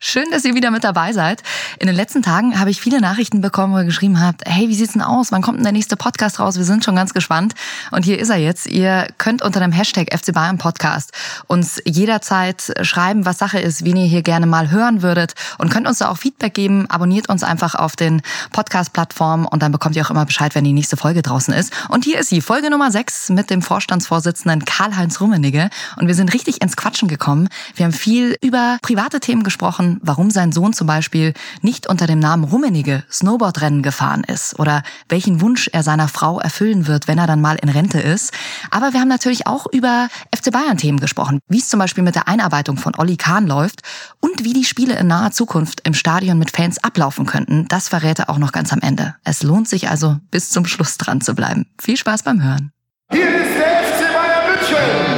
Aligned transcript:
Schön, 0.00 0.30
dass 0.30 0.44
ihr 0.44 0.54
wieder 0.54 0.70
mit 0.70 0.84
dabei 0.84 1.12
seid. 1.12 1.42
In 1.80 1.88
den 1.88 1.96
letzten 1.96 2.22
Tagen 2.22 2.60
habe 2.60 2.70
ich 2.70 2.80
viele 2.80 3.00
Nachrichten 3.00 3.40
bekommen, 3.40 3.74
wo 3.74 3.78
ihr 3.78 3.84
geschrieben 3.84 4.20
habt, 4.20 4.42
hey, 4.46 4.68
wie 4.68 4.74
sieht's 4.76 4.92
denn 4.92 5.02
aus? 5.02 5.32
Wann 5.32 5.42
kommt 5.42 5.58
denn 5.58 5.64
der 5.64 5.72
nächste 5.72 5.96
Podcast 5.96 6.38
raus? 6.38 6.56
Wir 6.56 6.64
sind 6.64 6.84
schon 6.84 6.94
ganz 6.94 7.14
gespannt. 7.14 7.54
Und 7.90 8.04
hier 8.04 8.20
ist 8.20 8.28
er 8.28 8.36
jetzt. 8.36 8.68
Ihr 8.68 9.08
könnt 9.18 9.42
unter 9.42 9.58
dem 9.58 9.72
Hashtag 9.72 10.16
FC 10.16 10.32
Bayern 10.32 10.56
Podcast 10.56 11.10
uns 11.48 11.82
jederzeit 11.84 12.74
schreiben, 12.82 13.26
was 13.26 13.38
Sache 13.38 13.58
ist, 13.58 13.84
wen 13.84 13.96
ihr 13.96 14.06
hier 14.06 14.22
gerne 14.22 14.46
mal 14.46 14.70
hören 14.70 15.02
würdet 15.02 15.34
und 15.58 15.68
könnt 15.68 15.88
uns 15.88 15.98
da 15.98 16.10
auch 16.10 16.18
Feedback 16.18 16.54
geben. 16.54 16.88
Abonniert 16.88 17.28
uns 17.28 17.42
einfach 17.42 17.74
auf 17.74 17.96
den 17.96 18.22
Podcast-Plattformen 18.52 19.46
und 19.46 19.64
dann 19.64 19.72
bekommt 19.72 19.96
ihr 19.96 20.06
auch 20.06 20.10
immer 20.10 20.26
Bescheid, 20.26 20.54
wenn 20.54 20.62
die 20.62 20.74
nächste 20.74 20.96
Folge 20.96 21.22
draußen 21.22 21.52
ist. 21.52 21.72
Und 21.88 22.04
hier 22.04 22.20
ist 22.20 22.28
sie, 22.28 22.40
Folge 22.40 22.70
Nummer 22.70 22.92
6 22.92 23.30
mit 23.30 23.50
dem 23.50 23.62
Vorstandsvorsitzenden 23.62 24.64
Karl-Heinz 24.64 25.20
Rummenigge. 25.20 25.70
Und 25.96 26.06
wir 26.06 26.14
sind 26.14 26.32
richtig 26.34 26.62
ins 26.62 26.76
Quatschen 26.76 27.08
gekommen. 27.08 27.48
Wir 27.74 27.84
haben 27.84 27.92
viel 27.92 28.36
über 28.42 28.78
private 28.80 29.18
Themen 29.18 29.42
gesprochen 29.42 29.87
warum 30.02 30.30
sein 30.30 30.52
Sohn 30.52 30.72
zum 30.72 30.86
Beispiel 30.86 31.34
nicht 31.62 31.86
unter 31.86 32.06
dem 32.06 32.18
Namen 32.18 32.44
Rummenige 32.44 33.04
Snowboardrennen 33.10 33.82
gefahren 33.82 34.24
ist 34.24 34.58
oder 34.58 34.82
welchen 35.08 35.40
Wunsch 35.40 35.68
er 35.72 35.82
seiner 35.82 36.08
Frau 36.08 36.38
erfüllen 36.40 36.86
wird, 36.86 37.08
wenn 37.08 37.18
er 37.18 37.26
dann 37.26 37.40
mal 37.40 37.56
in 37.56 37.68
Rente 37.68 38.00
ist. 38.00 38.32
Aber 38.70 38.92
wir 38.92 39.00
haben 39.00 39.08
natürlich 39.08 39.46
auch 39.46 39.66
über 39.72 40.08
FC 40.34 40.52
Bayern-Themen 40.52 41.00
gesprochen, 41.00 41.40
wie 41.48 41.58
es 41.58 41.68
zum 41.68 41.78
Beispiel 41.78 42.04
mit 42.04 42.14
der 42.14 42.28
Einarbeitung 42.28 42.76
von 42.76 42.94
Olli 42.96 43.16
Kahn 43.16 43.46
läuft 43.46 43.82
und 44.20 44.44
wie 44.44 44.52
die 44.52 44.64
Spiele 44.64 44.96
in 44.98 45.06
naher 45.06 45.32
Zukunft 45.32 45.80
im 45.84 45.94
Stadion 45.94 46.38
mit 46.38 46.50
Fans 46.50 46.82
ablaufen 46.82 47.26
könnten. 47.26 47.66
Das 47.68 47.88
verrät 47.88 48.18
er 48.18 48.30
auch 48.30 48.38
noch 48.38 48.52
ganz 48.52 48.72
am 48.72 48.80
Ende. 48.80 49.14
Es 49.24 49.42
lohnt 49.42 49.68
sich 49.68 49.88
also, 49.88 50.18
bis 50.30 50.50
zum 50.50 50.66
Schluss 50.66 50.98
dran 50.98 51.20
zu 51.20 51.34
bleiben. 51.34 51.66
Viel 51.80 51.96
Spaß 51.96 52.22
beim 52.22 52.42
Hören. 52.42 52.72
Hier 53.10 53.28
ist 53.28 53.56
der 53.58 53.82
FC 53.84 54.12
Bayern 54.12 54.50
München. 54.50 55.17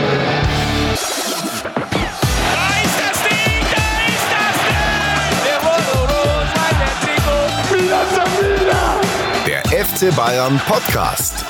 FC 10.01 10.17
Bayern 10.17 10.59
Podcast. 10.67 11.45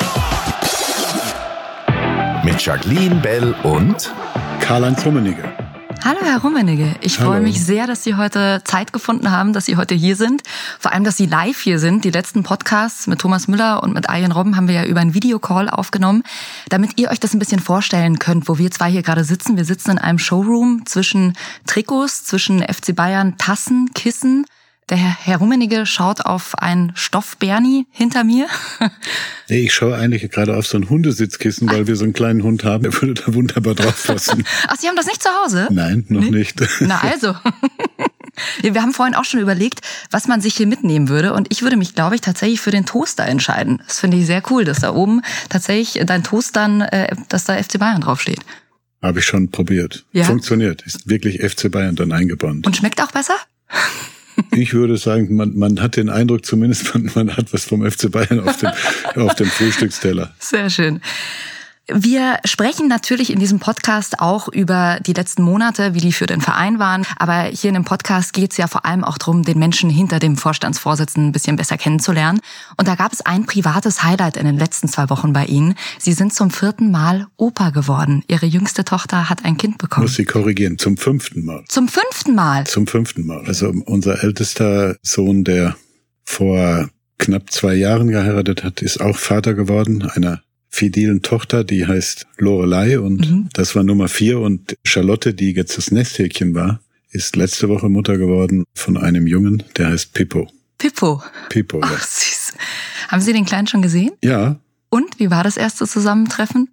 Mit 2.42 2.60
Jacqueline 2.60 3.14
Bell 3.16 3.54
und 3.62 4.12
Karl-Heinz 4.58 5.06
Rummenigge. 5.06 5.44
Hallo, 6.04 6.18
Herr 6.24 6.40
Rummenigge. 6.40 6.96
Ich 7.00 7.20
Hallo. 7.20 7.30
freue 7.30 7.42
mich 7.42 7.64
sehr, 7.64 7.86
dass 7.86 8.02
Sie 8.02 8.16
heute 8.16 8.60
Zeit 8.64 8.92
gefunden 8.92 9.30
haben, 9.30 9.52
dass 9.52 9.66
Sie 9.66 9.76
heute 9.76 9.94
hier 9.94 10.16
sind. 10.16 10.42
Vor 10.80 10.92
allem, 10.92 11.04
dass 11.04 11.16
Sie 11.16 11.26
live 11.26 11.60
hier 11.60 11.78
sind. 11.78 12.02
Die 12.02 12.10
letzten 12.10 12.42
Podcasts 12.42 13.06
mit 13.06 13.20
Thomas 13.20 13.46
Müller 13.46 13.84
und 13.84 13.94
mit 13.94 14.08
Arjen 14.08 14.32
Robben 14.32 14.56
haben 14.56 14.66
wir 14.66 14.74
ja 14.74 14.84
über 14.84 14.98
einen 14.98 15.14
Videocall 15.14 15.70
aufgenommen, 15.70 16.24
damit 16.70 16.98
ihr 16.98 17.12
euch 17.12 17.20
das 17.20 17.34
ein 17.34 17.38
bisschen 17.38 17.60
vorstellen 17.60 18.18
könnt, 18.18 18.48
wo 18.48 18.58
wir 18.58 18.72
zwei 18.72 18.90
hier 18.90 19.02
gerade 19.02 19.22
sitzen. 19.22 19.58
Wir 19.58 19.64
sitzen 19.64 19.92
in 19.92 19.98
einem 19.98 20.18
Showroom 20.18 20.86
zwischen 20.86 21.34
Trikots, 21.68 22.24
zwischen 22.24 22.64
FC 22.64 22.96
Bayern 22.96 23.38
Tassen, 23.38 23.90
Kissen. 23.94 24.44
Der 24.90 24.98
Herr, 24.98 25.36
Rummenigge 25.36 25.86
schaut 25.86 26.22
auf 26.22 26.58
ein 26.58 26.92
Stoff-Bernie 26.96 27.86
hinter 27.90 28.24
mir. 28.24 28.46
Nee, 29.48 29.62
ich 29.62 29.74
schaue 29.74 29.96
eigentlich 29.96 30.30
gerade 30.30 30.56
auf 30.56 30.68
so 30.68 30.78
ein 30.78 30.88
Hundesitzkissen, 30.88 31.68
weil 31.68 31.88
wir 31.88 31.96
so 31.96 32.04
einen 32.04 32.12
kleinen 32.12 32.44
Hund 32.44 32.62
haben, 32.62 32.84
der 32.84 32.92
würde 32.94 33.14
da 33.14 33.34
wunderbar 33.34 33.74
drauf 33.74 34.06
passen. 34.06 34.44
Ach, 34.68 34.76
Sie 34.76 34.86
haben 34.86 34.94
das 34.94 35.06
nicht 35.06 35.20
zu 35.20 35.28
Hause? 35.28 35.66
Nein, 35.72 36.04
noch 36.08 36.22
nicht. 36.22 36.60
Na 36.80 37.00
also. 37.00 37.34
Wir 38.62 38.80
haben 38.80 38.92
vorhin 38.92 39.16
auch 39.16 39.24
schon 39.24 39.40
überlegt, 39.40 39.80
was 40.12 40.28
man 40.28 40.40
sich 40.40 40.54
hier 40.54 40.68
mitnehmen 40.68 41.08
würde. 41.08 41.34
Und 41.34 41.48
ich 41.50 41.62
würde 41.62 41.76
mich, 41.76 41.96
glaube 41.96 42.14
ich, 42.14 42.20
tatsächlich 42.20 42.60
für 42.60 42.70
den 42.70 42.86
Toaster 42.86 43.24
entscheiden. 43.24 43.82
Das 43.88 43.98
finde 43.98 44.18
ich 44.18 44.26
sehr 44.26 44.40
cool, 44.52 44.64
dass 44.64 44.78
da 44.78 44.94
oben 44.94 45.20
tatsächlich 45.48 46.00
dein 46.06 46.22
Toast 46.22 46.54
dann, 46.54 46.82
äh, 46.82 47.16
dass 47.28 47.42
da 47.42 47.60
FC 47.60 47.80
Bayern 47.80 48.02
draufsteht. 48.02 48.38
Habe 49.02 49.18
ich 49.18 49.24
schon 49.24 49.50
probiert. 49.50 50.04
Ja? 50.12 50.22
Funktioniert. 50.22 50.82
Ist 50.82 51.08
wirklich 51.08 51.40
FC 51.40 51.72
Bayern 51.72 51.96
dann 51.96 52.12
eingebaut. 52.12 52.64
Und 52.64 52.76
schmeckt 52.76 53.02
auch 53.02 53.10
besser? 53.10 53.34
Ich 54.52 54.74
würde 54.74 54.96
sagen, 54.96 55.34
man, 55.36 55.56
man 55.56 55.80
hat 55.80 55.96
den 55.96 56.08
Eindruck 56.08 56.44
zumindest, 56.44 56.94
man, 56.94 57.10
man 57.14 57.36
hat 57.36 57.52
was 57.52 57.64
vom 57.64 57.88
FC 57.88 58.10
Bayern 58.10 58.40
auf 58.40 58.56
dem, 58.58 58.70
auf 59.22 59.34
dem 59.34 59.46
Frühstücksteller. 59.46 60.32
Sehr 60.38 60.70
schön. 60.70 61.00
Wir 61.92 62.38
sprechen 62.44 62.86
natürlich 62.86 63.32
in 63.32 63.40
diesem 63.40 63.58
Podcast 63.58 64.20
auch 64.20 64.48
über 64.48 64.98
die 65.04 65.12
letzten 65.12 65.42
Monate, 65.42 65.94
wie 65.94 66.00
die 66.00 66.12
für 66.12 66.26
den 66.26 66.40
Verein 66.40 66.78
waren. 66.78 67.04
Aber 67.18 67.44
hier 67.44 67.68
in 67.68 67.74
dem 67.74 67.84
Podcast 67.84 68.32
geht 68.32 68.52
es 68.52 68.58
ja 68.58 68.68
vor 68.68 68.84
allem 68.84 69.02
auch 69.02 69.18
darum, 69.18 69.42
den 69.42 69.58
Menschen 69.58 69.90
hinter 69.90 70.20
dem 70.20 70.36
Vorstandsvorsitzenden 70.36 71.30
ein 71.30 71.32
bisschen 71.32 71.56
besser 71.56 71.78
kennenzulernen. 71.78 72.40
Und 72.76 72.86
da 72.86 72.94
gab 72.94 73.12
es 73.12 73.22
ein 73.22 73.44
privates 73.44 74.04
Highlight 74.04 74.36
in 74.36 74.46
den 74.46 74.56
letzten 74.56 74.88
zwei 74.88 75.10
Wochen 75.10 75.32
bei 75.32 75.46
Ihnen. 75.46 75.74
Sie 75.98 76.12
sind 76.12 76.32
zum 76.32 76.50
vierten 76.50 76.90
Mal 76.90 77.26
Opa 77.36 77.70
geworden. 77.70 78.22
Ihre 78.28 78.46
jüngste 78.46 78.84
Tochter 78.84 79.28
hat 79.28 79.44
ein 79.44 79.56
Kind 79.56 79.78
bekommen. 79.78 80.06
Muss 80.06 80.14
sie 80.14 80.24
korrigieren. 80.24 80.78
Zum 80.78 80.96
fünften 80.96 81.44
Mal. 81.44 81.64
Zum 81.68 81.88
fünften 81.88 82.34
Mal. 82.34 82.66
Zum 82.66 82.86
fünften 82.86 83.26
Mal. 83.26 83.44
Also 83.46 83.72
unser 83.86 84.22
ältester 84.22 84.96
Sohn, 85.02 85.42
der 85.42 85.76
vor 86.24 86.88
knapp 87.18 87.50
zwei 87.50 87.74
Jahren 87.74 88.08
geheiratet 88.08 88.62
hat, 88.62 88.80
ist 88.80 89.00
auch 89.00 89.16
Vater 89.16 89.54
geworden, 89.54 90.08
einer 90.08 90.40
fidelen 90.70 91.20
Tochter, 91.22 91.64
die 91.64 91.86
heißt 91.86 92.26
Lorelei 92.38 92.98
und 93.00 93.28
Mhm. 93.30 93.48
das 93.52 93.74
war 93.74 93.82
Nummer 93.82 94.08
vier 94.08 94.38
und 94.40 94.76
Charlotte, 94.84 95.34
die 95.34 95.52
jetzt 95.52 95.76
das 95.76 95.90
Nesthäkchen 95.90 96.54
war, 96.54 96.80
ist 97.10 97.36
letzte 97.36 97.68
Woche 97.68 97.88
Mutter 97.88 98.16
geworden 98.18 98.64
von 98.74 98.96
einem 98.96 99.26
Jungen, 99.26 99.62
der 99.76 99.88
heißt 99.88 100.14
Pippo. 100.14 100.48
Pippo. 100.78 101.22
Pippo, 101.48 101.80
ja. 101.80 101.90
Ach, 101.92 102.02
süß. 102.06 102.54
Haben 103.08 103.20
Sie 103.20 103.32
den 103.32 103.44
Kleinen 103.44 103.66
schon 103.66 103.82
gesehen? 103.82 104.12
Ja, 104.22 104.60
Und 104.88 105.18
wie 105.18 105.30
war 105.30 105.44
das 105.44 105.56
erste 105.56 105.86
Zusammentreffen? 105.86 106.68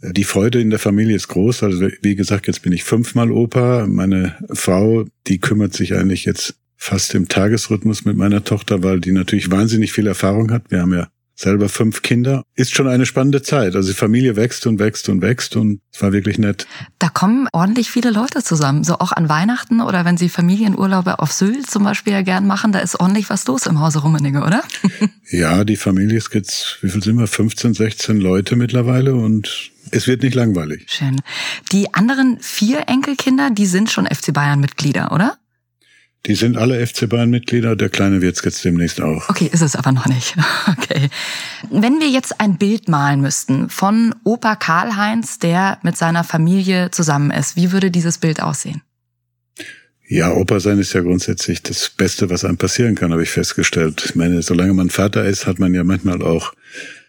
die 0.00 0.22
Freude 0.24 0.60
in 0.60 0.70
der 0.70 0.78
Familie 0.78 1.16
ist 1.16 1.26
groß. 1.26 1.64
Also 1.64 1.88
wie 2.02 2.14
gesagt, 2.14 2.46
jetzt 2.46 2.62
bin 2.62 2.72
ich 2.72 2.84
fünfmal 2.84 3.32
Opa. 3.32 3.84
Meine 3.88 4.36
Frau, 4.52 5.06
die 5.26 5.38
kümmert 5.40 5.74
sich 5.74 5.94
eigentlich 5.94 6.24
jetzt 6.24 6.54
fast 6.76 7.14
im 7.16 7.26
Tagesrhythmus 7.26 8.04
mit 8.04 8.16
meiner 8.16 8.44
Tochter, 8.44 8.84
weil 8.84 9.00
die 9.00 9.10
natürlich 9.10 9.50
wahnsinnig 9.50 9.92
viel 9.92 10.06
Erfahrung 10.06 10.52
hat. 10.52 10.70
Wir 10.70 10.82
haben 10.82 10.92
ja 10.94 11.08
selber 11.38 11.68
fünf 11.68 12.02
Kinder. 12.02 12.42
Ist 12.56 12.74
schon 12.74 12.88
eine 12.88 13.06
spannende 13.06 13.42
Zeit. 13.42 13.76
Also 13.76 13.90
die 13.90 13.96
Familie 13.96 14.34
wächst 14.34 14.66
und 14.66 14.80
wächst 14.80 15.08
und 15.08 15.22
wächst 15.22 15.54
und 15.54 15.80
es 15.92 16.02
war 16.02 16.12
wirklich 16.12 16.38
nett. 16.38 16.66
Da 16.98 17.08
kommen 17.08 17.48
ordentlich 17.52 17.90
viele 17.90 18.10
Leute 18.10 18.42
zusammen. 18.42 18.82
So 18.82 18.94
auch 18.94 19.12
an 19.12 19.28
Weihnachten 19.28 19.80
oder 19.80 20.04
wenn 20.04 20.16
Sie 20.16 20.28
Familienurlaube 20.28 21.20
auf 21.20 21.32
Sylt 21.32 21.70
zum 21.70 21.84
Beispiel 21.84 22.12
ja 22.12 22.22
gern 22.22 22.46
machen, 22.46 22.72
da 22.72 22.80
ist 22.80 22.98
ordentlich 22.98 23.30
was 23.30 23.46
los 23.46 23.66
im 23.66 23.80
Hause 23.80 24.00
Rummenigge, 24.00 24.42
oder? 24.42 24.62
Ja, 25.30 25.64
die 25.64 25.76
Familie 25.76 26.16
ist 26.16 26.32
jetzt, 26.32 26.78
wie 26.80 26.88
viel 26.88 27.02
sind 27.02 27.18
wir? 27.18 27.26
15, 27.26 27.74
16 27.74 28.18
Leute 28.18 28.56
mittlerweile 28.56 29.14
und 29.14 29.72
es 29.90 30.06
wird 30.06 30.22
nicht 30.22 30.34
langweilig. 30.34 30.86
Schön. 30.88 31.20
Die 31.70 31.92
anderen 31.92 32.38
vier 32.40 32.88
Enkelkinder, 32.88 33.50
die 33.50 33.66
sind 33.66 33.90
schon 33.90 34.06
FC 34.06 34.32
Bayern-Mitglieder, 34.32 35.12
oder? 35.12 35.36
Die 36.26 36.34
sind 36.34 36.56
alle 36.56 36.84
FC 36.84 37.08
Bayern-Mitglieder. 37.08 37.76
Der 37.76 37.88
Kleine 37.88 38.20
wird's 38.20 38.42
jetzt 38.44 38.64
demnächst 38.64 39.00
auch. 39.00 39.28
Okay, 39.28 39.48
ist 39.50 39.62
es 39.62 39.76
aber 39.76 39.92
noch 39.92 40.06
nicht. 40.06 40.36
Okay. 40.68 41.08
Wenn 41.70 42.00
wir 42.00 42.08
jetzt 42.08 42.40
ein 42.40 42.56
Bild 42.56 42.88
malen 42.88 43.20
müssten 43.20 43.68
von 43.68 44.14
Opa 44.24 44.54
Karl-Heinz, 44.56 45.38
der 45.38 45.78
mit 45.82 45.96
seiner 45.96 46.24
Familie 46.24 46.90
zusammen 46.90 47.30
ist, 47.30 47.56
wie 47.56 47.72
würde 47.72 47.90
dieses 47.90 48.18
Bild 48.18 48.42
aussehen? 48.42 48.82
Ja, 50.06 50.32
Opa 50.32 50.60
sein 50.60 50.78
ist 50.78 50.92
ja 50.94 51.02
grundsätzlich 51.02 51.62
das 51.62 51.90
Beste, 51.90 52.30
was 52.30 52.44
einem 52.44 52.56
passieren 52.56 52.94
kann, 52.94 53.12
habe 53.12 53.22
ich 53.22 53.30
festgestellt. 53.30 54.02
Ich 54.04 54.14
meine, 54.14 54.42
solange 54.42 54.72
man 54.72 54.88
Vater 54.88 55.24
ist, 55.24 55.46
hat 55.46 55.58
man 55.58 55.74
ja 55.74 55.84
manchmal 55.84 56.22
auch 56.22 56.54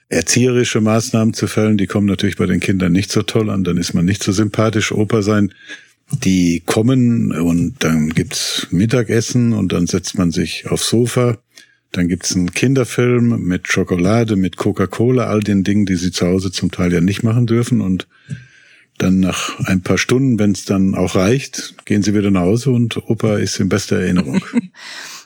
erzieherische 0.09 0.81
Maßnahmen 0.81 1.33
zu 1.33 1.47
fällen. 1.47 1.77
Die 1.77 1.87
kommen 1.87 2.07
natürlich 2.07 2.35
bei 2.35 2.45
den 2.45 2.59
Kindern 2.59 2.91
nicht 2.91 3.11
so 3.11 3.21
toll 3.21 3.49
an. 3.49 3.63
Dann 3.63 3.77
ist 3.77 3.93
man 3.93 4.05
nicht 4.05 4.23
so 4.23 4.31
sympathisch. 4.31 4.91
Opa 4.91 5.21
sein, 5.21 5.53
die 6.11 6.61
kommen 6.65 7.31
und 7.31 7.75
dann 7.79 8.09
gibt's 8.09 8.67
Mittagessen 8.71 9.53
und 9.53 9.71
dann 9.71 9.87
setzt 9.87 10.17
man 10.17 10.31
sich 10.31 10.69
aufs 10.69 10.89
Sofa. 10.89 11.37
Dann 11.91 12.07
gibt's 12.07 12.35
einen 12.35 12.51
Kinderfilm 12.51 13.43
mit 13.43 13.67
Schokolade, 13.67 14.35
mit 14.35 14.57
Coca-Cola, 14.57 15.25
all 15.25 15.39
den 15.39 15.63
Dingen, 15.63 15.85
die 15.85 15.95
sie 15.95 16.11
zu 16.11 16.27
Hause 16.27 16.51
zum 16.51 16.71
Teil 16.71 16.93
ja 16.93 17.01
nicht 17.01 17.23
machen 17.23 17.47
dürfen. 17.47 17.81
Und 17.81 18.07
dann 18.99 19.19
nach 19.19 19.59
ein 19.65 19.81
paar 19.81 19.97
Stunden, 19.97 20.37
wenn 20.37 20.51
es 20.51 20.65
dann 20.65 20.93
auch 20.93 21.15
reicht, 21.15 21.85
gehen 21.85 22.03
sie 22.03 22.13
wieder 22.13 22.31
nach 22.31 22.41
Hause 22.41 22.71
und 22.71 22.97
Opa 23.09 23.37
ist 23.37 23.59
in 23.59 23.69
bester 23.69 23.97
Erinnerung. 23.97 24.43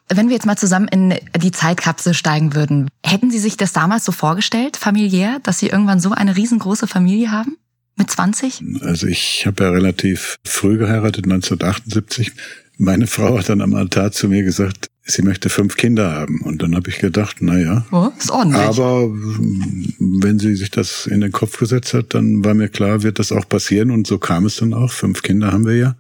Wenn 0.10 0.28
wir 0.28 0.36
jetzt 0.36 0.46
mal 0.46 0.58
zusammen 0.58 0.90
in 0.90 1.16
die 1.42 1.52
Zeitkapsel 1.52 2.14
steigen 2.14 2.54
würden, 2.54 2.90
hätten 3.06 3.32
Sie 3.32 3.40
sich 3.40 3.56
das 3.56 3.72
damals 3.72 4.04
so 4.04 4.12
vorgestellt, 4.12 4.76
familiär, 4.76 5.40
dass 5.44 5.60
Sie 5.60 5.68
irgendwann 5.68 6.02
so 6.02 6.12
eine 6.12 6.36
riesengroße 6.36 6.88
Familie 6.88 7.32
haben? 7.32 7.58
Mit 7.96 8.10
20? 8.10 8.64
Also 8.82 9.08
ich 9.08 9.46
habe 9.46 9.64
ja 9.64 9.70
relativ 9.70 10.38
früh 10.44 10.78
geheiratet, 10.78 11.26
1978. 11.26 12.32
Meine 12.78 13.08
Frau 13.08 13.38
hat 13.38 13.50
dann 13.50 13.62
am 13.62 13.76
Altar 13.76 14.12
zu 14.12 14.28
mir 14.28 14.44
gesagt, 14.44 14.88
sie 15.04 15.22
möchte 15.22 15.50
fünf 15.50 15.78
Kinder 15.78 16.12
haben. 16.12 16.42
Und 16.42 16.62
dann 16.64 16.76
habe 16.76 16.90
ich 16.90 17.00
gedacht, 17.00 17.38
na 17.40 17.60
ja. 17.60 17.86
Oh, 17.92 18.10
ist 18.18 18.32
ordentlich. 18.32 18.62
Aber 18.62 19.08
mm, 19.08 20.22
wenn 20.24 20.40
sie 20.40 20.56
sich 20.56 20.72
das 20.72 21.06
in 21.06 21.22
den 21.22 21.32
Kopf 21.32 21.60
gesetzt 21.60 21.94
hat, 21.94 22.14
dann 22.14 22.44
war 22.44 22.54
mir 22.54 22.70
klar, 22.70 23.04
wird 23.04 23.20
das 23.20 23.32
auch 23.32 23.48
passieren. 23.48 23.92
Und 23.92 24.08
so 24.08 24.18
kam 24.18 24.46
es 24.46 24.56
dann 24.56 24.74
auch. 24.74 24.92
Fünf 24.92 25.22
Kinder 25.22 25.52
haben 25.52 25.66
wir 25.66 25.76
ja. 25.76 25.96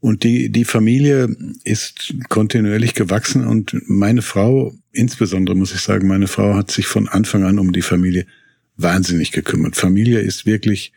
Und 0.00 0.22
die, 0.22 0.50
die 0.50 0.64
Familie 0.64 1.34
ist 1.64 2.14
kontinuierlich 2.28 2.94
gewachsen 2.94 3.44
und 3.44 3.76
meine 3.88 4.22
Frau, 4.22 4.72
insbesondere 4.92 5.56
muss 5.56 5.74
ich 5.74 5.80
sagen, 5.80 6.06
meine 6.06 6.28
Frau 6.28 6.54
hat 6.54 6.70
sich 6.70 6.86
von 6.86 7.08
Anfang 7.08 7.42
an 7.42 7.58
um 7.58 7.72
die 7.72 7.82
Familie 7.82 8.24
wahnsinnig 8.76 9.32
gekümmert. 9.32 9.74
Familie 9.74 10.20
ist 10.20 10.46
wirklich 10.46 10.92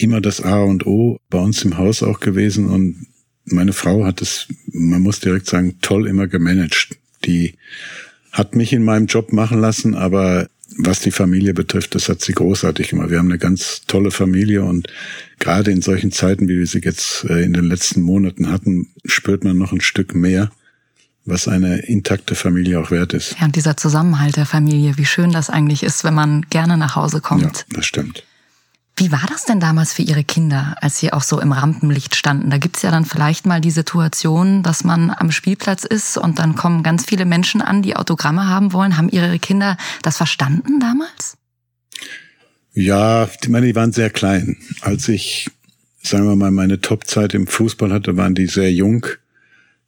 immer 0.00 0.20
das 0.20 0.40
A 0.40 0.62
und 0.62 0.86
O 0.86 1.18
bei 1.28 1.38
uns 1.38 1.62
im 1.64 1.76
Haus 1.76 2.02
auch 2.02 2.20
gewesen 2.20 2.66
und 2.66 3.06
meine 3.44 3.72
Frau 3.72 4.04
hat 4.04 4.22
es, 4.22 4.46
man 4.72 5.02
muss 5.02 5.20
direkt 5.20 5.46
sagen, 5.46 5.78
toll 5.80 6.06
immer 6.06 6.26
gemanagt. 6.26 6.96
Die 7.24 7.54
hat 8.32 8.54
mich 8.54 8.72
in 8.72 8.84
meinem 8.84 9.06
Job 9.06 9.32
machen 9.32 9.60
lassen, 9.60 9.94
aber 9.94 10.48
was 10.78 11.00
die 11.00 11.10
Familie 11.10 11.52
betrifft, 11.52 11.94
das 11.94 12.08
hat 12.08 12.20
sie 12.20 12.32
großartig 12.32 12.90
gemacht. 12.90 13.10
Wir 13.10 13.18
haben 13.18 13.28
eine 13.28 13.38
ganz 13.38 13.82
tolle 13.86 14.12
Familie 14.12 14.62
und 14.62 14.86
gerade 15.40 15.72
in 15.72 15.82
solchen 15.82 16.12
Zeiten, 16.12 16.48
wie 16.48 16.58
wir 16.58 16.66
sie 16.66 16.80
jetzt 16.80 17.24
äh, 17.24 17.42
in 17.42 17.52
den 17.52 17.64
letzten 17.64 18.02
Monaten 18.02 18.50
hatten, 18.50 18.88
spürt 19.04 19.42
man 19.42 19.58
noch 19.58 19.72
ein 19.72 19.80
Stück 19.80 20.14
mehr, 20.14 20.52
was 21.24 21.48
eine 21.48 21.78
intakte 21.80 22.36
Familie 22.36 22.78
auch 22.78 22.90
wert 22.90 23.14
ist. 23.14 23.36
Ja, 23.40 23.46
und 23.46 23.56
dieser 23.56 23.76
Zusammenhalt 23.76 24.36
der 24.36 24.46
Familie, 24.46 24.96
wie 24.96 25.04
schön 25.04 25.32
das 25.32 25.50
eigentlich 25.50 25.82
ist, 25.82 26.04
wenn 26.04 26.14
man 26.14 26.46
gerne 26.50 26.76
nach 26.76 26.94
Hause 26.94 27.20
kommt. 27.20 27.42
Ja, 27.42 27.64
das 27.74 27.86
stimmt. 27.86 28.24
Wie 29.00 29.10
war 29.10 29.24
das 29.26 29.46
denn 29.46 29.60
damals 29.60 29.94
für 29.94 30.02
Ihre 30.02 30.24
Kinder, 30.24 30.76
als 30.82 30.98
Sie 30.98 31.10
auch 31.10 31.22
so 31.22 31.40
im 31.40 31.52
Rampenlicht 31.52 32.14
standen? 32.14 32.50
Da 32.50 32.58
gibt's 32.58 32.82
ja 32.82 32.90
dann 32.90 33.06
vielleicht 33.06 33.46
mal 33.46 33.58
die 33.58 33.70
Situation, 33.70 34.62
dass 34.62 34.84
man 34.84 35.08
am 35.08 35.30
Spielplatz 35.30 35.84
ist 35.84 36.18
und 36.18 36.38
dann 36.38 36.54
kommen 36.54 36.82
ganz 36.82 37.06
viele 37.06 37.24
Menschen 37.24 37.62
an, 37.62 37.80
die 37.80 37.96
Autogramme 37.96 38.46
haben 38.46 38.74
wollen. 38.74 38.98
Haben 38.98 39.08
Ihre 39.08 39.38
Kinder 39.38 39.78
das 40.02 40.18
verstanden 40.18 40.80
damals? 40.80 41.38
Ja, 42.74 43.26
ich 43.40 43.48
meine, 43.48 43.68
die 43.68 43.74
waren 43.74 43.92
sehr 43.92 44.10
klein. 44.10 44.58
Als 44.82 45.08
ich, 45.08 45.48
sagen 46.02 46.26
wir 46.28 46.36
mal, 46.36 46.50
meine 46.50 46.82
Topzeit 46.82 47.32
im 47.32 47.46
Fußball 47.46 47.90
hatte, 47.94 48.18
waren 48.18 48.34
die 48.34 48.48
sehr 48.48 48.70
jung. 48.70 49.06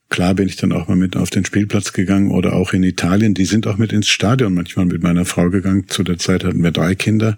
Klar 0.09 0.33
bin 0.33 0.49
ich 0.49 0.57
dann 0.57 0.73
auch 0.73 0.89
mal 0.89 0.97
mit 0.97 1.19
auf 1.19 1.29
den 1.29 1.45
Spielplatz 1.45 1.93
gegangen 1.93 2.31
oder 2.31 2.55
auch 2.55 2.73
in 2.73 2.83
Italien. 2.83 3.35
Die 3.35 3.45
sind 3.45 3.67
auch 3.67 3.77
mit 3.77 3.93
ins 3.93 4.09
Stadion 4.09 4.55
manchmal 4.55 4.87
mit 4.87 5.03
meiner 5.03 5.27
Frau 5.27 5.51
gegangen. 5.51 5.85
Zu 5.89 6.03
der 6.03 6.17
Zeit 6.17 6.45
hatten 6.45 6.63
wir 6.63 6.71
drei 6.71 6.95
Kinder 6.95 7.37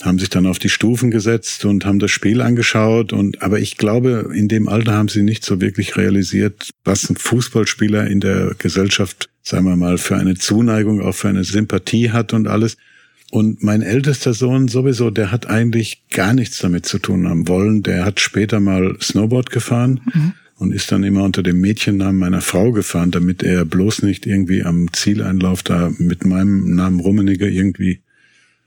haben 0.00 0.18
sich 0.18 0.30
dann 0.30 0.46
auf 0.46 0.58
die 0.58 0.68
Stufen 0.68 1.10
gesetzt 1.10 1.64
und 1.64 1.84
haben 1.84 1.98
das 1.98 2.10
Spiel 2.10 2.40
angeschaut 2.40 3.12
und 3.12 3.42
aber 3.42 3.60
ich 3.60 3.76
glaube, 3.76 4.30
in 4.34 4.48
dem 4.48 4.68
Alter 4.68 4.94
haben 4.94 5.08
sie 5.08 5.22
nicht 5.22 5.44
so 5.44 5.60
wirklich 5.60 5.96
realisiert, 5.96 6.70
was 6.84 7.08
ein 7.08 7.16
Fußballspieler 7.16 8.06
in 8.06 8.20
der 8.20 8.54
Gesellschaft, 8.58 9.28
sagen 9.42 9.66
wir 9.66 9.76
mal, 9.76 9.98
für 9.98 10.16
eine 10.16 10.34
Zuneigung, 10.34 11.00
auch 11.00 11.14
für 11.14 11.28
eine 11.28 11.44
Sympathie 11.44 12.10
hat 12.10 12.32
und 12.32 12.48
alles. 12.48 12.76
Und 13.30 13.62
mein 13.62 13.80
ältester 13.80 14.34
Sohn 14.34 14.68
sowieso, 14.68 15.10
der 15.10 15.30
hat 15.30 15.48
eigentlich 15.48 16.02
gar 16.10 16.34
nichts 16.34 16.58
damit 16.58 16.84
zu 16.84 16.98
tun 16.98 17.28
haben 17.28 17.48
wollen. 17.48 17.82
Der 17.82 18.04
hat 18.04 18.20
später 18.20 18.60
mal 18.60 18.96
Snowboard 19.00 19.50
gefahren. 19.50 20.00
Mhm 20.12 20.32
und 20.62 20.72
ist 20.72 20.92
dann 20.92 21.02
immer 21.02 21.24
unter 21.24 21.42
dem 21.42 21.60
Mädchennamen 21.60 22.18
meiner 22.18 22.40
Frau 22.40 22.70
gefahren, 22.70 23.10
damit 23.10 23.42
er 23.42 23.64
bloß 23.64 24.02
nicht 24.02 24.26
irgendwie 24.26 24.62
am 24.62 24.92
Zieleinlauf 24.92 25.64
da 25.64 25.90
mit 25.98 26.24
meinem 26.24 26.76
Namen 26.76 27.00
Rummeniger 27.00 27.48
irgendwie 27.48 28.00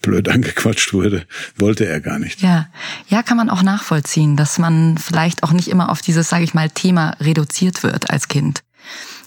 blöd 0.05 0.29
angequatscht 0.35 0.93
wurde, 0.93 1.25
wollte 1.57 1.85
er 1.85 1.99
gar 1.99 2.19
nicht. 2.19 2.41
Ja, 2.41 2.67
ja, 3.07 3.23
kann 3.23 3.37
man 3.37 3.49
auch 3.49 3.63
nachvollziehen, 3.63 4.37
dass 4.37 4.59
man 4.59 4.97
vielleicht 4.97 5.43
auch 5.43 5.51
nicht 5.51 5.67
immer 5.67 5.89
auf 5.89 6.01
dieses, 6.01 6.29
sage 6.29 6.43
ich 6.43 6.53
mal, 6.53 6.69
Thema 6.69 7.15
reduziert 7.19 7.83
wird 7.83 8.09
als 8.09 8.27
Kind. 8.27 8.63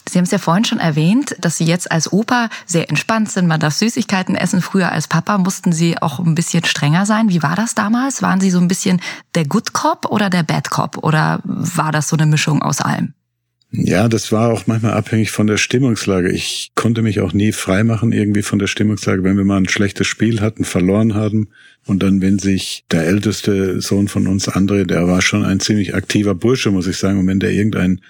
Sie 0.09 0.19
haben 0.19 0.25
es 0.25 0.31
ja 0.31 0.39
vorhin 0.39 0.65
schon 0.65 0.79
erwähnt, 0.79 1.37
dass 1.41 1.59
Sie 1.59 1.65
jetzt 1.65 1.93
als 1.93 2.11
Opa 2.11 2.49
sehr 2.65 2.89
entspannt 2.89 3.31
sind. 3.31 3.47
Man 3.47 3.61
darf 3.61 3.75
Süßigkeiten 3.75 4.37
essen. 4.37 4.63
Früher 4.63 4.91
als 4.91 5.07
Papa 5.07 5.37
mussten 5.37 5.73
Sie 5.73 6.01
auch 6.01 6.19
ein 6.19 6.35
bisschen 6.35 6.65
strenger 6.65 7.05
sein. 7.05 7.29
Wie 7.29 7.43
war 7.43 7.57
das 7.57 7.75
damals? 7.75 8.23
Waren 8.23 8.41
Sie 8.41 8.51
so 8.51 8.59
ein 8.59 8.69
bisschen 8.69 9.03
der 9.35 9.45
Good 9.45 9.75
Cop 9.75 10.07
oder 10.07 10.31
der 10.31 10.45
Bad 10.45 10.71
Cop? 10.71 10.97
Oder 10.99 11.41
war 11.45 11.93
das 11.93 12.09
so 12.09 12.17
eine 12.17 12.25
Mischung 12.25 12.63
aus 12.63 12.81
allem? 12.81 13.13
Ja, 13.71 14.09
das 14.09 14.33
war 14.33 14.51
auch 14.51 14.67
manchmal 14.67 14.95
abhängig 14.95 15.31
von 15.31 15.47
der 15.47 15.59
Stimmungslage. 15.59 16.31
Ich 16.31 16.73
konnte 16.75 17.03
mich 17.03 17.21
auch 17.21 17.35
nie 17.35 17.53
freimachen 17.53 18.13
irgendwie 18.13 18.43
von 18.43 18.59
der 18.59 18.67
Stimmungslage, 18.67 19.25
wenn 19.25 19.37
wir 19.37 19.45
mal 19.45 19.59
ein 19.59 19.69
schlechtes 19.69 20.07
Spiel 20.07 20.41
hatten, 20.41 20.65
verloren 20.65 21.15
haben. 21.15 21.51
Und 21.85 22.03
dann, 22.03 22.23
wenn 22.23 22.39
sich 22.39 22.85
der 22.91 23.07
älteste 23.07 23.83
Sohn 23.83 24.09
von 24.09 24.27
uns, 24.27 24.49
André, 24.49 24.85
der 24.85 25.07
war 25.07 25.21
schon 25.21 25.45
ein 25.45 25.61
ziemlich 25.61 25.95
aktiver 25.95 26.35
Bursche, 26.35 26.71
muss 26.71 26.87
ich 26.87 26.97
sagen. 26.97 27.21
Und 27.21 27.27
wenn 27.27 27.41
der 27.41 27.53
irgendein 27.53 28.01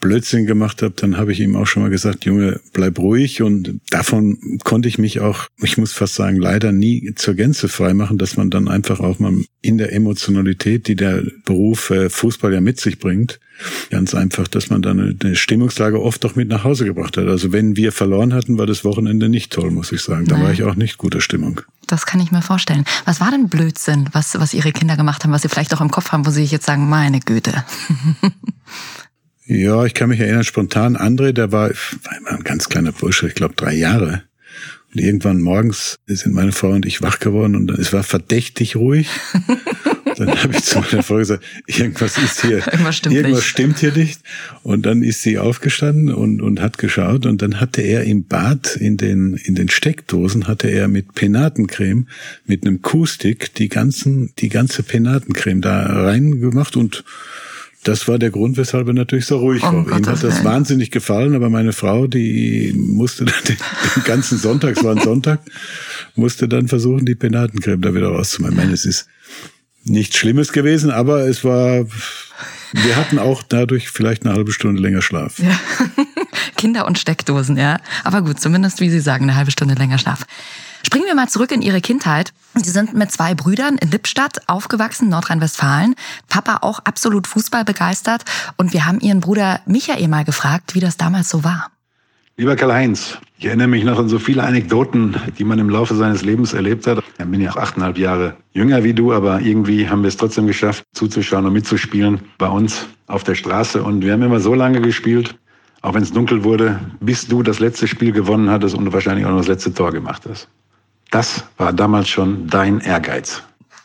Blödsinn 0.00 0.46
gemacht 0.46 0.82
hat, 0.82 1.02
dann 1.02 1.16
habe 1.16 1.32
ich 1.32 1.40
ihm 1.40 1.56
auch 1.56 1.66
schon 1.66 1.82
mal 1.82 1.88
gesagt, 1.90 2.24
Junge, 2.24 2.60
bleib 2.72 2.98
ruhig. 2.98 3.42
Und 3.42 3.80
davon 3.90 4.38
konnte 4.62 4.88
ich 4.88 4.98
mich 4.98 5.20
auch, 5.20 5.46
ich 5.62 5.78
muss 5.78 5.92
fast 5.92 6.14
sagen, 6.14 6.36
leider 6.36 6.72
nie 6.72 7.14
zur 7.16 7.34
Gänze 7.34 7.68
freimachen, 7.68 8.18
dass 8.18 8.36
man 8.36 8.50
dann 8.50 8.68
einfach 8.68 9.00
auch 9.00 9.18
mal 9.18 9.32
in 9.62 9.78
der 9.78 9.92
Emotionalität, 9.92 10.88
die 10.88 10.94
der 10.94 11.22
Beruf 11.44 11.90
äh, 11.90 12.10
Fußball 12.10 12.52
ja 12.52 12.60
mit 12.60 12.78
sich 12.80 12.98
bringt, 12.98 13.40
ganz 13.90 14.14
einfach, 14.14 14.48
dass 14.48 14.68
man 14.68 14.82
dann 14.82 15.16
eine 15.22 15.36
Stimmungslage 15.36 16.00
oft 16.00 16.24
auch 16.26 16.34
mit 16.34 16.48
nach 16.48 16.64
Hause 16.64 16.84
gebracht 16.84 17.16
hat. 17.16 17.26
Also 17.26 17.52
wenn 17.52 17.76
wir 17.76 17.92
verloren 17.92 18.34
hatten, 18.34 18.58
war 18.58 18.66
das 18.66 18.84
Wochenende 18.84 19.28
nicht 19.28 19.52
toll, 19.52 19.70
muss 19.70 19.92
ich 19.92 20.02
sagen. 20.02 20.26
Da 20.26 20.36
Nein. 20.36 20.44
war 20.44 20.52
ich 20.52 20.64
auch 20.64 20.74
nicht 20.74 20.98
guter 20.98 21.20
Stimmung. 21.20 21.60
Das 21.86 22.06
kann 22.06 22.20
ich 22.20 22.30
mir 22.30 22.42
vorstellen. 22.42 22.84
Was 23.04 23.20
war 23.20 23.30
denn 23.30 23.48
Blödsinn, 23.48 24.08
was, 24.12 24.38
was 24.38 24.54
Ihre 24.54 24.72
Kinder 24.72 24.96
gemacht 24.96 25.24
haben, 25.24 25.32
was 25.32 25.42
Sie 25.42 25.48
vielleicht 25.48 25.74
auch 25.74 25.80
im 25.80 25.90
Kopf 25.90 26.12
haben, 26.12 26.26
wo 26.26 26.30
Sie 26.30 26.42
sich 26.42 26.50
jetzt 26.50 26.66
sagen, 26.66 26.88
meine 26.88 27.20
Güte. 27.20 27.52
Ja, 29.46 29.84
ich 29.84 29.92
kann 29.92 30.08
mich 30.08 30.20
erinnern, 30.20 30.44
spontan 30.44 30.96
André, 30.96 31.32
der 31.32 31.52
war, 31.52 31.70
war 31.70 32.18
immer 32.18 32.30
ein 32.30 32.44
ganz 32.44 32.68
kleiner 32.68 32.92
Bursche, 32.92 33.28
ich 33.28 33.34
glaube 33.34 33.54
drei 33.54 33.74
Jahre. 33.74 34.22
Und 34.94 35.00
irgendwann 35.00 35.40
morgens 35.40 35.98
sind 36.06 36.34
meine 36.34 36.52
Frau 36.52 36.70
und 36.70 36.86
ich 36.86 37.02
wach 37.02 37.18
geworden 37.18 37.56
und 37.56 37.70
es 37.70 37.92
war 37.92 38.04
verdächtig 38.04 38.76
ruhig. 38.76 39.08
dann 40.16 40.42
habe 40.42 40.54
ich 40.54 40.62
zu 40.62 40.78
meiner 40.78 41.02
Frau 41.02 41.16
gesagt, 41.16 41.44
irgendwas 41.66 42.16
ist 42.16 42.42
hier, 42.42 42.58
irgendwas, 42.72 42.96
stimmt, 42.96 43.16
irgendwas 43.16 43.40
nicht. 43.40 43.48
stimmt 43.48 43.78
hier 43.80 43.92
nicht. 43.92 44.20
Und 44.62 44.86
dann 44.86 45.02
ist 45.02 45.22
sie 45.22 45.38
aufgestanden 45.38 46.14
und, 46.14 46.40
und 46.40 46.60
hat 46.60 46.78
geschaut 46.78 47.26
und 47.26 47.42
dann 47.42 47.60
hatte 47.60 47.82
er 47.82 48.04
im 48.04 48.24
Bad 48.24 48.76
in 48.76 48.96
den, 48.96 49.34
in 49.34 49.56
den 49.56 49.68
Steckdosen 49.68 50.46
hatte 50.46 50.68
er 50.68 50.88
mit 50.88 51.14
Penatencreme, 51.14 52.06
mit 52.46 52.64
einem 52.64 52.80
Kuhstick 52.80 53.52
die 53.54 53.68
ganzen, 53.68 54.32
die 54.38 54.48
ganze 54.48 54.82
Penatencreme 54.82 55.60
da 55.60 56.04
reingemacht 56.04 56.76
und 56.76 57.04
das 57.84 58.08
war 58.08 58.18
der 58.18 58.30
Grund, 58.30 58.56
weshalb 58.56 58.88
er 58.88 58.94
natürlich 58.94 59.26
so 59.26 59.38
ruhig 59.38 59.62
war. 59.62 59.72
Ihm 59.72 59.94
hat 59.94 60.22
das 60.22 60.44
wahnsinnig 60.44 60.90
gefallen, 60.90 61.34
aber 61.34 61.50
meine 61.50 61.72
Frau, 61.72 62.06
die 62.06 62.74
musste 62.76 63.24
dann 63.26 63.34
den, 63.46 63.56
den 63.96 64.04
ganzen 64.04 64.38
Sonntag, 64.38 64.76
es 64.76 64.84
war 64.84 64.96
ein 64.96 65.02
Sonntag, 65.02 65.40
musste 66.16 66.48
dann 66.48 66.68
versuchen, 66.68 67.04
die 67.04 67.14
Penatencreme 67.14 67.80
da 67.80 67.94
wieder 67.94 68.08
rauszumachen. 68.08 68.54
Ich 68.54 68.58
meine, 68.62 68.72
es 68.72 68.84
ist 68.84 69.06
nichts 69.84 70.16
Schlimmes 70.16 70.52
gewesen, 70.52 70.90
aber 70.90 71.28
es 71.28 71.44
war, 71.44 71.86
wir 72.72 72.96
hatten 72.96 73.18
auch 73.18 73.42
dadurch 73.42 73.90
vielleicht 73.90 74.24
eine 74.24 74.34
halbe 74.34 74.52
Stunde 74.52 74.80
länger 74.80 75.02
Schlaf. 75.02 75.38
Ja. 75.38 75.58
Kinder 76.56 76.86
und 76.86 76.98
Steckdosen, 76.98 77.56
ja. 77.56 77.78
Aber 78.02 78.22
gut, 78.22 78.40
zumindest 78.40 78.80
wie 78.80 78.90
Sie 78.90 79.00
sagen, 79.00 79.24
eine 79.24 79.36
halbe 79.36 79.50
Stunde 79.50 79.74
länger 79.74 79.98
Schlaf. 79.98 80.26
Springen 80.86 81.06
wir 81.06 81.14
mal 81.14 81.28
zurück 81.28 81.50
in 81.50 81.62
Ihre 81.62 81.80
Kindheit. 81.80 82.32
Sie 82.54 82.70
sind 82.70 82.94
mit 82.94 83.10
zwei 83.10 83.34
Brüdern 83.34 83.78
in 83.78 83.90
Lippstadt 83.90 84.48
aufgewachsen, 84.48 85.08
Nordrhein-Westfalen. 85.08 85.94
Papa 86.28 86.58
auch 86.60 86.78
absolut 86.80 87.26
Fußball 87.26 87.64
begeistert. 87.64 88.24
Und 88.58 88.72
wir 88.72 88.86
haben 88.86 89.00
Ihren 89.00 89.20
Bruder 89.20 89.60
Michael 89.66 90.06
mal 90.08 90.24
gefragt, 90.24 90.74
wie 90.74 90.80
das 90.80 90.96
damals 90.96 91.30
so 91.30 91.42
war. 91.42 91.70
Lieber 92.36 92.54
Karl-Heinz, 92.54 93.18
ich 93.38 93.46
erinnere 93.46 93.68
mich 93.68 93.84
noch 93.84 93.98
an 93.98 94.08
so 94.08 94.18
viele 94.18 94.42
Anekdoten, 94.42 95.16
die 95.38 95.44
man 95.44 95.58
im 95.58 95.70
Laufe 95.70 95.94
seines 95.94 96.22
Lebens 96.22 96.52
erlebt 96.52 96.86
hat. 96.86 97.02
Ich 97.18 97.24
bin 97.24 97.40
ja 97.40 97.52
auch 97.52 97.56
achteinhalb 97.56 97.96
Jahre 97.96 98.36
jünger 98.52 98.84
wie 98.84 98.92
du, 98.92 99.12
aber 99.12 99.40
irgendwie 99.40 99.88
haben 99.88 100.02
wir 100.02 100.08
es 100.08 100.16
trotzdem 100.16 100.46
geschafft, 100.46 100.84
zuzuschauen 100.92 101.46
und 101.46 101.52
mitzuspielen 101.52 102.20
bei 102.38 102.48
uns 102.48 102.86
auf 103.06 103.24
der 103.24 103.36
Straße. 103.36 103.82
Und 103.82 104.04
wir 104.04 104.12
haben 104.12 104.22
immer 104.22 104.40
so 104.40 104.52
lange 104.52 104.80
gespielt, 104.80 105.36
auch 105.80 105.94
wenn 105.94 106.02
es 106.02 106.12
dunkel 106.12 106.44
wurde, 106.44 106.80
bis 107.00 107.26
du 107.26 107.42
das 107.42 107.58
letzte 107.58 107.88
Spiel 107.88 108.12
gewonnen 108.12 108.50
hattest 108.50 108.74
und 108.74 108.92
wahrscheinlich 108.92 109.24
auch 109.26 109.30
noch 109.30 109.38
das 109.38 109.48
letzte 109.48 109.72
Tor 109.72 109.92
gemacht 109.92 110.22
hast. 110.28 110.48
Das 111.14 111.44
war 111.58 111.72
damals 111.72 112.08
schon 112.08 112.48
dein 112.48 112.80
Ehrgeiz. 112.80 113.40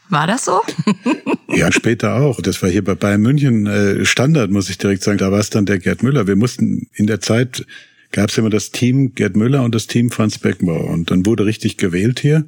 War 0.10 0.26
das 0.26 0.46
so? 0.46 0.62
ja, 1.48 1.72
später 1.72 2.16
auch. 2.16 2.42
Das 2.42 2.64
war 2.64 2.72
hier 2.72 2.84
bei 2.84 2.96
Bayern 2.96 3.22
München 3.22 3.68
äh, 3.68 4.04
Standard, 4.04 4.50
muss 4.50 4.68
ich 4.72 4.80
direkt 4.80 5.04
sagen. 5.04 5.20
Da 5.20 5.32
war 5.32 5.38
es 5.38 5.52
dann 5.52 5.68
der 5.68 5.78
Gerd 5.78 6.02
Müller. 6.02 6.26
Wir 6.26 6.36
mussten 6.36 6.88
in 6.92 7.06
der 7.06 7.22
Zeit 7.22 7.68
gab 8.12 8.32
es 8.32 8.38
immer 8.40 8.50
das 8.50 8.72
Team 8.72 9.14
Gerd 9.14 9.36
Müller 9.36 9.62
und 9.62 9.76
das 9.76 9.86
Team 9.86 10.10
Franz 10.10 10.40
Beckenbauer. 10.40 10.90
Und 10.90 11.12
dann 11.12 11.24
wurde 11.28 11.46
richtig 11.46 11.78
gewählt 11.78 12.20
hier. 12.20 12.46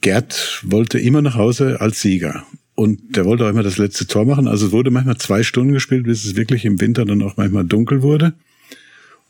Gerd 0.00 0.64
wollte 0.64 0.98
immer 0.98 1.22
nach 1.22 1.36
Hause 1.36 1.80
als 1.80 2.00
Sieger. 2.00 2.44
Und 2.74 3.14
der 3.14 3.24
wollte 3.24 3.44
auch 3.44 3.50
immer 3.50 3.62
das 3.62 3.78
letzte 3.78 4.08
Tor 4.08 4.24
machen. 4.24 4.48
Also 4.48 4.66
es 4.66 4.72
wurde 4.72 4.90
manchmal 4.90 5.18
zwei 5.18 5.44
Stunden 5.44 5.74
gespielt, 5.74 6.06
bis 6.06 6.24
es 6.24 6.34
wirklich 6.34 6.64
im 6.64 6.80
Winter 6.80 7.04
dann 7.04 7.22
auch 7.22 7.36
manchmal 7.36 7.66
dunkel 7.66 8.02
wurde. 8.02 8.34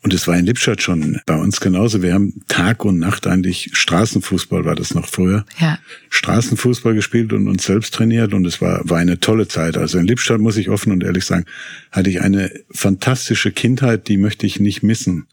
Und 0.01 0.13
es 0.13 0.27
war 0.27 0.37
in 0.37 0.45
Lippstadt 0.45 0.81
schon 0.81 1.19
bei 1.25 1.35
uns 1.35 1.59
genauso. 1.59 2.01
Wir 2.01 2.13
haben 2.13 2.41
Tag 2.47 2.85
und 2.85 2.99
Nacht 2.99 3.27
eigentlich 3.27 3.71
Straßenfußball 3.73 4.63
war 4.63 4.75
das 4.75 4.93
noch 4.93 5.07
früher. 5.07 5.45
Ja. 5.59 5.77
Straßenfußball 6.09 6.93
gespielt 6.93 7.33
und 7.33 7.49
uns 7.49 7.65
selbst 7.65 7.93
trainiert 7.93 8.33
und 8.33 8.45
es 8.45 8.61
war, 8.61 8.81
war 8.89 8.97
eine 8.97 9.19
tolle 9.19 9.49
Zeit. 9.49 9.75
Also 9.75 9.97
in 9.97 10.07
Lippstadt 10.07 10.39
muss 10.39 10.55
ich 10.55 10.69
offen 10.69 10.93
und 10.93 11.03
ehrlich 11.03 11.25
sagen, 11.25 11.45
hatte 11.91 12.09
ich 12.09 12.21
eine 12.21 12.49
fantastische 12.71 13.51
Kindheit, 13.51 14.07
die 14.07 14.17
möchte 14.17 14.45
ich 14.45 14.61
nicht 14.61 14.83
missen. 14.83 15.27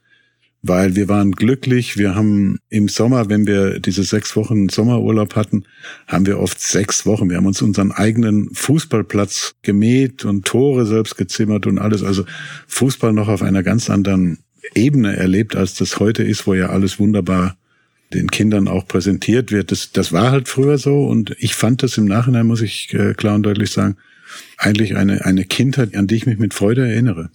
Weil 0.62 0.96
wir 0.96 1.08
waren 1.08 1.30
glücklich, 1.30 1.96
wir 1.96 2.16
haben 2.16 2.58
im 2.68 2.88
Sommer, 2.88 3.28
wenn 3.28 3.46
wir 3.46 3.78
diese 3.78 4.02
sechs 4.02 4.34
Wochen 4.34 4.68
Sommerurlaub 4.68 5.36
hatten, 5.36 5.64
haben 6.08 6.26
wir 6.26 6.40
oft 6.40 6.60
sechs 6.60 7.06
Wochen. 7.06 7.30
Wir 7.30 7.36
haben 7.36 7.46
uns 7.46 7.62
unseren 7.62 7.92
eigenen 7.92 8.50
Fußballplatz 8.52 9.54
gemäht 9.62 10.24
und 10.24 10.44
Tore 10.44 10.84
selbst 10.84 11.16
gezimmert 11.16 11.68
und 11.68 11.78
alles. 11.78 12.02
Also 12.02 12.24
Fußball 12.66 13.12
noch 13.12 13.28
auf 13.28 13.42
einer 13.42 13.62
ganz 13.62 13.88
anderen 13.90 14.38
Ebene 14.74 15.16
erlebt, 15.16 15.56
als 15.56 15.74
das 15.74 15.98
heute 15.98 16.22
ist, 16.22 16.46
wo 16.46 16.54
ja 16.54 16.68
alles 16.68 16.98
wunderbar 16.98 17.56
den 18.12 18.30
Kindern 18.30 18.68
auch 18.68 18.86
präsentiert 18.86 19.50
wird. 19.50 19.72
Das, 19.72 19.92
das 19.92 20.12
war 20.12 20.30
halt 20.30 20.48
früher 20.48 20.78
so 20.78 21.06
und 21.06 21.34
ich 21.38 21.54
fand 21.54 21.82
das 21.82 21.98
im 21.98 22.04
Nachhinein, 22.04 22.46
muss 22.46 22.62
ich 22.62 22.92
äh, 22.94 23.14
klar 23.14 23.34
und 23.34 23.42
deutlich 23.42 23.70
sagen, 23.70 23.96
eigentlich 24.58 24.96
eine, 24.96 25.24
eine 25.24 25.44
Kindheit, 25.44 25.96
an 25.96 26.06
die 26.06 26.16
ich 26.16 26.26
mich 26.26 26.38
mit 26.38 26.54
Freude 26.54 26.88
erinnere. 26.88 27.30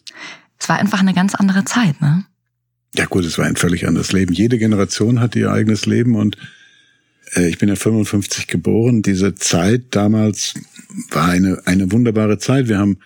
Es 0.59 0.69
war 0.69 0.79
einfach 0.79 0.99
eine 0.99 1.13
ganz 1.13 1.35
andere 1.35 1.65
Zeit, 1.65 1.99
ne? 2.01 2.25
Ja 2.95 3.05
gut, 3.05 3.23
es 3.23 3.37
war 3.37 3.45
ein 3.45 3.55
völlig 3.55 3.87
anderes 3.87 4.11
Leben. 4.11 4.33
Jede 4.33 4.57
Generation 4.57 5.21
hat 5.21 5.35
ihr 5.35 5.51
eigenes 5.51 5.85
Leben 5.85 6.15
und 6.15 6.37
äh, 7.35 7.47
ich 7.47 7.57
bin 7.57 7.69
ja 7.69 7.75
55 7.75 8.47
geboren. 8.47 9.01
Diese 9.01 9.35
Zeit 9.35 9.83
damals 9.91 10.55
war 11.09 11.29
eine, 11.29 11.61
eine 11.65 11.91
wunderbare 11.91 12.37
Zeit. 12.37 12.67
Wir 12.67 12.77
haben, 12.77 12.99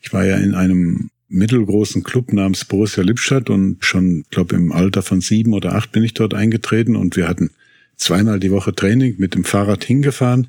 ich 0.00 0.12
war 0.12 0.24
ja 0.24 0.36
in 0.36 0.54
einem 0.54 1.10
mittelgroßen 1.28 2.02
Club 2.02 2.32
namens 2.32 2.64
Borussia 2.64 3.02
Lippstadt 3.02 3.50
und 3.50 3.84
schon, 3.84 4.24
glaube 4.30 4.56
im 4.56 4.72
Alter 4.72 5.02
von 5.02 5.20
sieben 5.20 5.52
oder 5.52 5.74
acht 5.74 5.92
bin 5.92 6.04
ich 6.04 6.14
dort 6.14 6.34
eingetreten 6.34 6.96
und 6.96 7.16
wir 7.16 7.28
hatten 7.28 7.50
zweimal 7.96 8.40
die 8.40 8.50
Woche 8.50 8.74
Training 8.74 9.16
mit 9.18 9.34
dem 9.34 9.44
Fahrrad 9.44 9.84
hingefahren, 9.84 10.48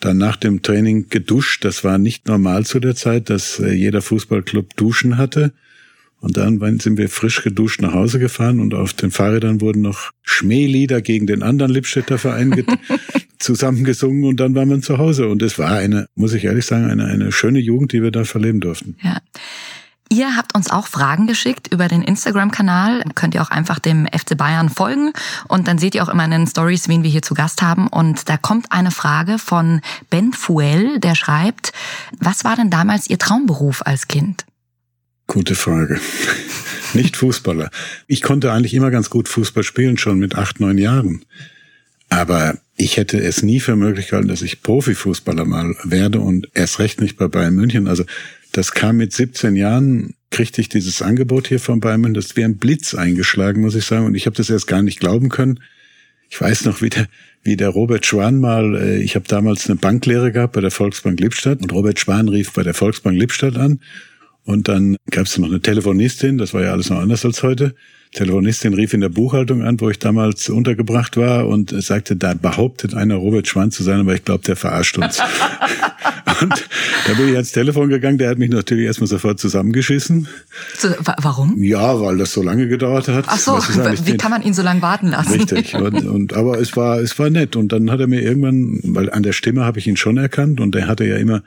dann 0.00 0.18
nach 0.18 0.36
dem 0.36 0.62
Training 0.62 1.08
geduscht. 1.08 1.64
Das 1.64 1.84
war 1.84 1.98
nicht 1.98 2.26
normal 2.26 2.64
zu 2.64 2.80
der 2.80 2.94
Zeit, 2.94 3.30
dass 3.30 3.58
äh, 3.58 3.72
jeder 3.72 4.02
Fußballclub 4.02 4.76
Duschen 4.76 5.16
hatte. 5.16 5.52
Und 6.20 6.36
dann 6.36 6.58
sind 6.80 6.98
wir 6.98 7.08
frisch 7.08 7.44
geduscht 7.44 7.80
nach 7.80 7.92
Hause 7.92 8.18
gefahren 8.18 8.58
und 8.58 8.74
auf 8.74 8.92
den 8.92 9.12
Fahrrädern 9.12 9.60
wurden 9.60 9.82
noch 9.82 10.10
Schmählieder 10.22 11.00
gegen 11.00 11.28
den 11.28 11.44
anderen 11.44 11.70
Lippstädter 11.70 12.18
Verein 12.18 12.64
zusammengesungen 13.38 14.24
und 14.24 14.40
dann 14.40 14.56
war 14.56 14.66
man 14.66 14.82
zu 14.82 14.98
Hause. 14.98 15.28
Und 15.28 15.42
es 15.42 15.60
war 15.60 15.76
eine, 15.76 16.08
muss 16.16 16.32
ich 16.32 16.44
ehrlich 16.44 16.66
sagen, 16.66 16.90
eine, 16.90 17.04
eine 17.04 17.30
schöne 17.30 17.60
Jugend, 17.60 17.92
die 17.92 18.02
wir 18.02 18.10
da 18.10 18.24
verleben 18.24 18.58
durften. 18.58 18.96
Ja. 19.00 19.20
Ihr 20.10 20.36
habt 20.36 20.54
uns 20.54 20.70
auch 20.70 20.86
Fragen 20.86 21.26
geschickt 21.26 21.68
über 21.70 21.86
den 21.86 22.02
Instagram-Kanal. 22.02 23.04
Könnt 23.14 23.34
ihr 23.34 23.42
auch 23.42 23.50
einfach 23.50 23.78
dem 23.78 24.06
FC 24.06 24.36
Bayern 24.36 24.70
folgen 24.70 25.12
und 25.48 25.68
dann 25.68 25.78
seht 25.78 25.94
ihr 25.94 26.02
auch 26.02 26.08
immer 26.08 26.24
in 26.24 26.30
den 26.30 26.46
Stories, 26.46 26.88
wen 26.88 27.02
wir 27.02 27.10
hier 27.10 27.22
zu 27.22 27.34
Gast 27.34 27.60
haben. 27.60 27.88
Und 27.88 28.28
da 28.28 28.38
kommt 28.38 28.72
eine 28.72 28.90
Frage 28.90 29.38
von 29.38 29.80
Ben 30.08 30.32
Fuel, 30.32 30.98
der 31.00 31.14
schreibt, 31.14 31.72
was 32.18 32.44
war 32.44 32.56
denn 32.56 32.70
damals 32.70 33.10
Ihr 33.10 33.18
Traumberuf 33.18 33.82
als 33.84 34.08
Kind? 34.08 34.46
Gute 35.26 35.54
Frage. 35.54 36.00
Nicht 36.94 37.18
Fußballer. 37.18 37.70
Ich 38.06 38.22
konnte 38.22 38.50
eigentlich 38.50 38.72
immer 38.72 38.90
ganz 38.90 39.10
gut 39.10 39.28
Fußball 39.28 39.62
spielen, 39.62 39.98
schon 39.98 40.18
mit 40.18 40.36
acht, 40.36 40.58
neun 40.58 40.78
Jahren. 40.78 41.24
Aber 42.08 42.56
ich 42.76 42.96
hätte 42.96 43.18
es 43.18 43.42
nie 43.42 43.60
für 43.60 43.76
möglich 43.76 44.08
gehalten, 44.08 44.28
dass 44.28 44.40
ich 44.40 44.62
Profifußballer 44.62 45.44
mal 45.44 45.76
werde 45.84 46.20
und 46.20 46.48
erst 46.54 46.78
recht 46.78 47.02
nicht 47.02 47.18
bei 47.18 47.28
Bayern 47.28 47.54
München. 47.54 47.86
Also 47.86 48.04
das 48.52 48.72
kam 48.72 48.96
mit 48.96 49.12
17 49.12 49.56
Jahren, 49.56 50.14
kriegte 50.30 50.60
ich 50.60 50.68
dieses 50.68 51.02
Angebot 51.02 51.48
hier 51.48 51.60
von 51.60 51.80
Bayern. 51.80 52.14
Das 52.14 52.36
wäre 52.36 52.48
ein 52.48 52.58
Blitz 52.58 52.94
eingeschlagen, 52.94 53.62
muss 53.62 53.74
ich 53.74 53.84
sagen. 53.84 54.06
Und 54.06 54.14
ich 54.14 54.26
habe 54.26 54.36
das 54.36 54.50
erst 54.50 54.66
gar 54.66 54.82
nicht 54.82 55.00
glauben 55.00 55.28
können. 55.28 55.60
Ich 56.30 56.40
weiß 56.40 56.64
noch, 56.66 56.82
wie 56.82 56.90
der, 56.90 57.06
wie 57.42 57.56
der 57.56 57.70
Robert 57.70 58.04
Schwan 58.04 58.38
mal, 58.38 58.76
äh, 58.76 58.98
ich 58.98 59.14
habe 59.14 59.26
damals 59.26 59.68
eine 59.68 59.76
Banklehre 59.76 60.32
gehabt 60.32 60.52
bei 60.52 60.60
der 60.60 60.70
Volksbank 60.70 61.18
Lippstadt 61.20 61.62
und 61.62 61.72
Robert 61.72 61.98
Schwan 61.98 62.28
rief 62.28 62.52
bei 62.52 62.62
der 62.62 62.74
Volksbank 62.74 63.18
Lippstadt 63.18 63.56
an 63.56 63.80
und 64.48 64.66
dann 64.66 64.96
gab 65.10 65.26
es 65.26 65.36
noch 65.36 65.48
eine 65.48 65.60
Telefonistin, 65.60 66.38
das 66.38 66.54
war 66.54 66.62
ja 66.62 66.72
alles 66.72 66.88
noch 66.88 67.00
anders 67.00 67.22
als 67.22 67.42
heute. 67.42 67.74
Telefonistin 68.14 68.72
rief 68.72 68.94
in 68.94 69.02
der 69.02 69.10
Buchhaltung 69.10 69.62
an, 69.62 69.78
wo 69.78 69.90
ich 69.90 69.98
damals 69.98 70.48
untergebracht 70.48 71.18
war 71.18 71.46
und 71.46 71.70
sagte, 71.82 72.16
da 72.16 72.32
behauptet 72.32 72.94
einer 72.94 73.16
Robert 73.16 73.46
Schwanz 73.46 73.76
zu 73.76 73.82
sein, 73.82 74.00
aber 74.00 74.14
ich 74.14 74.24
glaube, 74.24 74.42
der 74.44 74.56
verarscht 74.56 74.96
uns. 74.96 75.18
und 76.40 76.66
da 77.06 77.12
bin 77.12 77.28
ich 77.28 77.34
ans 77.34 77.52
Telefon 77.52 77.90
gegangen, 77.90 78.16
der 78.16 78.30
hat 78.30 78.38
mich 78.38 78.48
natürlich 78.48 78.86
erstmal 78.86 79.08
sofort 79.08 79.38
zusammengeschissen. 79.38 80.28
So, 80.78 80.88
warum? 81.18 81.62
Ja, 81.62 82.00
weil 82.00 82.16
das 82.16 82.32
so 82.32 82.42
lange 82.42 82.68
gedauert 82.68 83.08
hat. 83.08 83.26
Ach 83.28 83.38
so, 83.38 83.58
wie 83.58 84.16
kann 84.16 84.30
man 84.30 84.40
ihn 84.40 84.54
so 84.54 84.62
lange 84.62 84.80
warten 84.80 85.08
lassen? 85.08 85.32
Richtig. 85.34 85.74
Und, 85.74 86.06
und, 86.06 86.32
aber 86.32 86.58
es 86.58 86.74
war, 86.74 87.00
es 87.00 87.18
war 87.18 87.28
nett. 87.28 87.54
Und 87.54 87.70
dann 87.70 87.90
hat 87.90 88.00
er 88.00 88.06
mir 88.06 88.22
irgendwann, 88.22 88.80
weil 88.82 89.10
an 89.10 89.22
der 89.22 89.32
Stimme 89.32 89.66
habe 89.66 89.78
ich 89.78 89.86
ihn 89.86 89.98
schon 89.98 90.16
erkannt 90.16 90.58
und 90.58 90.74
der 90.74 90.86
hatte 90.86 91.04
ja 91.04 91.18
immer 91.18 91.42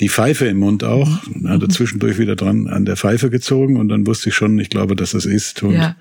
die 0.00 0.08
Pfeife 0.08 0.46
im 0.46 0.58
Mund 0.58 0.84
auch. 0.84 1.26
Mhm. 1.26 1.46
Er 1.46 1.68
zwischendurch 1.68 2.18
wieder 2.18 2.36
dran 2.36 2.66
an 2.66 2.84
der 2.84 2.96
Pfeife 2.96 3.30
gezogen 3.30 3.76
und 3.76 3.88
dann 3.88 4.06
wusste 4.06 4.30
ich 4.30 4.34
schon, 4.34 4.58
ich 4.58 4.70
glaube, 4.70 4.96
dass 4.96 5.14
es 5.14 5.26
ist. 5.26 5.62
Und 5.62 5.74
ja. 5.74 5.96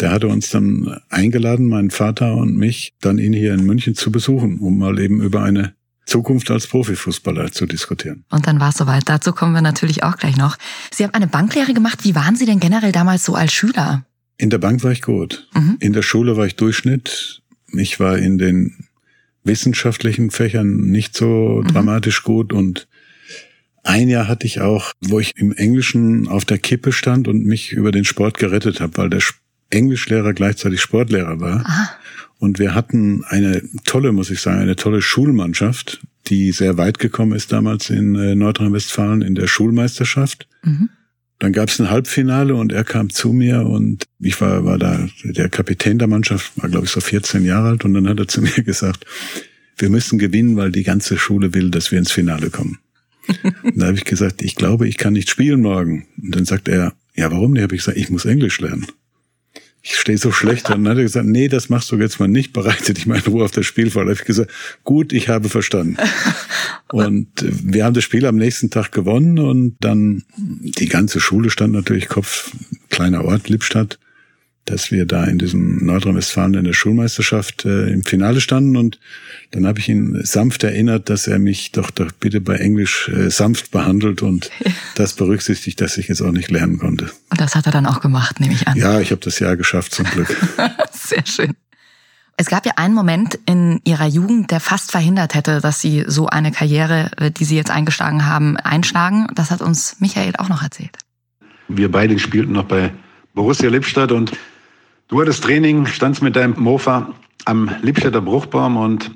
der 0.00 0.10
hatte 0.10 0.28
uns 0.28 0.50
dann 0.50 1.00
eingeladen, 1.08 1.68
meinen 1.68 1.90
Vater 1.90 2.36
und 2.36 2.56
mich, 2.56 2.92
dann 3.00 3.18
ihn 3.18 3.32
hier 3.32 3.54
in 3.54 3.64
München 3.64 3.94
zu 3.94 4.10
besuchen, 4.10 4.58
um 4.58 4.78
mal 4.78 4.98
eben 4.98 5.22
über 5.22 5.42
eine 5.42 5.74
Zukunft 6.04 6.50
als 6.50 6.66
Profifußballer 6.66 7.52
zu 7.52 7.66
diskutieren. 7.66 8.24
Und 8.30 8.46
dann 8.46 8.58
war 8.58 8.70
es 8.70 8.76
soweit. 8.76 9.04
Dazu 9.08 9.32
kommen 9.32 9.54
wir 9.54 9.62
natürlich 9.62 10.02
auch 10.02 10.16
gleich 10.16 10.36
noch. 10.36 10.56
Sie 10.92 11.04
haben 11.04 11.14
eine 11.14 11.28
Banklehre 11.28 11.74
gemacht. 11.74 12.04
Wie 12.04 12.14
waren 12.14 12.36
Sie 12.36 12.44
denn 12.44 12.60
generell 12.60 12.92
damals 12.92 13.24
so 13.24 13.34
als 13.34 13.52
Schüler? 13.52 14.04
In 14.36 14.50
der 14.50 14.58
Bank 14.58 14.82
war 14.82 14.90
ich 14.90 15.02
gut. 15.02 15.48
Mhm. 15.54 15.76
In 15.78 15.92
der 15.92 16.02
Schule 16.02 16.36
war 16.36 16.46
ich 16.46 16.56
Durchschnitt. 16.56 17.42
Ich 17.72 18.00
war 18.00 18.18
in 18.18 18.38
den 18.38 18.88
wissenschaftlichen 19.44 20.30
Fächern 20.30 20.76
nicht 20.90 21.16
so 21.16 21.62
mhm. 21.62 21.68
dramatisch 21.68 22.22
gut 22.24 22.52
und 22.52 22.88
ein 23.82 24.08
Jahr 24.08 24.28
hatte 24.28 24.46
ich 24.46 24.60
auch, 24.60 24.92
wo 25.00 25.18
ich 25.18 25.32
im 25.36 25.52
Englischen 25.52 26.28
auf 26.28 26.44
der 26.44 26.58
Kippe 26.58 26.92
stand 26.92 27.26
und 27.28 27.44
mich 27.44 27.72
über 27.72 27.90
den 27.90 28.04
Sport 28.04 28.38
gerettet 28.38 28.80
habe, 28.80 28.96
weil 28.96 29.10
der 29.10 29.22
Englischlehrer 29.70 30.32
gleichzeitig 30.34 30.80
Sportlehrer 30.80 31.40
war. 31.40 31.66
Aha. 31.66 31.90
Und 32.38 32.58
wir 32.58 32.74
hatten 32.74 33.24
eine 33.24 33.62
tolle, 33.84 34.12
muss 34.12 34.30
ich 34.30 34.40
sagen, 34.40 34.60
eine 34.60 34.76
tolle 34.76 35.02
Schulmannschaft, 35.02 36.00
die 36.26 36.52
sehr 36.52 36.76
weit 36.76 36.98
gekommen 36.98 37.32
ist 37.32 37.52
damals 37.52 37.90
in 37.90 38.14
äh, 38.14 38.34
Nordrhein-Westfalen 38.34 39.22
in 39.22 39.34
der 39.34 39.46
Schulmeisterschaft. 39.46 40.48
Mhm. 40.62 40.88
Dann 41.38 41.52
gab 41.52 41.68
es 41.68 41.80
ein 41.80 41.90
Halbfinale 41.90 42.54
und 42.54 42.72
er 42.72 42.84
kam 42.84 43.10
zu 43.10 43.32
mir 43.32 43.66
und 43.66 44.04
ich 44.20 44.40
war, 44.40 44.64
war 44.64 44.78
da 44.78 45.08
der 45.24 45.48
Kapitän 45.48 45.98
der 45.98 46.06
Mannschaft, 46.06 46.52
war 46.56 46.68
glaube 46.68 46.86
ich 46.86 46.92
so 46.92 47.00
14 47.00 47.44
Jahre 47.44 47.70
alt 47.70 47.84
und 47.84 47.94
dann 47.94 48.08
hat 48.08 48.20
er 48.20 48.28
zu 48.28 48.42
mir 48.42 48.50
gesagt, 48.64 49.04
wir 49.76 49.90
müssen 49.90 50.20
gewinnen, 50.20 50.56
weil 50.56 50.70
die 50.70 50.84
ganze 50.84 51.18
Schule 51.18 51.54
will, 51.54 51.70
dass 51.70 51.90
wir 51.90 51.98
ins 51.98 52.12
Finale 52.12 52.50
kommen 52.50 52.78
da 53.74 53.86
habe 53.86 53.96
ich 53.96 54.04
gesagt, 54.04 54.42
ich 54.42 54.54
glaube, 54.54 54.88
ich 54.88 54.98
kann 54.98 55.12
nicht 55.12 55.30
spielen 55.30 55.62
morgen. 55.62 56.06
Und 56.20 56.34
dann 56.34 56.44
sagt 56.44 56.68
er, 56.68 56.92
ja, 57.14 57.30
warum 57.30 57.52
nicht? 57.52 57.62
Habe 57.62 57.74
ich 57.74 57.82
gesagt, 57.82 57.98
ich 57.98 58.10
muss 58.10 58.24
Englisch 58.24 58.60
lernen. 58.60 58.86
Ich 59.82 59.96
stehe 59.96 60.18
so 60.18 60.30
schlecht. 60.30 60.70
Und 60.70 60.84
dann 60.84 60.92
hat 60.92 60.98
er 60.98 61.02
gesagt, 61.02 61.26
nee, 61.26 61.48
das 61.48 61.68
machst 61.68 61.90
du 61.90 61.96
jetzt 61.96 62.20
mal 62.20 62.28
nicht. 62.28 62.52
Bereite 62.52 62.94
dich 62.94 63.06
mal 63.06 63.18
in 63.18 63.32
Ruhe 63.32 63.44
auf 63.44 63.50
das 63.50 63.66
Spiel 63.66 63.90
vor. 63.90 64.04
Da 64.04 64.10
habe 64.10 64.20
ich 64.20 64.26
gesagt, 64.26 64.50
gut, 64.84 65.12
ich 65.12 65.28
habe 65.28 65.48
verstanden. 65.48 65.96
Und 66.92 67.42
äh, 67.42 67.50
wir 67.50 67.84
haben 67.84 67.94
das 67.94 68.04
Spiel 68.04 68.26
am 68.26 68.36
nächsten 68.36 68.70
Tag 68.70 68.92
gewonnen 68.92 69.38
und 69.38 69.76
dann 69.80 70.24
die 70.36 70.88
ganze 70.88 71.20
Schule 71.20 71.48
stand 71.48 71.72
natürlich 71.72 72.06
Kopf, 72.06 72.54
kleiner 72.90 73.24
Ort, 73.24 73.48
Lippstadt 73.48 73.98
dass 74.64 74.92
wir 74.92 75.06
da 75.06 75.24
in 75.24 75.38
diesem 75.38 75.84
Nordrhein-Westfalen 75.84 76.54
in 76.54 76.64
der 76.64 76.72
Schulmeisterschaft 76.72 77.64
äh, 77.64 77.88
im 77.88 78.04
Finale 78.04 78.40
standen 78.40 78.76
und 78.76 78.98
dann 79.50 79.66
habe 79.66 79.80
ich 79.80 79.88
ihn 79.88 80.20
sanft 80.24 80.62
erinnert, 80.64 81.10
dass 81.10 81.26
er 81.26 81.38
mich 81.38 81.72
doch 81.72 81.90
doch 81.90 82.12
bitte 82.12 82.40
bei 82.40 82.56
Englisch 82.56 83.08
äh, 83.08 83.30
sanft 83.30 83.70
behandelt 83.70 84.22
und 84.22 84.50
das 84.94 85.14
berücksichtigt, 85.14 85.80
dass 85.80 85.98
ich 85.98 86.08
jetzt 86.08 86.22
auch 86.22 86.32
nicht 86.32 86.50
lernen 86.50 86.78
konnte. 86.78 87.10
Und 87.30 87.40
das 87.40 87.54
hat 87.54 87.66
er 87.66 87.72
dann 87.72 87.86
auch 87.86 88.00
gemacht, 88.00 88.40
nehme 88.40 88.54
ich 88.54 88.66
an. 88.68 88.76
Ja, 88.76 89.00
ich 89.00 89.10
habe 89.10 89.20
das 89.20 89.38
Jahr 89.40 89.56
geschafft 89.56 89.94
zum 89.94 90.06
Glück. 90.06 90.28
Sehr 90.92 91.26
schön. 91.26 91.54
Es 92.36 92.46
gab 92.46 92.64
ja 92.64 92.72
einen 92.76 92.94
Moment 92.94 93.38
in 93.46 93.80
Ihrer 93.84 94.06
Jugend, 94.06 94.50
der 94.50 94.60
fast 94.60 94.90
verhindert 94.90 95.34
hätte, 95.34 95.60
dass 95.60 95.80
Sie 95.80 96.04
so 96.06 96.28
eine 96.28 96.50
Karriere, 96.50 97.10
äh, 97.18 97.30
die 97.30 97.44
Sie 97.44 97.56
jetzt 97.56 97.70
eingeschlagen 97.70 98.26
haben, 98.26 98.56
einschlagen. 98.56 99.26
Das 99.34 99.50
hat 99.50 99.60
uns 99.60 99.96
Michael 100.00 100.34
auch 100.38 100.48
noch 100.48 100.62
erzählt. 100.62 100.96
Wir 101.68 101.90
beide 101.90 102.18
spielten 102.18 102.52
noch 102.52 102.64
bei 102.64 102.92
Borussia 103.34 103.68
Lippstadt 103.68 104.12
und 104.12 104.32
Du 105.12 105.20
hattest 105.20 105.44
Training, 105.44 105.84
standst 105.84 106.22
mit 106.22 106.36
deinem 106.36 106.54
Mofa 106.56 107.12
am 107.44 107.70
Lippstädter 107.82 108.22
Bruchbaum 108.22 108.78
und 108.78 109.10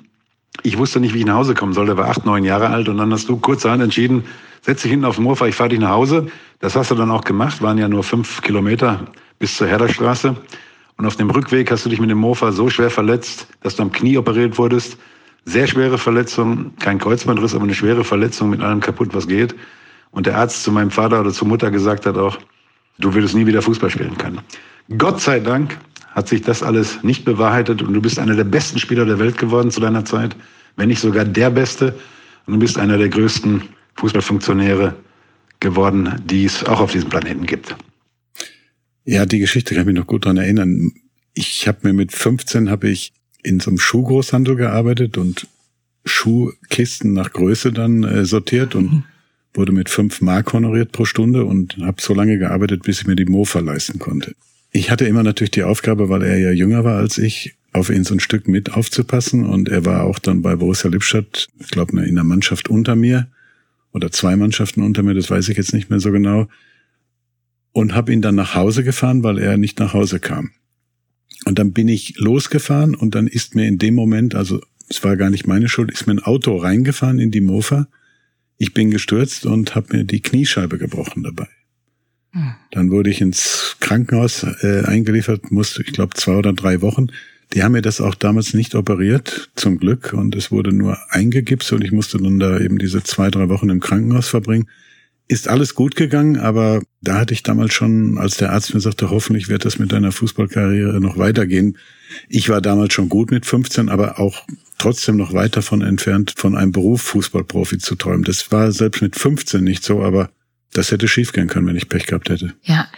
ich 0.63 0.77
wusste 0.77 1.01
nicht, 1.01 1.15
wie 1.15 1.21
ich 1.21 1.25
nach 1.25 1.37
Hause 1.37 1.55
kommen 1.55 1.73
soll. 1.73 1.87
Der 1.87 1.97
war 1.97 2.11
acht, 2.11 2.27
neun 2.27 2.45
Jahre 2.45 2.69
alt 2.69 2.91
und 2.91 2.99
dann 2.99 3.11
hast 3.15 3.31
du 3.31 3.39
kurzerhand 3.39 3.83
entschieden, 3.83 4.25
setz 4.61 4.83
dich 4.83 4.91
hinten 4.91 5.07
auf 5.07 5.15
den 5.15 5.25
Mofa, 5.25 5.47
ich 5.47 5.55
fahre 5.55 5.71
dich 5.71 5.79
nach 5.79 5.93
Hause. 5.93 6.27
Das 6.59 6.77
hast 6.77 6.91
du 6.91 6.97
dann 6.97 7.11
auch 7.11 7.25
gemacht, 7.25 7.63
waren 7.63 7.79
ja 7.79 7.89
nur 7.89 8.03
fünf 8.03 8.43
Kilometer 8.43 9.07
bis 9.39 9.57
zur 9.57 9.69
Herderstraße. 9.69 10.37
Und 10.99 11.07
auf 11.07 11.17
dem 11.17 11.31
Rückweg 11.31 11.71
hast 11.71 11.87
du 11.87 11.89
dich 11.89 11.99
mit 11.99 12.11
dem 12.11 12.19
Mofa 12.19 12.53
so 12.53 12.69
schwer 12.69 12.91
verletzt, 12.91 13.49
dass 13.63 13.77
du 13.77 13.83
am 13.83 13.91
Knie 13.91 14.19
operiert 14.19 14.59
wurdest. 14.59 14.99
Sehr 15.47 15.67
schwere 15.67 15.97
Verletzung, 15.97 16.77
kein 16.79 16.99
Kreuzbandriss, 16.99 17.55
aber 17.55 17.65
eine 17.65 17.75
schwere 17.75 18.05
Verletzung 18.05 18.51
mit 18.51 18.61
allem 18.61 18.81
kaputt, 18.81 19.15
was 19.15 19.27
geht. 19.27 19.55
Und 20.11 20.27
der 20.27 20.37
Arzt 20.37 20.63
zu 20.63 20.73
meinem 20.73 20.91
Vater 20.91 21.21
oder 21.23 21.33
zur 21.33 21.49
Mutter 21.49 21.71
gesagt 21.71 22.05
hat 22.05 22.19
auch, 22.19 22.37
du 22.99 23.15
würdest 23.15 23.35
nie 23.35 23.47
wieder 23.47 23.63
Fußball 23.63 23.91
spielen 23.91 24.17
können. 24.17 24.41
Gott 24.97 25.21
sei 25.21 25.41
Dank 25.41 25.77
hat 26.11 26.29
sich 26.29 26.43
das 26.43 26.63
alles 26.63 27.03
nicht 27.03 27.25
bewahrheitet 27.25 27.83
und 27.83 27.93
du 27.93 28.01
bist 28.01 28.19
einer 28.19 28.37
der 28.37 28.45
besten 28.45 28.79
Spieler 28.79 29.05
der 29.05 29.19
Welt 29.19 29.37
geworden 29.37 29.71
zu 29.71 29.81
deiner 29.81 30.05
Zeit, 30.05 30.37
wenn 30.77 30.89
nicht 30.89 31.01
sogar 31.01 31.25
der 31.25 31.51
Beste. 31.51 31.95
Und 32.47 32.55
du 32.55 32.61
bist 32.61 32.79
einer 32.79 32.97
der 32.97 33.09
größten 33.09 33.63
Fußballfunktionäre 33.97 34.95
geworden, 35.61 36.23
die 36.25 36.45
es 36.45 36.65
auch 36.65 36.81
auf 36.81 36.93
diesem 36.93 37.11
Planeten 37.11 37.45
gibt. 37.45 37.75
Ja, 39.05 39.27
die 39.27 39.39
Geschichte 39.39 39.75
kann 39.75 39.83
ich 39.83 39.87
mich 39.87 39.97
noch 39.97 40.07
gut 40.07 40.25
daran 40.25 40.37
erinnern. 40.37 40.93
Ich 41.35 41.69
habe 41.69 41.79
mir 41.83 41.93
mit 41.93 42.13
15 42.13 42.71
habe 42.71 42.89
ich 42.89 43.13
in 43.43 43.61
so 43.61 43.71
einem 43.71 43.79
Schuhgroßhandel 43.79 44.57
gearbeitet 44.57 45.19
und 45.19 45.47
Schuhkisten 46.05 47.13
nach 47.13 47.33
Größe 47.33 47.73
dann 47.73 48.05
äh, 48.05 48.25
sortiert 48.25 48.75
und 48.75 48.93
mhm. 48.93 49.05
Wurde 49.57 49.73
mit 49.73 49.89
fünf 49.89 50.21
Mark 50.21 50.53
honoriert 50.53 50.93
pro 50.93 51.05
Stunde 51.05 51.45
und 51.45 51.79
habe 51.79 52.01
so 52.01 52.15
lange 52.15 52.39
gearbeitet, 52.39 52.83
bis 52.83 53.01
ich 53.01 53.07
mir 53.07 53.17
die 53.17 53.25
Mofa 53.25 53.61
leisten 53.61 53.99
konnte. 53.99 54.35
Ich 54.73 54.91
hatte 54.91 55.07
immer 55.07 55.23
natürlich 55.23 55.53
die 55.53 55.63
Aufgabe, 55.63 56.09
weil 56.09 56.23
er 56.23 56.39
ja 56.39 56.51
jünger 56.51 56.85
war 56.85 56.99
als 56.99 57.19
ich, 57.19 57.55
auf 57.73 57.91
ihn 57.91 58.05
so 58.05 58.15
ein 58.15 58.21
Stück 58.21 58.49
mit 58.49 58.73
aufzupassen. 58.73 59.45
Und 59.45 59.69
er 59.69 59.85
war 59.85 60.05
auch 60.05 60.19
dann 60.19 60.43
bei 60.43 60.57
Borussia 60.57 60.91
Lippstadt, 60.91 61.49
ich 61.59 61.71
glaube, 61.71 61.99
in 62.05 62.15
der 62.15 62.25
Mannschaft 62.25 62.69
unter 62.69 62.97
mir. 62.97 63.29
oder 63.93 64.11
zwei 64.13 64.37
Mannschaften 64.37 64.83
unter 64.83 65.03
mir, 65.03 65.15
das 65.15 65.31
weiß 65.31 65.49
ich 65.49 65.57
jetzt 65.57 65.73
nicht 65.73 65.89
mehr 65.89 66.01
so 66.01 66.13
genau. 66.13 66.49
Und 67.73 67.95
habe 67.95 68.13
ihn 68.13 68.21
dann 68.21 68.35
nach 68.35 68.55
Hause 68.55 68.85
gefahren, 68.85 69.23
weil 69.23 69.39
er 69.39 69.57
nicht 69.57 69.79
nach 69.79 69.95
Hause 69.95 70.21
kam. 70.21 70.51
Und 71.47 71.59
dann 71.59 71.73
bin 71.73 71.89
ich 71.89 72.19
losgefahren 72.19 72.95
und 72.95 73.15
dann 73.15 73.27
ist 73.27 73.55
mir 73.55 73.67
in 73.67 73.79
dem 73.79 73.95
Moment, 73.95 74.35
also 74.35 74.61
es 74.89 75.03
war 75.03 75.17
gar 75.17 75.31
nicht 75.31 75.47
meine 75.47 75.69
Schuld, 75.69 75.91
ist 75.91 76.07
mir 76.07 76.15
ein 76.15 76.23
Auto 76.23 76.57
reingefahren 76.57 77.19
in 77.19 77.31
die 77.31 77.41
Mofa. 77.41 77.89
Ich 78.59 78.73
bin 78.73 78.91
gestürzt 78.91 79.47
und 79.47 79.75
habe 79.75 79.97
mir 79.97 80.05
die 80.05 80.21
Kniescheibe 80.21 80.79
gebrochen 80.79 81.23
dabei. 81.23 81.49
Hm. 82.33 82.55
Dann 82.71 82.91
wurde 82.91 83.11
ich 83.11 83.21
ins 83.21 83.77
Krankenhaus 83.81 84.45
äh, 84.63 84.85
eingeliefert, 84.85 85.51
musste, 85.51 85.83
ich 85.83 85.93
glaube, 85.93 86.15
zwei 86.15 86.37
oder 86.37 86.53
drei 86.53 86.83
Wochen. 86.83 87.09
Die 87.53 87.63
haben 87.63 87.73
mir 87.73 87.83
das 87.83 88.01
auch 88.01 88.15
damals 88.15 88.55
nicht 88.55 88.75
operiert, 88.75 89.51
zum 89.55 89.79
Glück, 89.79 90.13
und 90.13 90.35
es 90.35 90.51
wurde 90.51 90.73
nur 90.73 90.99
eingegipst 91.11 91.73
und 91.73 91.85
ich 91.85 91.93
musste 91.93 92.19
dann 92.19 92.39
da 92.39 92.59
eben 92.59 92.79
diese 92.79 93.03
zwei, 93.03 93.31
drei 93.31 93.49
Wochen 93.49 93.71
im 93.71 93.81
Krankenhaus 93.81 94.29
verbringen. 94.29 94.69
Ist 95.29 95.49
alles 95.49 95.75
gut 95.75 95.97
gegangen, 95.97 96.39
aber 96.39 96.83
da 97.01 97.19
hatte 97.19 97.35
ich 97.35 97.43
damals 97.43 97.75
schon, 97.75 98.17
als 98.17 98.37
der 98.37 98.53
Arzt 98.53 98.75
mir 98.75 98.81
sagte, 98.81 99.11
hoffentlich 99.11 99.49
wird 99.49 99.65
das 99.65 99.79
mit 99.79 99.91
deiner 99.91 100.13
Fußballkarriere 100.13 101.01
noch 101.01 101.19
weitergehen. 101.19 101.79
Ich 102.29 102.49
war 102.49 102.61
damals 102.61 102.95
schon 102.95 103.09
gut 103.09 103.33
mit 103.33 103.45
15, 103.45 103.89
aber 103.89 104.21
auch 104.21 104.45
trotzdem 104.79 105.17
noch 105.17 105.33
weit 105.33 105.57
davon 105.57 105.83
entfernt, 105.83 106.35
von 106.37 106.57
einem 106.57 106.71
Beruf 106.71 107.03
Fußballprofi 107.03 107.79
zu 107.79 107.97
träumen. 107.97 108.23
Das 108.23 108.53
war 108.53 108.71
selbst 108.71 109.03
mit 109.03 109.17
15 109.17 109.65
nicht 109.65 109.85
so, 109.85 110.03
aber 110.03 110.31
das 110.73 110.93
hätte 110.93 111.09
schiefgehen 111.09 111.49
können, 111.49 111.67
wenn 111.67 111.77
ich 111.77 111.89
Pech 111.89 112.07
gehabt 112.07 112.29
hätte. 112.29 112.55
Ja, 112.63 112.89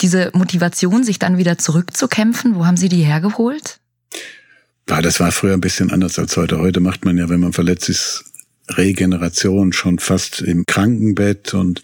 diese 0.00 0.30
Motivation, 0.34 1.02
sich 1.04 1.18
dann 1.18 1.38
wieder 1.38 1.58
zurückzukämpfen, 1.58 2.54
wo 2.54 2.66
haben 2.66 2.76
Sie 2.76 2.88
die 2.88 3.02
hergeholt? 3.02 3.80
Ja, 4.88 5.00
das 5.00 5.18
war 5.20 5.32
früher 5.32 5.54
ein 5.54 5.60
bisschen 5.60 5.90
anders 5.90 6.18
als 6.18 6.36
heute. 6.36 6.58
Heute 6.58 6.80
macht 6.80 7.04
man 7.04 7.16
ja, 7.16 7.28
wenn 7.28 7.40
man 7.40 7.52
verletzt 7.52 7.88
ist, 7.88 8.24
Regeneration 8.68 9.72
schon 9.72 9.98
fast 9.98 10.40
im 10.40 10.64
Krankenbett 10.66 11.54
und 11.54 11.82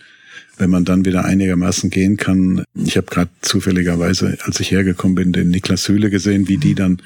wenn 0.56 0.70
man 0.70 0.84
dann 0.84 1.04
wieder 1.04 1.24
einigermaßen 1.24 1.90
gehen 1.90 2.16
kann. 2.16 2.64
Ich 2.74 2.96
habe 2.96 3.06
gerade 3.06 3.30
zufälligerweise, 3.40 4.38
als 4.42 4.60
ich 4.60 4.70
hergekommen 4.70 5.14
bin, 5.14 5.32
den 5.32 5.48
Niklas 5.48 5.88
Hühle 5.88 6.10
gesehen, 6.10 6.48
wie 6.48 6.58
die 6.58 6.74
dann 6.74 7.00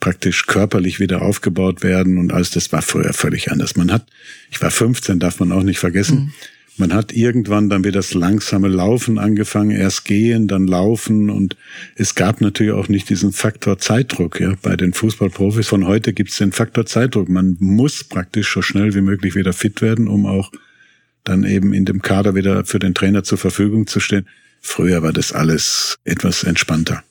praktisch 0.00 0.46
körperlich 0.46 1.00
wieder 1.00 1.22
aufgebaut 1.22 1.82
werden 1.82 2.18
und 2.18 2.32
alles. 2.32 2.50
Das 2.50 2.72
war 2.72 2.82
früher 2.82 3.12
völlig 3.12 3.50
anders. 3.50 3.76
Man 3.76 3.92
hat, 3.92 4.06
ich 4.50 4.60
war 4.60 4.70
15, 4.70 5.18
darf 5.18 5.40
man 5.40 5.52
auch 5.52 5.62
nicht 5.62 5.78
vergessen. 5.78 6.18
Mhm. 6.18 6.32
Man 6.78 6.94
hat 6.94 7.12
irgendwann 7.12 7.68
dann 7.68 7.82
wieder 7.82 7.98
das 7.98 8.14
langsame 8.14 8.68
Laufen 8.68 9.18
angefangen, 9.18 9.72
erst 9.72 10.04
gehen, 10.04 10.46
dann 10.46 10.68
laufen 10.68 11.28
und 11.28 11.56
es 11.96 12.14
gab 12.14 12.40
natürlich 12.40 12.72
auch 12.72 12.88
nicht 12.88 13.10
diesen 13.10 13.32
Faktor 13.32 13.78
Zeitdruck. 13.78 14.38
Ja, 14.38 14.54
bei 14.62 14.76
den 14.76 14.92
Fußballprofis 14.92 15.66
von 15.66 15.86
heute 15.86 16.12
gibt 16.12 16.30
es 16.30 16.38
den 16.38 16.52
Faktor 16.52 16.86
Zeitdruck. 16.86 17.28
Man 17.28 17.56
muss 17.58 18.04
praktisch 18.04 18.52
so 18.54 18.62
schnell 18.62 18.94
wie 18.94 19.00
möglich 19.00 19.34
wieder 19.34 19.52
fit 19.52 19.82
werden, 19.82 20.06
um 20.06 20.24
auch 20.24 20.52
dann 21.24 21.42
eben 21.42 21.72
in 21.72 21.84
dem 21.84 22.00
Kader 22.00 22.36
wieder 22.36 22.64
für 22.64 22.78
den 22.78 22.94
Trainer 22.94 23.24
zur 23.24 23.38
Verfügung 23.38 23.88
zu 23.88 23.98
stehen. 23.98 24.28
Früher 24.60 25.02
war 25.02 25.12
das 25.12 25.32
alles 25.32 25.98
etwas 26.04 26.44
entspannter. 26.44 27.02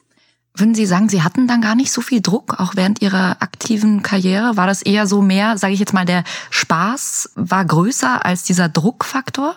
Würden 0.60 0.74
Sie 0.74 0.88
sagen, 0.88 1.08
Sie 1.08 1.22
hatten 1.22 1.48
dann 1.48 1.62
gar 1.62 1.76
nicht 1.76 1.92
so 1.92 2.02
viel 2.02 2.22
Druck, 2.22 2.60
auch 2.60 2.76
während 2.76 3.02
Ihrer 3.02 3.42
aktiven 3.42 4.02
Karriere? 4.02 4.58
War 4.58 4.66
das 4.66 4.82
eher 4.82 5.06
so 5.06 5.22
mehr, 5.22 5.58
sage 5.58 5.74
ich 5.74 5.80
jetzt 5.80 5.94
mal, 5.94 6.06
der 6.06 6.24
Spaß 6.50 7.32
war 7.36 7.64
größer 7.64 8.26
als 8.26 8.44
dieser 8.44 8.68
Druckfaktor? 8.68 9.56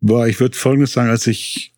Boah, 0.00 0.26
ich 0.28 0.38
würde 0.38 0.56
Folgendes 0.56 0.92
sagen, 0.92 1.10
als 1.10 1.26
ich 1.26 1.72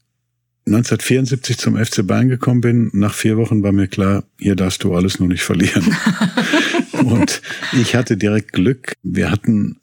1974 0.66 1.58
zum 1.58 1.76
FC 1.76 2.06
Bayern 2.06 2.28
gekommen 2.28 2.61
bin, 2.61 2.90
nach 2.92 3.14
vier 3.14 3.37
Wochen 3.37 3.62
war 3.62 3.73
mir 3.73 3.88
klar, 3.88 4.25
hier 4.38 4.56
darfst 4.56 4.82
du 4.84 4.94
alles 4.94 5.18
nur 5.18 5.28
nicht 5.28 5.42
verlieren. 5.42 5.96
Und 6.92 7.42
ich 7.73 7.94
hatte 7.94 8.16
direkt 8.16 8.52
Glück. 8.52 8.94
Wir 9.02 9.30
hatten 9.30 9.78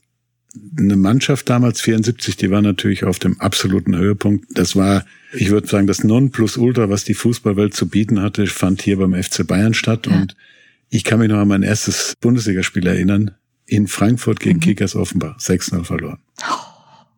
eine 0.78 0.96
Mannschaft 0.96 1.50
damals, 1.50 1.82
74, 1.82 2.36
die 2.36 2.52
war 2.52 2.62
natürlich 2.62 3.04
auf 3.04 3.20
dem 3.20 3.40
absoluten 3.40 3.96
Höhepunkt. 3.96 4.46
Das 4.52 4.76
war, 4.76 5.06
ich 5.34 5.50
würde 5.50 5.68
sagen, 5.68 5.88
das 5.88 6.04
Nonplusultra, 6.04 6.90
was 6.90 7.04
die 7.04 7.14
Fußballwelt 7.14 7.74
zu 7.74 7.88
bieten 7.88 8.22
hatte, 8.22 8.48
fand 8.48 8.82
hier 8.82 8.98
beim 8.98 9.14
FC 9.14 9.48
Bayern 9.48 9.74
statt. 9.74 10.08
Ja. 10.08 10.14
Und 10.14 10.36
ich 10.90 11.04
kann 11.04 11.20
mich 11.20 11.30
noch 11.30 11.40
an 11.40 11.48
mein 11.48 11.64
erstes 11.64 12.14
Bundesligaspiel 12.20 12.86
erinnern. 12.86 13.32
In 13.66 13.88
Frankfurt 13.88 14.42
gegen 14.42 14.58
mhm. 14.58 14.62
Kickers 14.62 14.96
Offenbach. 14.96 15.38
6-0 15.40 15.86
verloren. 15.86 16.20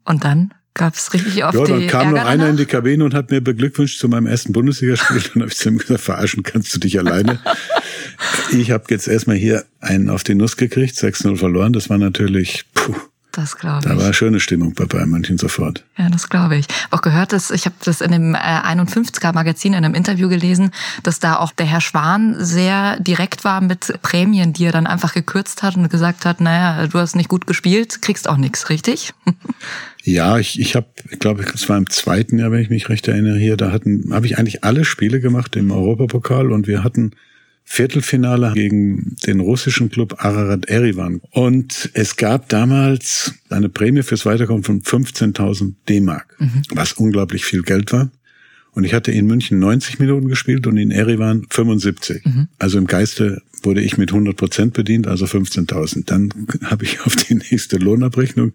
Und 0.05 0.23
dann? 0.23 0.53
Gab 0.75 0.95
es 0.95 1.13
richtig 1.13 1.43
oft 1.43 1.53
Ja, 1.53 1.65
dann 1.65 1.87
kam 1.87 2.07
Ärger 2.07 2.19
noch 2.19 2.25
einer 2.25 2.49
in 2.49 2.57
die 2.57 2.65
Kabine 2.65 3.03
und 3.03 3.13
hat 3.13 3.29
mir 3.29 3.41
beglückwünscht 3.41 3.99
zu 3.99 4.07
meinem 4.09 4.25
ersten 4.25 4.53
Bundesligaspiel. 4.53 5.21
dann 5.33 5.43
habe 5.43 5.51
ich 5.51 5.57
zu 5.57 5.69
ihm 5.69 5.77
gesagt, 5.77 6.01
verarschen 6.01 6.43
kannst 6.43 6.73
du 6.75 6.79
dich 6.79 6.97
alleine. 6.99 7.39
ich 8.51 8.71
habe 8.71 8.85
jetzt 8.89 9.07
erstmal 9.07 9.35
hier 9.35 9.65
einen 9.79 10.09
auf 10.09 10.23
die 10.23 10.35
Nuss 10.35 10.57
gekriegt, 10.57 10.95
6-0 10.95 11.37
verloren. 11.37 11.73
Das 11.73 11.89
war 11.89 11.99
natürlich, 11.99 12.65
puh, 12.73 12.95
das 13.33 13.57
glaube 13.57 13.79
ich. 13.79 13.91
Da 13.91 13.97
war 13.97 14.13
schöne 14.13 14.39
Stimmung 14.39 14.73
bei 14.73 14.85
Bayern 14.85 15.09
München 15.09 15.37
sofort. 15.37 15.83
Ja, 15.97 16.09
das 16.09 16.29
glaube 16.29 16.55
ich. 16.55 16.65
Auch 16.91 17.01
gehört, 17.01 17.33
dass 17.33 17.51
ich 17.51 17.65
habe 17.65 17.75
das 17.83 18.01
in 18.01 18.11
dem 18.11 18.35
äh, 18.35 18.37
51er 18.37 19.33
Magazin 19.33 19.73
in 19.73 19.83
einem 19.83 19.95
Interview 19.95 20.29
gelesen, 20.29 20.71
dass 21.03 21.19
da 21.19 21.37
auch 21.37 21.51
der 21.51 21.65
Herr 21.65 21.81
Schwan 21.81 22.35
sehr 22.37 22.99
direkt 22.99 23.43
war 23.43 23.61
mit 23.61 23.93
Prämien, 24.01 24.53
die 24.53 24.65
er 24.65 24.71
dann 24.71 24.87
einfach 24.87 25.13
gekürzt 25.13 25.63
hat 25.63 25.75
und 25.75 25.89
gesagt 25.89 26.25
hat, 26.25 26.41
naja, 26.41 26.87
du 26.87 26.99
hast 26.99 27.15
nicht 27.15 27.29
gut 27.29 27.47
gespielt, 27.47 28.01
kriegst 28.01 28.29
auch 28.29 28.37
nichts, 28.37 28.69
richtig? 28.69 29.13
Ja, 30.05 30.37
ich, 30.37 30.59
ich 30.59 30.75
habe, 30.75 30.87
ich 31.09 31.19
glaube, 31.19 31.45
es 31.53 31.69
war 31.69 31.77
im 31.77 31.89
zweiten 31.89 32.37
Jahr, 32.37 32.51
wenn 32.51 32.59
ich 32.59 32.69
mich 32.69 32.89
recht 32.89 33.07
erinnere, 33.07 33.37
hier, 33.37 33.55
da 33.55 33.71
hatten, 33.71 34.13
habe 34.13 34.25
ich 34.25 34.37
eigentlich 34.37 34.61
alle 34.65 34.83
Spiele 34.83 35.21
gemacht 35.21 35.55
im 35.55 35.71
Europapokal 35.71 36.51
und 36.51 36.67
wir 36.67 36.83
hatten 36.83 37.11
Viertelfinale 37.65 38.53
gegen 38.53 39.15
den 39.25 39.39
russischen 39.39 39.89
Club 39.89 40.15
Ararat 40.19 40.65
Erivan. 40.65 41.21
Und 41.31 41.89
es 41.93 42.17
gab 42.17 42.49
damals 42.49 43.33
eine 43.49 43.69
Prämie 43.69 44.03
fürs 44.03 44.25
Weiterkommen 44.25 44.63
von 44.63 44.81
15.000 44.81 45.73
D-Mark, 45.89 46.35
mhm. 46.39 46.61
was 46.71 46.93
unglaublich 46.93 47.45
viel 47.45 47.63
Geld 47.63 47.91
war. 47.91 48.11
Und 48.73 48.83
ich 48.83 48.93
hatte 48.93 49.11
in 49.11 49.27
München 49.27 49.59
90 49.59 49.99
Minuten 49.99 50.27
gespielt 50.27 50.65
und 50.67 50.77
in 50.77 50.91
Erivan 50.91 51.45
75. 51.49 52.25
Mhm. 52.25 52.47
Also 52.57 52.77
im 52.79 52.87
Geiste 52.87 53.41
wurde 53.61 53.81
ich 53.81 53.97
mit 53.97 54.11
100 54.11 54.35
Prozent 54.35 54.73
bedient, 54.73 55.07
also 55.07 55.25
15.000. 55.25 56.05
Dann 56.05 56.33
habe 56.63 56.83
ich 56.83 57.01
auf 57.01 57.15
die 57.15 57.35
nächste 57.35 57.77
Lohnabrechnung 57.77 58.53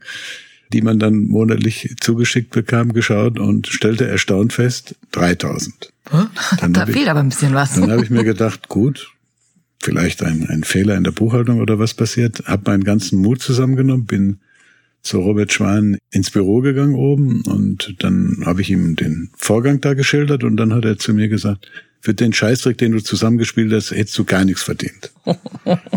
die 0.72 0.82
man 0.82 0.98
dann 0.98 1.26
monatlich 1.26 1.94
zugeschickt 2.00 2.50
bekam, 2.50 2.92
geschaut 2.92 3.38
und 3.38 3.66
stellte 3.66 4.06
erstaunt 4.06 4.52
fest, 4.52 4.96
3000. 5.12 5.92
Dann 6.60 6.72
da 6.72 6.86
fehlt 6.86 7.08
aber 7.08 7.20
ein 7.20 7.28
bisschen 7.28 7.54
was. 7.54 7.74
Dann 7.74 7.90
habe 7.90 8.02
ich 8.02 8.10
mir 8.10 8.24
gedacht, 8.24 8.68
gut, 8.68 9.12
vielleicht 9.80 10.22
ein, 10.22 10.46
ein 10.48 10.64
Fehler 10.64 10.96
in 10.96 11.04
der 11.04 11.12
Buchhaltung 11.12 11.60
oder 11.60 11.78
was 11.78 11.94
passiert, 11.94 12.42
habe 12.46 12.70
meinen 12.70 12.84
ganzen 12.84 13.20
Mut 13.20 13.42
zusammengenommen, 13.42 14.06
bin 14.06 14.38
zu 15.02 15.20
Robert 15.20 15.52
Schwan 15.52 15.96
ins 16.10 16.30
Büro 16.30 16.60
gegangen 16.60 16.94
oben 16.94 17.42
und 17.42 17.94
dann 18.00 18.42
habe 18.44 18.60
ich 18.60 18.70
ihm 18.70 18.96
den 18.96 19.30
Vorgang 19.36 19.80
da 19.80 19.94
geschildert 19.94 20.44
und 20.44 20.56
dann 20.56 20.74
hat 20.74 20.84
er 20.84 20.98
zu 20.98 21.14
mir 21.14 21.28
gesagt, 21.28 21.70
für 22.00 22.14
den 22.14 22.32
Scheißdreck, 22.32 22.78
den 22.78 22.92
du 22.92 23.00
zusammengespielt 23.00 23.72
hast, 23.72 23.90
hättest 23.90 24.18
du 24.18 24.24
gar 24.24 24.44
nichts 24.44 24.62
verdient. 24.62 25.12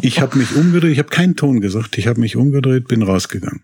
Ich 0.02 0.20
habe 0.20 0.38
mich 0.38 0.56
umgedreht, 0.56 0.92
ich 0.92 1.00
habe 1.00 1.10
keinen 1.10 1.36
Ton 1.36 1.62
gesagt, 1.62 1.98
ich 1.98 2.08
habe 2.08 2.20
mich 2.20 2.36
umgedreht, 2.36 2.88
bin 2.88 3.04
rausgegangen 3.04 3.62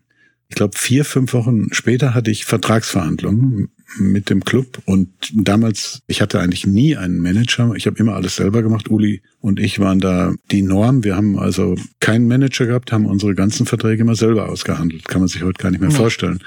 ich 0.50 0.56
glaube, 0.56 0.78
vier, 0.78 1.04
fünf 1.04 1.34
Wochen 1.34 1.74
später 1.74 2.14
hatte 2.14 2.32
ich 2.32 2.46
Vertragsverhandlungen 2.46 3.70
mit 4.00 4.30
dem 4.30 4.44
Club 4.44 4.82
und 4.86 5.10
damals, 5.34 6.02
ich 6.08 6.22
hatte 6.22 6.40
eigentlich 6.40 6.66
nie 6.66 6.96
einen 6.96 7.20
Manager, 7.20 7.74
ich 7.76 7.86
habe 7.86 7.98
immer 8.00 8.16
alles 8.16 8.36
selber 8.36 8.62
gemacht. 8.62 8.90
Uli 8.90 9.22
und 9.40 9.60
ich 9.60 9.80
waren 9.80 10.00
da 10.00 10.34
die 10.52 10.62
Norm. 10.62 11.04
Wir 11.04 11.16
haben 11.16 11.38
also 11.38 11.76
keinen 12.00 12.28
Manager 12.28 12.66
gehabt, 12.66 12.92
haben 12.92 13.06
unsere 13.06 13.36
ganzen 13.36 13.66
Verträge 13.66 14.02
immer 14.02 14.16
selber 14.16 14.50
ausgehandelt. 14.50 15.08
Kann 15.08 15.22
man 15.22 15.28
sich 15.28 15.44
heute 15.44 15.62
gar 15.62 15.72
nicht 15.72 15.82
mehr 15.82 15.90
nee. 15.90 15.96
vorstellen. 15.96 16.40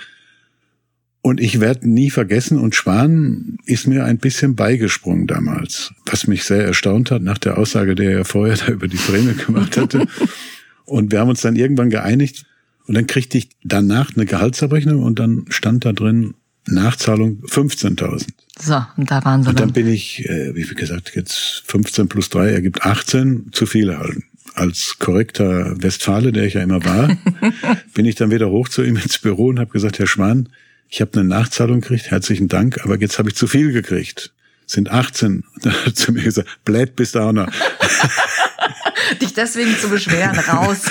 Und 1.22 1.38
ich 1.40 1.60
werde 1.60 1.88
nie 1.88 2.10
vergessen, 2.10 2.58
und 2.58 2.74
Schwan 2.74 3.58
ist 3.66 3.86
mir 3.86 4.06
ein 4.06 4.16
bisschen 4.16 4.56
beigesprungen 4.56 5.26
damals, 5.26 5.92
was 6.06 6.26
mich 6.26 6.44
sehr 6.44 6.64
erstaunt 6.64 7.10
hat 7.10 7.22
nach 7.22 7.36
der 7.36 7.58
Aussage, 7.58 7.94
der 7.94 8.10
er 8.12 8.24
vorher 8.24 8.56
da 8.66 8.68
über 8.72 8.88
die 8.88 8.96
Prämie 8.96 9.34
gemacht 9.34 9.76
hatte. 9.76 10.06
und 10.86 11.12
wir 11.12 11.20
haben 11.20 11.28
uns 11.28 11.42
dann 11.42 11.56
irgendwann 11.56 11.90
geeinigt, 11.90 12.46
und 12.90 12.96
dann 12.96 13.06
kriegte 13.06 13.38
ich 13.38 13.50
danach 13.62 14.16
eine 14.16 14.26
Gehaltsabrechnung 14.26 15.04
und 15.04 15.20
dann 15.20 15.44
stand 15.48 15.84
da 15.84 15.92
drin 15.92 16.34
Nachzahlung 16.66 17.40
15.000. 17.44 18.26
So, 18.58 18.84
und 18.96 19.08
da 19.08 19.24
waren 19.24 19.44
sie 19.44 19.50
Und 19.50 19.60
dann, 19.60 19.68
dann 19.68 19.72
bin 19.74 19.86
ich, 19.86 20.28
äh, 20.28 20.56
wie 20.56 20.64
gesagt, 20.74 21.12
jetzt 21.14 21.62
15 21.68 22.08
plus 22.08 22.30
3 22.30 22.50
ergibt 22.50 22.82
18, 22.82 23.50
zu 23.52 23.66
viel 23.66 23.90
erhalten. 23.90 24.24
Als 24.54 24.96
korrekter 24.98 25.80
Westfale, 25.80 26.32
der 26.32 26.42
ich 26.46 26.54
ja 26.54 26.62
immer 26.62 26.84
war, 26.84 27.16
bin 27.94 28.06
ich 28.06 28.16
dann 28.16 28.32
wieder 28.32 28.50
hoch 28.50 28.68
zu 28.68 28.82
ihm 28.82 28.96
ins 28.96 29.20
Büro 29.20 29.46
und 29.46 29.60
habe 29.60 29.70
gesagt, 29.70 30.00
Herr 30.00 30.08
Schwan, 30.08 30.48
ich 30.88 31.00
habe 31.00 31.12
eine 31.12 31.28
Nachzahlung 31.28 31.82
gekriegt, 31.82 32.10
herzlichen 32.10 32.48
Dank, 32.48 32.84
aber 32.84 32.98
jetzt 32.98 33.20
habe 33.20 33.28
ich 33.28 33.36
zu 33.36 33.46
viel 33.46 33.70
gekriegt. 33.70 34.32
Sind 34.66 34.90
18. 34.90 35.44
Da 35.62 35.70
hat 35.70 35.86
er 35.86 35.94
zu 35.94 36.10
mir 36.10 36.24
gesagt, 36.24 36.48
blöd 36.64 36.96
bist 36.96 37.14
du 37.14 37.20
auch 37.20 37.30
noch. 37.30 37.46
Dich 39.22 39.32
deswegen 39.32 39.76
zu 39.78 39.88
beschweren, 39.88 40.36
raus. 40.40 40.86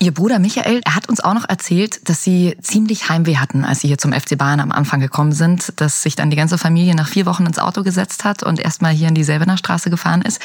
Ihr 0.00 0.12
Bruder 0.12 0.38
Michael, 0.38 0.80
er 0.84 0.94
hat 0.94 1.08
uns 1.08 1.20
auch 1.20 1.34
noch 1.34 1.48
erzählt, 1.48 2.08
dass 2.08 2.22
Sie 2.22 2.56
ziemlich 2.62 3.08
Heimweh 3.08 3.36
hatten, 3.36 3.64
als 3.64 3.80
Sie 3.80 3.88
hier 3.88 3.98
zum 3.98 4.12
FC 4.12 4.38
Bayern 4.38 4.60
am 4.60 4.70
Anfang 4.70 5.00
gekommen 5.00 5.32
sind, 5.32 5.72
dass 5.76 6.02
sich 6.02 6.14
dann 6.14 6.30
die 6.30 6.36
ganze 6.36 6.56
Familie 6.56 6.94
nach 6.94 7.08
vier 7.08 7.26
Wochen 7.26 7.46
ins 7.46 7.58
Auto 7.58 7.82
gesetzt 7.82 8.24
hat 8.24 8.44
und 8.44 8.60
erstmal 8.60 8.92
hier 8.92 9.08
in 9.08 9.14
die 9.14 9.24
Selbener 9.24 9.58
Straße 9.58 9.90
gefahren 9.90 10.22
ist. 10.22 10.40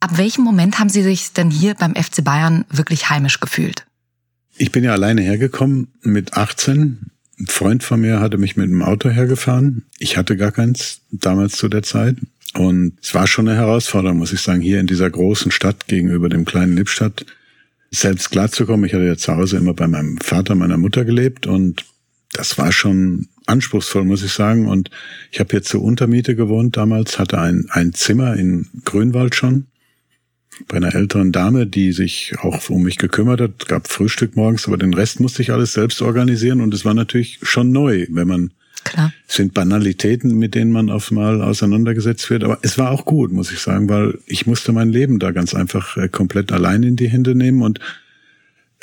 Ab 0.00 0.16
welchem 0.16 0.42
Moment 0.42 0.78
haben 0.78 0.88
Sie 0.88 1.02
sich 1.02 1.32
denn 1.34 1.50
hier 1.50 1.74
beim 1.74 1.94
FC 1.94 2.24
Bayern 2.24 2.64
wirklich 2.70 3.10
heimisch 3.10 3.40
gefühlt? 3.40 3.84
ich 4.56 4.72
bin 4.72 4.84
ja 4.84 4.92
alleine 4.92 5.22
hergekommen 5.22 5.88
mit 6.02 6.34
18. 6.34 7.10
Ein 7.38 7.46
Freund 7.46 7.82
von 7.82 8.00
mir 8.00 8.20
hatte 8.20 8.38
mich 8.38 8.56
mit 8.56 8.68
dem 8.68 8.82
Auto 8.82 9.08
hergefahren. 9.08 9.84
Ich 9.98 10.16
hatte 10.16 10.36
gar 10.36 10.52
keins 10.52 11.00
damals 11.10 11.56
zu 11.56 11.68
der 11.68 11.82
Zeit. 11.82 12.16
Und 12.54 12.98
es 13.02 13.14
war 13.14 13.26
schon 13.26 13.48
eine 13.48 13.56
Herausforderung, 13.56 14.18
muss 14.18 14.32
ich 14.32 14.42
sagen, 14.42 14.60
hier 14.60 14.78
in 14.78 14.86
dieser 14.86 15.10
großen 15.10 15.50
Stadt 15.50 15.86
gegenüber 15.88 16.28
dem 16.28 16.44
kleinen 16.44 16.76
Lippstadt 16.76 17.24
selbst 17.92 18.30
klarzukommen. 18.30 18.86
Ich 18.86 18.94
hatte 18.94 19.04
ja 19.04 19.16
zu 19.16 19.36
Hause 19.36 19.58
immer 19.58 19.74
bei 19.74 19.86
meinem 19.86 20.18
Vater, 20.18 20.54
meiner 20.54 20.78
Mutter 20.78 21.04
gelebt 21.04 21.46
und 21.46 21.84
das 22.32 22.56
war 22.56 22.72
schon 22.72 23.28
anspruchsvoll, 23.46 24.04
muss 24.04 24.22
ich 24.22 24.32
sagen. 24.32 24.66
Und 24.66 24.90
ich 25.30 25.40
habe 25.40 25.50
hier 25.50 25.62
zur 25.62 25.82
Untermiete 25.82 26.34
gewohnt 26.34 26.76
damals, 26.76 27.18
hatte 27.18 27.38
ein, 27.38 27.66
ein 27.70 27.92
Zimmer 27.92 28.34
in 28.36 28.68
Grünwald 28.84 29.34
schon 29.34 29.66
bei 30.68 30.76
einer 30.76 30.94
älteren 30.94 31.32
Dame, 31.32 31.66
die 31.66 31.92
sich 31.92 32.34
auch 32.40 32.68
um 32.70 32.82
mich 32.82 32.98
gekümmert 32.98 33.40
hat, 33.40 33.68
gab 33.68 33.88
Frühstück 33.88 34.36
morgens, 34.36 34.66
aber 34.66 34.76
den 34.76 34.94
Rest 34.94 35.20
musste 35.20 35.42
ich 35.42 35.50
alles 35.50 35.72
selbst 35.72 36.02
organisieren 36.02 36.60
und 36.60 36.74
es 36.74 36.84
war 36.84 36.94
natürlich 36.94 37.38
schon 37.42 37.72
neu, 37.72 38.06
wenn 38.10 38.28
man 38.28 38.52
Klar. 38.84 39.12
Sind 39.28 39.54
Banalitäten, 39.54 40.36
mit 40.38 40.54
denen 40.54 40.72
man 40.72 40.90
auf 40.90 41.10
mal 41.10 41.40
auseinandergesetzt 41.40 42.28
wird, 42.30 42.44
aber 42.44 42.58
es 42.62 42.78
war 42.78 42.90
auch 42.90 43.04
gut, 43.04 43.32
muss 43.32 43.52
ich 43.52 43.60
sagen, 43.60 43.88
weil 43.88 44.18
ich 44.26 44.46
musste 44.46 44.72
mein 44.72 44.90
Leben 44.90 45.18
da 45.18 45.30
ganz 45.30 45.54
einfach 45.54 45.96
äh, 45.96 46.08
komplett 46.08 46.52
allein 46.52 46.82
in 46.82 46.96
die 46.96 47.08
Hände 47.08 47.34
nehmen 47.34 47.62
und 47.62 47.80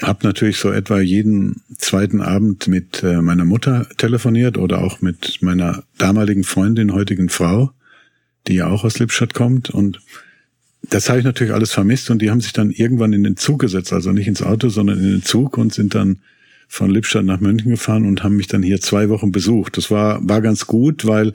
habe 0.02 0.26
natürlich 0.26 0.58
so 0.58 0.72
etwa 0.72 1.00
jeden 1.00 1.62
zweiten 1.78 2.22
Abend 2.22 2.68
mit 2.68 3.04
äh, 3.04 3.22
meiner 3.22 3.46
Mutter 3.46 3.88
telefoniert 3.98 4.58
oder 4.58 4.82
auch 4.82 5.02
mit 5.02 5.42
meiner 5.42 5.84
damaligen 5.98 6.44
Freundin, 6.44 6.94
heutigen 6.94 7.30
Frau, 7.30 7.72
die 8.48 8.56
ja 8.56 8.68
auch 8.68 8.84
aus 8.84 9.00
Lippstadt 9.00 9.34
kommt. 9.34 9.70
Und 9.70 10.00
das 10.84 11.10
habe 11.10 11.20
ich 11.20 11.26
natürlich 11.26 11.54
alles 11.54 11.72
vermisst 11.72 12.10
und 12.10 12.22
die 12.22 12.32
haben 12.32 12.42
sich 12.42 12.54
dann 12.54 12.72
irgendwann 12.72 13.14
in 13.14 13.24
den 13.24 13.38
Zug 13.38 13.60
gesetzt, 13.60 13.92
also 13.92 14.12
nicht 14.12 14.28
ins 14.28 14.42
Auto, 14.42 14.70
sondern 14.70 15.00
in 15.00 15.12
den 15.12 15.24
Zug 15.24 15.58
und 15.58 15.74
sind 15.74 15.96
dann 15.96 16.20
von 16.70 16.92
Lippstadt 16.92 17.26
nach 17.26 17.42
München 17.42 17.72
gefahren 17.72 18.06
und 18.06 18.24
haben 18.24 18.38
mich 18.38 18.48
dann 18.48 18.64
hier 18.64 18.80
zwei 18.80 19.10
Wochen 19.10 19.32
besucht. 19.32 19.76
Das 19.76 19.90
war, 19.90 20.20
war 20.22 20.40
ganz 20.40 20.68
gut, 20.68 21.06
weil 21.06 21.34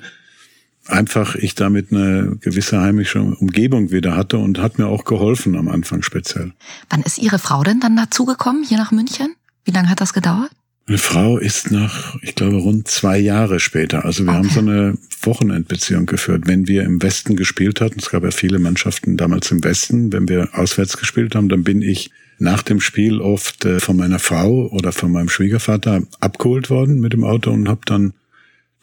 einfach 0.87 1.35
ich 1.35 1.57
damit 1.57 1.93
eine 1.93 2.37
gewisse 2.41 2.81
heimische 2.81 3.21
Umgebung 3.21 3.91
wieder 3.91 4.17
hatte 4.17 4.39
und 4.39 4.59
hat 4.59 4.79
mir 4.79 4.87
auch 4.87 5.05
geholfen 5.05 5.57
am 5.57 5.69
Anfang 5.69 6.03
speziell. 6.03 6.53
Wann 6.89 7.03
ist 7.03 7.19
Ihre 7.19 7.39
Frau 7.39 7.65
denn 7.65 7.81
dann 7.81 7.97
dazugekommen, 7.97 8.65
hier 8.65 8.79
nach 8.79 8.93
München? 8.93 9.35
Wie 9.65 9.73
lange 9.73 9.91
hat 9.91 10.01
das 10.01 10.13
gedauert? 10.13 10.51
Meine 10.87 10.99
Frau 10.99 11.39
ist 11.39 11.71
nach, 11.71 12.15
ich 12.23 12.35
glaube, 12.35 12.57
rund 12.57 12.87
zwei 12.89 13.19
Jahre 13.19 13.59
später. 13.59 14.05
Also 14.05 14.25
wir 14.25 14.33
okay. 14.33 14.39
haben 14.39 14.51
so 14.51 14.61
eine 14.61 14.99
Wochenendbeziehung 15.23 16.07
geführt. 16.07 16.43
Wenn 16.47 16.69
wir 16.69 16.85
im 16.85 17.03
Westen 17.03 17.37
gespielt 17.37 17.81
hatten, 17.81 17.99
es 17.99 18.11
gab 18.11 18.23
ja 18.23 18.31
viele 18.31 18.59
Mannschaften 18.59 19.17
damals 19.17 19.51
im 19.51 19.65
Westen, 19.65 20.13
wenn 20.13 20.29
wir 20.29 20.51
auswärts 20.53 20.99
gespielt 20.99 21.35
haben, 21.35 21.49
dann 21.49 21.65
bin 21.65 21.81
ich 21.83 22.11
nach 22.39 22.63
dem 22.63 22.81
Spiel 22.81 23.21
oft 23.21 23.65
äh, 23.65 23.81
von 23.81 23.97
meiner 23.97 24.19
Frau 24.19 24.69
oder 24.69 24.93
von 24.93 25.13
meinem 25.13 25.29
Schwiegervater 25.29 26.03
abgeholt 26.21 26.71
worden 26.71 27.01
mit 27.01 27.13
dem 27.13 27.25
Auto 27.25 27.51
und 27.51 27.69
habe 27.69 27.81
dann 27.87 28.15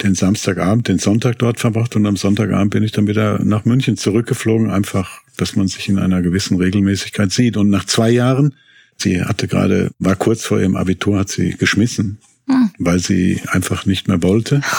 den 0.01 0.15
Samstagabend, 0.15 0.87
den 0.87 0.97
Sonntag 0.97 1.37
dort 1.39 1.59
verbracht 1.59 1.95
und 1.95 2.05
am 2.07 2.17
Sonntagabend 2.17 2.71
bin 2.71 2.83
ich 2.83 2.91
dann 2.91 3.07
wieder 3.07 3.43
nach 3.43 3.65
München 3.65 3.97
zurückgeflogen, 3.97 4.71
einfach, 4.71 5.21
dass 5.37 5.55
man 5.55 5.67
sich 5.67 5.89
in 5.89 5.99
einer 5.99 6.23
gewissen 6.23 6.57
Regelmäßigkeit 6.57 7.31
sieht. 7.31 7.55
Und 7.55 7.69
nach 7.69 7.85
zwei 7.85 8.09
Jahren 8.09 8.55
Sie 9.01 9.23
hatte 9.23 9.47
gerade, 9.47 9.91
war 9.97 10.15
kurz 10.15 10.45
vor 10.45 10.59
ihrem 10.59 10.75
Abitur, 10.75 11.17
hat 11.17 11.29
sie 11.29 11.57
geschmissen, 11.57 12.19
hm. 12.47 12.69
weil 12.77 12.99
sie 12.99 13.41
einfach 13.47 13.85
nicht 13.85 14.07
mehr 14.07 14.21
wollte. 14.21 14.61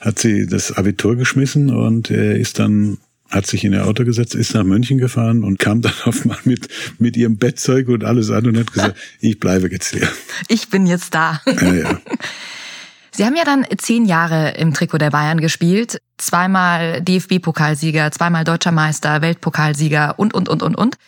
Hat 0.00 0.18
sie 0.18 0.46
das 0.46 0.72
Abitur 0.72 1.16
geschmissen 1.16 1.70
und 1.70 2.10
er 2.10 2.36
ist 2.36 2.58
dann 2.58 2.98
hat 3.30 3.46
sich 3.46 3.64
in 3.64 3.72
ihr 3.72 3.86
Auto 3.86 4.04
gesetzt, 4.04 4.34
ist 4.34 4.54
nach 4.54 4.64
München 4.64 4.98
gefahren 4.98 5.44
und 5.44 5.58
kam 5.58 5.82
dann 5.82 5.92
auf 6.04 6.24
mal 6.24 6.38
mit, 6.44 6.68
mit 6.98 7.16
ihrem 7.16 7.36
Bettzeug 7.36 7.88
und 7.88 8.04
alles 8.04 8.30
an 8.30 8.46
und 8.46 8.58
hat 8.58 8.72
gesagt, 8.72 8.96
ich 9.20 9.38
bleibe 9.40 9.70
jetzt 9.70 9.92
hier. 9.92 10.08
Ich 10.48 10.68
bin 10.68 10.86
jetzt 10.86 11.14
da. 11.14 11.40
Ja, 11.46 11.74
ja. 11.74 12.00
Sie 13.12 13.24
haben 13.24 13.34
ja 13.34 13.44
dann 13.44 13.64
zehn 13.78 14.04
Jahre 14.04 14.50
im 14.58 14.74
Trikot 14.74 14.98
der 14.98 15.10
Bayern 15.10 15.40
gespielt. 15.40 16.02
Zweimal 16.18 17.00
DFB-Pokalsieger, 17.00 18.12
zweimal 18.12 18.44
Deutscher 18.44 18.72
Meister, 18.72 19.22
Weltpokalsieger 19.22 20.18
und, 20.18 20.34
und, 20.34 20.50
und, 20.50 20.62
und, 20.62 20.74
und 20.74 20.98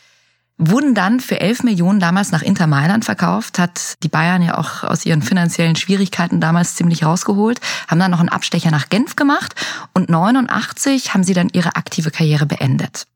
wurden 0.58 0.94
dann 0.94 1.20
für 1.20 1.40
11 1.40 1.62
Millionen 1.62 2.00
damals 2.00 2.32
nach 2.32 2.42
Inter 2.42 2.66
Mailand 2.66 3.04
verkauft, 3.04 3.58
hat 3.58 3.96
die 4.02 4.08
Bayern 4.08 4.42
ja 4.42 4.58
auch 4.58 4.82
aus 4.82 5.06
ihren 5.06 5.22
finanziellen 5.22 5.76
Schwierigkeiten 5.76 6.40
damals 6.40 6.74
ziemlich 6.74 7.04
rausgeholt, 7.04 7.60
haben 7.86 8.00
dann 8.00 8.10
noch 8.10 8.20
einen 8.20 8.28
Abstecher 8.28 8.72
nach 8.72 8.88
Genf 8.88 9.14
gemacht 9.14 9.54
und 9.94 10.10
89 10.10 11.14
haben 11.14 11.22
sie 11.22 11.34
dann 11.34 11.48
ihre 11.52 11.76
aktive 11.76 12.10
Karriere 12.10 12.44
beendet. 12.44 13.06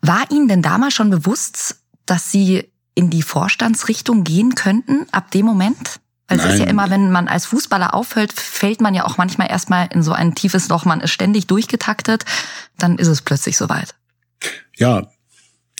War 0.00 0.30
Ihnen 0.30 0.48
denn 0.48 0.62
damals 0.62 0.94
schon 0.94 1.10
bewusst, 1.10 1.76
dass 2.06 2.32
Sie 2.32 2.68
in 2.94 3.08
die 3.08 3.22
Vorstandsrichtung 3.22 4.24
gehen 4.24 4.54
könnten 4.54 5.06
ab 5.12 5.30
dem 5.30 5.46
Moment? 5.46 6.00
Weil 6.26 6.40
es 6.40 6.54
ist 6.54 6.60
ja 6.60 6.66
immer, 6.66 6.88
wenn 6.88 7.10
man 7.10 7.28
als 7.28 7.46
Fußballer 7.46 7.94
aufhört, 7.94 8.32
fällt 8.32 8.80
man 8.80 8.94
ja 8.94 9.04
auch 9.04 9.18
manchmal 9.18 9.50
erstmal 9.50 9.88
in 9.92 10.02
so 10.02 10.12
ein 10.12 10.34
tiefes 10.34 10.68
Loch, 10.68 10.86
man 10.86 11.02
ist 11.02 11.10
ständig 11.10 11.46
durchgetaktet, 11.46 12.24
dann 12.78 12.96
ist 12.96 13.08
es 13.08 13.20
plötzlich 13.20 13.58
soweit. 13.58 13.94
Ja, 14.74 15.02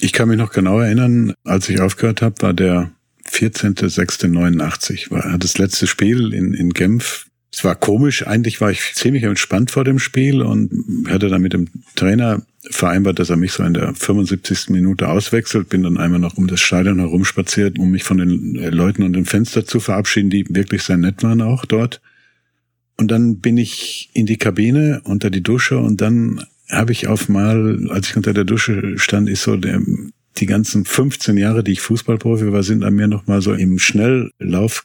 ich 0.02 0.12
kann 0.12 0.28
mich 0.28 0.36
noch 0.36 0.50
genau 0.50 0.80
erinnern, 0.80 1.34
als 1.44 1.68
ich 1.68 1.80
aufgehört 1.80 2.22
habe, 2.22 2.34
war 2.42 2.52
der 2.52 2.90
14.06.89, 3.30 5.12
war 5.12 5.38
das 5.38 5.58
letzte 5.58 5.86
Spiel 5.86 6.34
in, 6.34 6.54
in 6.54 6.70
Genf. 6.70 7.26
Es 7.52 7.62
war 7.62 7.76
komisch, 7.76 8.26
eigentlich 8.26 8.60
war 8.60 8.72
ich 8.72 8.94
ziemlich 8.94 9.22
entspannt 9.22 9.70
vor 9.70 9.84
dem 9.84 10.00
Spiel 10.00 10.42
und 10.42 11.06
hatte 11.08 11.28
dann 11.28 11.40
mit 11.40 11.52
dem 11.52 11.68
Trainer 11.94 12.42
vereinbart, 12.68 13.20
dass 13.20 13.30
er 13.30 13.36
mich 13.36 13.52
so 13.52 13.62
in 13.62 13.74
der 13.74 13.94
75. 13.94 14.70
Minute 14.70 15.08
auswechselt. 15.08 15.68
Bin 15.68 15.84
dann 15.84 15.98
einmal 15.98 16.18
noch 16.18 16.36
um 16.36 16.48
das 16.48 16.60
Stadion 16.60 16.98
herumspaziert, 16.98 17.78
um 17.78 17.92
mich 17.92 18.02
von 18.02 18.18
den 18.18 18.56
äh, 18.56 18.70
Leuten 18.70 19.04
und 19.04 19.12
dem 19.12 19.26
Fenster 19.26 19.64
zu 19.64 19.78
verabschieden, 19.78 20.30
die 20.30 20.46
wirklich 20.48 20.82
sehr 20.82 20.96
nett 20.96 21.22
waren 21.22 21.42
auch 21.42 21.64
dort. 21.64 22.00
Und 22.96 23.10
dann 23.12 23.38
bin 23.38 23.56
ich 23.56 24.10
in 24.14 24.26
die 24.26 24.36
Kabine 24.36 25.00
unter 25.04 25.30
die 25.30 25.42
Dusche 25.42 25.78
und 25.78 26.00
dann 26.00 26.44
habe 26.72 26.92
ich 26.92 27.06
auf 27.06 27.28
mal, 27.28 27.86
als 27.90 28.10
ich 28.10 28.16
unter 28.16 28.32
der 28.32 28.44
Dusche 28.44 28.98
stand, 28.98 29.28
ist 29.28 29.42
so 29.42 29.56
der, 29.56 29.80
die 30.38 30.46
ganzen 30.46 30.84
15 30.84 31.36
Jahre, 31.36 31.62
die 31.62 31.72
ich 31.72 31.80
Fußballprofi 31.82 32.52
war, 32.52 32.62
sind 32.62 32.82
an 32.82 32.94
mir 32.94 33.06
noch 33.06 33.26
mal 33.26 33.42
so 33.42 33.52
im 33.52 33.78
Schnelllauf 33.78 34.84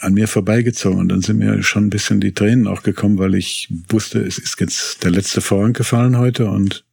an 0.00 0.14
mir 0.14 0.28
vorbeigezogen. 0.28 0.98
Und 0.98 1.08
dann 1.08 1.22
sind 1.22 1.38
mir 1.38 1.62
schon 1.62 1.86
ein 1.86 1.90
bisschen 1.90 2.20
die 2.20 2.32
Tränen 2.32 2.66
auch 2.66 2.82
gekommen, 2.82 3.18
weil 3.18 3.34
ich 3.34 3.72
wusste, 3.88 4.20
es 4.20 4.38
ist 4.38 4.60
jetzt 4.60 5.04
der 5.04 5.10
letzte 5.10 5.40
Vorhang 5.40 5.72
gefallen 5.72 6.18
heute 6.18 6.50
und 6.50 6.84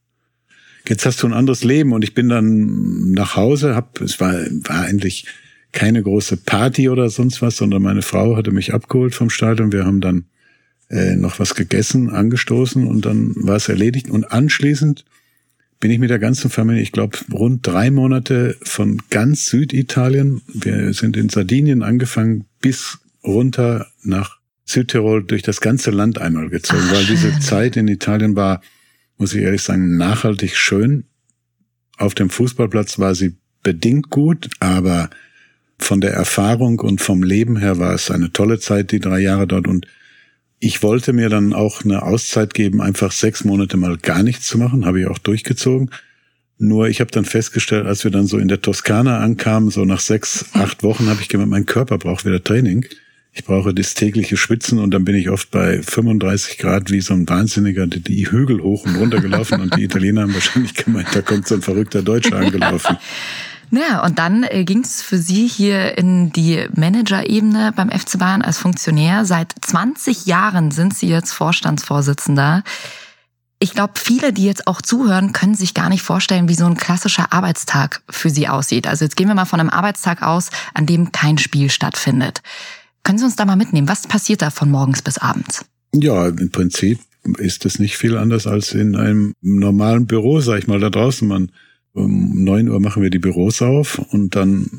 jetzt 0.87 1.05
hast 1.05 1.23
du 1.23 1.27
ein 1.27 1.33
anderes 1.33 1.63
Leben. 1.63 1.93
Und 1.93 2.03
ich 2.03 2.13
bin 2.13 2.29
dann 2.29 3.11
nach 3.11 3.35
Hause, 3.35 3.75
hab, 3.75 3.99
es 4.01 4.19
war, 4.19 4.33
war 4.33 4.87
endlich 4.87 5.25
keine 5.71 6.01
große 6.01 6.37
Party 6.37 6.89
oder 6.89 7.09
sonst 7.09 7.41
was, 7.41 7.57
sondern 7.57 7.81
meine 7.81 8.01
Frau 8.01 8.37
hatte 8.37 8.51
mich 8.51 8.73
abgeholt 8.73 9.13
vom 9.13 9.29
Stadion. 9.29 9.71
Wir 9.71 9.85
haben 9.85 10.01
dann 10.01 10.25
äh, 10.89 11.15
noch 11.15 11.39
was 11.39 11.55
gegessen, 11.55 12.09
angestoßen 12.09 12.87
und 12.87 13.05
dann 13.05 13.33
war 13.35 13.55
es 13.55 13.69
erledigt. 13.69 14.09
Und 14.09 14.31
anschließend 14.31 15.05
bin 15.79 15.91
ich 15.91 15.99
mit 15.99 16.09
der 16.09 16.19
ganzen 16.19 16.49
Familie, 16.49 16.81
ich 16.81 16.91
glaube, 16.91 17.17
rund 17.31 17.65
drei 17.65 17.91
Monate 17.91 18.55
von 18.63 19.01
ganz 19.09 19.45
Süditalien, 19.47 20.41
wir 20.47 20.93
sind 20.93 21.17
in 21.17 21.29
Sardinien 21.29 21.83
angefangen, 21.83 22.45
bis 22.61 22.99
runter 23.23 23.87
nach 24.03 24.39
Südtirol 24.65 25.23
durch 25.23 25.41
das 25.41 25.61
ganze 25.61 25.91
Land 25.91 26.19
einmal 26.19 26.49
gezogen, 26.49 26.83
Ach, 26.87 26.93
weil 26.93 27.05
diese 27.05 27.39
Zeit 27.39 27.77
in 27.77 27.87
Italien 27.87 28.35
war, 28.35 28.61
muss 29.17 29.33
ich 29.33 29.41
ehrlich 29.41 29.61
sagen, 29.61 29.97
nachhaltig 29.97 30.55
schön. 30.55 31.05
Auf 31.97 32.15
dem 32.15 32.29
Fußballplatz 32.29 32.99
war 32.99 33.15
sie 33.15 33.35
bedingt 33.63 34.09
gut, 34.09 34.49
aber 34.59 35.09
von 35.77 36.01
der 36.01 36.13
Erfahrung 36.13 36.79
und 36.79 37.01
vom 37.01 37.23
Leben 37.23 37.57
her 37.57 37.79
war 37.79 37.93
es 37.93 38.11
eine 38.11 38.31
tolle 38.31 38.59
Zeit, 38.59 38.91
die 38.91 38.99
drei 38.99 39.19
Jahre 39.19 39.47
dort 39.47 39.67
und 39.67 39.87
ich 40.59 40.81
wollte 40.83 41.13
mir 41.13 41.29
dann 41.29 41.53
auch 41.53 41.83
eine 41.83 42.03
Auszeit 42.03 42.53
geben, 42.53 42.81
einfach 42.81 43.11
sechs 43.11 43.43
Monate 43.43 43.77
mal 43.77 43.97
gar 43.97 44.23
nichts 44.23 44.47
zu 44.47 44.57
machen, 44.57 44.85
habe 44.85 45.01
ich 45.01 45.07
auch 45.07 45.17
durchgezogen. 45.17 45.91
Nur 46.57 46.87
ich 46.87 47.01
habe 47.01 47.11
dann 47.11 47.25
festgestellt, 47.25 47.85
als 47.85 48.03
wir 48.03 48.11
dann 48.11 48.27
so 48.27 48.37
in 48.37 48.47
der 48.47 48.61
Toskana 48.61 49.19
ankamen, 49.19 49.69
so 49.69 49.83
nach 49.83 49.99
sechs, 49.99 50.45
acht 50.53 50.83
Wochen, 50.83 51.07
habe 51.07 51.21
ich 51.21 51.27
gemerkt, 51.27 51.51
mein 51.51 51.65
Körper 51.65 51.97
braucht 51.97 52.25
wieder 52.25 52.41
Training. 52.41 52.85
Ich 53.33 53.43
brauche 53.43 53.73
das 53.73 53.95
tägliche 53.95 54.37
Schwitzen 54.37 54.79
und 54.79 54.91
dann 54.91 55.03
bin 55.03 55.15
ich 55.15 55.29
oft 55.29 55.51
bei 55.51 55.81
35 55.83 56.57
Grad 56.57 56.89
wie 56.89 57.01
so 57.01 57.13
ein 57.13 57.27
Wahnsinniger 57.27 57.85
die, 57.85 58.31
Hügel 58.31 58.61
hoch 58.61 58.85
und 58.85 58.95
runter 58.95 59.19
gelaufen 59.19 59.59
und 59.59 59.75
die 59.75 59.83
Italiener 59.83 60.21
haben 60.21 60.33
wahrscheinlich 60.33 60.73
gemeint, 60.73 61.09
da 61.13 61.21
kommt 61.21 61.45
so 61.45 61.55
ein 61.55 61.61
verrückter 61.61 62.01
Deutscher 62.01 62.37
angelaufen. 62.37 62.97
Ja, 63.71 64.03
und 64.05 64.19
dann 64.19 64.43
äh, 64.43 64.63
ging 64.63 64.83
es 64.83 65.01
für 65.01 65.17
Sie 65.17 65.47
hier 65.47 65.97
in 65.97 66.31
die 66.31 66.65
Managerebene 66.75 67.73
beim 67.75 67.89
FC 67.89 68.17
Bayern 68.17 68.41
als 68.41 68.57
Funktionär. 68.57 69.25
Seit 69.25 69.53
20 69.61 70.25
Jahren 70.25 70.71
sind 70.71 70.95
Sie 70.95 71.07
jetzt 71.07 71.31
Vorstandsvorsitzender. 71.33 72.63
Ich 73.59 73.73
glaube, 73.73 73.93
viele, 73.95 74.33
die 74.33 74.45
jetzt 74.45 74.67
auch 74.67 74.81
zuhören, 74.81 75.33
können 75.33 75.55
sich 75.55 75.73
gar 75.73 75.89
nicht 75.89 76.03
vorstellen, 76.03 76.49
wie 76.49 76.55
so 76.55 76.65
ein 76.65 76.77
klassischer 76.77 77.31
Arbeitstag 77.31 78.01
für 78.09 78.29
Sie 78.29 78.47
aussieht. 78.47 78.85
Also 78.85 79.05
jetzt 79.05 79.15
gehen 79.15 79.27
wir 79.27 79.35
mal 79.35 79.45
von 79.45 79.59
einem 79.59 79.69
Arbeitstag 79.69 80.21
aus, 80.21 80.49
an 80.73 80.85
dem 80.85 81.11
kein 81.11 81.37
Spiel 81.37 81.69
stattfindet. 81.69 82.41
Können 83.03 83.17
Sie 83.17 83.25
uns 83.25 83.35
da 83.35 83.45
mal 83.45 83.55
mitnehmen? 83.55 83.87
Was 83.87 84.07
passiert 84.07 84.41
da 84.41 84.49
von 84.49 84.69
morgens 84.69 85.01
bis 85.01 85.17
abends? 85.17 85.65
Ja, 85.93 86.27
im 86.27 86.51
Prinzip 86.51 86.99
ist 87.37 87.65
es 87.65 87.79
nicht 87.79 87.97
viel 87.97 88.17
anders 88.17 88.45
als 88.45 88.73
in 88.73 88.95
einem 88.95 89.33
normalen 89.41 90.05
Büro, 90.05 90.41
sag 90.41 90.59
ich 90.59 90.67
mal, 90.67 90.79
da 90.79 90.89
draußen. 90.89 91.27
Man 91.27 91.51
um 91.95 92.43
neun 92.43 92.69
Uhr 92.69 92.79
machen 92.79 93.01
wir 93.01 93.09
die 93.09 93.19
Büros 93.19 93.61
auf 93.61 93.99
und 94.11 94.35
dann 94.35 94.69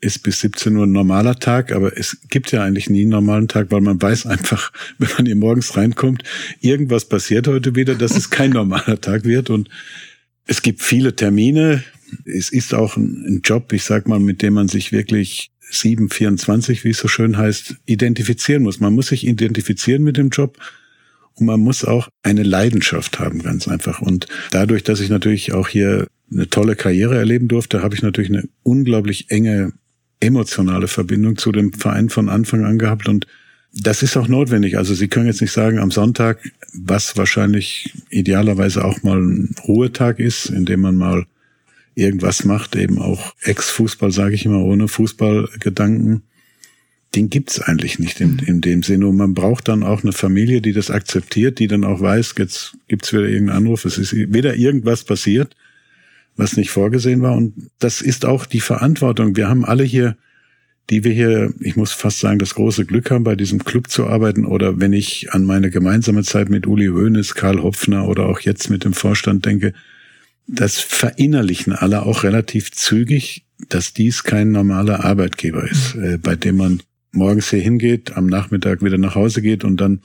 ist 0.00 0.22
bis 0.22 0.40
17 0.40 0.76
Uhr 0.76 0.86
ein 0.86 0.92
normaler 0.92 1.38
Tag, 1.38 1.72
aber 1.72 1.96
es 1.98 2.16
gibt 2.30 2.52
ja 2.52 2.64
eigentlich 2.64 2.88
nie 2.88 3.02
einen 3.02 3.10
normalen 3.10 3.48
Tag, 3.48 3.70
weil 3.70 3.82
man 3.82 4.00
weiß 4.00 4.26
einfach, 4.26 4.72
wenn 4.98 5.10
man 5.16 5.26
hier 5.26 5.36
morgens 5.36 5.76
reinkommt, 5.76 6.22
irgendwas 6.60 7.04
passiert 7.04 7.48
heute 7.48 7.74
wieder, 7.74 7.94
dass 7.94 8.16
es 8.16 8.30
kein 8.30 8.50
normaler 8.50 9.00
Tag 9.00 9.24
wird 9.24 9.50
und 9.50 9.68
es 10.46 10.62
gibt 10.62 10.80
viele 10.80 11.14
Termine. 11.14 11.84
Es 12.24 12.50
ist 12.50 12.74
auch 12.74 12.96
ein, 12.96 13.40
Job, 13.44 13.72
ich 13.72 13.84
sag 13.84 14.08
mal, 14.08 14.18
mit 14.18 14.42
dem 14.42 14.54
man 14.54 14.68
sich 14.68 14.90
wirklich 14.90 15.52
724, 15.70 16.82
wie 16.82 16.90
es 16.90 16.98
so 16.98 17.06
schön 17.06 17.36
heißt, 17.36 17.76
identifizieren 17.86 18.64
muss. 18.64 18.80
Man 18.80 18.94
muss 18.94 19.08
sich 19.08 19.26
identifizieren 19.26 20.02
mit 20.02 20.16
dem 20.16 20.30
Job 20.30 20.58
und 21.34 21.46
man 21.46 21.60
muss 21.60 21.84
auch 21.84 22.08
eine 22.22 22.42
Leidenschaft 22.42 23.20
haben, 23.20 23.42
ganz 23.42 23.68
einfach. 23.68 24.00
Und 24.00 24.26
dadurch, 24.50 24.82
dass 24.82 25.00
ich 25.00 25.08
natürlich 25.08 25.52
auch 25.52 25.68
hier 25.68 26.08
eine 26.32 26.48
tolle 26.48 26.76
Karriere 26.76 27.16
erleben 27.16 27.48
durfte, 27.48 27.82
habe 27.82 27.94
ich 27.94 28.02
natürlich 28.02 28.30
eine 28.30 28.48
unglaublich 28.62 29.30
enge 29.30 29.72
emotionale 30.20 30.88
Verbindung 30.88 31.36
zu 31.36 31.50
dem 31.50 31.72
Verein 31.72 32.10
von 32.10 32.28
Anfang 32.28 32.64
an 32.64 32.78
gehabt 32.78 33.08
und 33.08 33.26
das 33.72 34.02
ist 34.02 34.16
auch 34.16 34.28
notwendig. 34.28 34.76
Also 34.76 34.94
Sie 34.94 35.08
können 35.08 35.26
jetzt 35.26 35.40
nicht 35.40 35.52
sagen, 35.52 35.78
am 35.78 35.90
Sonntag, 35.90 36.50
was 36.72 37.16
wahrscheinlich 37.16 37.92
idealerweise 38.10 38.84
auch 38.84 39.02
mal 39.02 39.20
ein 39.20 39.54
Ruhetag 39.66 40.18
ist, 40.18 40.46
in 40.46 40.64
dem 40.64 40.80
man 40.80 40.96
mal 40.96 41.26
irgendwas 41.94 42.44
macht, 42.44 42.74
eben 42.76 42.98
auch 42.98 43.34
Ex-Fußball, 43.42 44.10
sage 44.10 44.34
ich 44.34 44.44
immer, 44.44 44.64
ohne 44.64 44.88
Fußballgedanken, 44.88 46.22
den 47.14 47.28
gibt's 47.28 47.60
eigentlich 47.60 47.98
nicht 47.98 48.20
in, 48.20 48.34
mhm. 48.34 48.38
in 48.46 48.60
dem 48.60 48.82
Sinne. 48.82 49.06
Und 49.06 49.16
man 49.16 49.34
braucht 49.34 49.68
dann 49.68 49.82
auch 49.82 50.02
eine 50.02 50.12
Familie, 50.12 50.60
die 50.60 50.72
das 50.72 50.90
akzeptiert, 50.90 51.58
die 51.58 51.68
dann 51.68 51.84
auch 51.84 52.00
weiß, 52.00 52.34
jetzt 52.38 52.76
gibt's 52.88 53.12
wieder 53.12 53.28
irgendeinen 53.28 53.58
Anruf, 53.58 53.84
es 53.84 53.98
ist 53.98 54.14
weder 54.14 54.54
irgendwas 54.56 55.04
passiert, 55.04 55.54
was 56.40 56.56
nicht 56.56 56.70
vorgesehen 56.70 57.22
war. 57.22 57.36
Und 57.36 57.70
das 57.78 58.00
ist 58.00 58.24
auch 58.24 58.46
die 58.46 58.60
Verantwortung. 58.60 59.36
Wir 59.36 59.48
haben 59.48 59.64
alle 59.64 59.84
hier, 59.84 60.16
die 60.88 61.04
wir 61.04 61.12
hier, 61.12 61.54
ich 61.60 61.76
muss 61.76 61.92
fast 61.92 62.18
sagen, 62.18 62.40
das 62.40 62.54
große 62.54 62.84
Glück 62.84 63.10
haben, 63.10 63.22
bei 63.22 63.36
diesem 63.36 63.64
Club 63.64 63.88
zu 63.88 64.06
arbeiten. 64.06 64.44
Oder 64.44 64.80
wenn 64.80 64.92
ich 64.92 65.32
an 65.32 65.44
meine 65.44 65.70
gemeinsame 65.70 66.24
Zeit 66.24 66.50
mit 66.50 66.66
Uli 66.66 66.86
Hoeneß, 66.86 67.34
Karl 67.34 67.62
Hopfner 67.62 68.08
oder 68.08 68.26
auch 68.26 68.40
jetzt 68.40 68.70
mit 68.70 68.84
dem 68.84 68.92
Vorstand 68.92 69.46
denke, 69.46 69.72
das 70.48 70.80
verinnerlichen 70.80 71.72
alle 71.72 72.02
auch 72.02 72.24
relativ 72.24 72.72
zügig, 72.72 73.44
dass 73.68 73.92
dies 73.92 74.24
kein 74.24 74.50
normaler 74.50 75.04
Arbeitgeber 75.04 75.70
ist, 75.70 75.94
mhm. 75.94 76.04
äh, 76.04 76.18
bei 76.18 76.34
dem 76.34 76.56
man 76.56 76.82
morgens 77.12 77.50
hier 77.50 77.60
hingeht, 77.60 78.16
am 78.16 78.26
Nachmittag 78.26 78.82
wieder 78.82 78.98
nach 78.98 79.14
Hause 79.14 79.42
geht 79.42 79.64
und 79.64 79.80
dann 79.80 80.00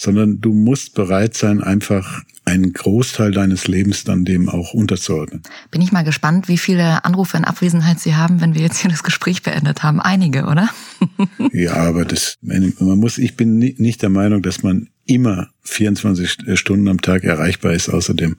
sondern 0.00 0.40
du 0.40 0.54
musst 0.54 0.94
bereit 0.94 1.36
sein, 1.36 1.62
einfach 1.62 2.22
einen 2.46 2.72
Großteil 2.72 3.32
deines 3.32 3.68
Lebens 3.68 4.02
dann 4.02 4.24
dem 4.24 4.48
auch 4.48 4.72
unterzuordnen. 4.72 5.42
Bin 5.70 5.82
ich 5.82 5.92
mal 5.92 6.04
gespannt, 6.04 6.48
wie 6.48 6.56
viele 6.56 7.04
Anrufe 7.04 7.36
in 7.36 7.44
Abwesenheit 7.44 8.00
Sie 8.00 8.14
haben, 8.14 8.40
wenn 8.40 8.54
wir 8.54 8.62
jetzt 8.62 8.78
hier 8.80 8.90
das 8.90 9.02
Gespräch 9.02 9.42
beendet 9.42 9.82
haben. 9.82 10.00
Einige, 10.00 10.46
oder? 10.46 10.70
ja, 11.52 11.74
aber 11.74 12.06
das, 12.06 12.38
man 12.40 12.72
muss, 12.98 13.18
ich 13.18 13.36
bin 13.36 13.58
nicht 13.58 14.00
der 14.00 14.08
Meinung, 14.08 14.40
dass 14.40 14.62
man 14.62 14.88
immer 15.04 15.50
24 15.64 16.58
Stunden 16.58 16.88
am 16.88 17.02
Tag 17.02 17.24
erreichbar 17.24 17.74
ist. 17.74 17.90
Außerdem, 17.90 18.36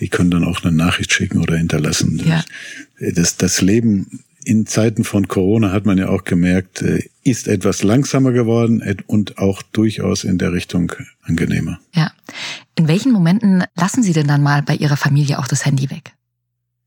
die 0.00 0.10
können 0.10 0.30
dann 0.30 0.44
auch 0.44 0.62
eine 0.62 0.76
Nachricht 0.76 1.14
schicken 1.14 1.38
oder 1.38 1.56
hinterlassen. 1.56 2.20
Ja. 2.26 2.44
Das, 2.98 3.38
das 3.38 3.62
Leben 3.62 4.20
in 4.44 4.66
Zeiten 4.66 5.04
von 5.04 5.28
Corona 5.28 5.72
hat 5.72 5.86
man 5.86 5.98
ja 5.98 6.08
auch 6.08 6.24
gemerkt, 6.24 6.82
äh, 6.82 7.02
ist 7.22 7.48
etwas 7.48 7.82
langsamer 7.82 8.32
geworden 8.32 8.82
und 9.06 9.38
auch 9.38 9.62
durchaus 9.62 10.24
in 10.24 10.38
der 10.38 10.52
Richtung 10.52 10.92
angenehmer. 11.22 11.78
Ja. 11.94 12.12
In 12.76 12.88
welchen 12.88 13.12
Momenten 13.12 13.64
lassen 13.76 14.02
Sie 14.02 14.12
denn 14.12 14.26
dann 14.26 14.42
mal 14.42 14.62
bei 14.62 14.74
Ihrer 14.74 14.96
Familie 14.96 15.38
auch 15.38 15.46
das 15.46 15.66
Handy 15.66 15.90
weg? 15.90 16.12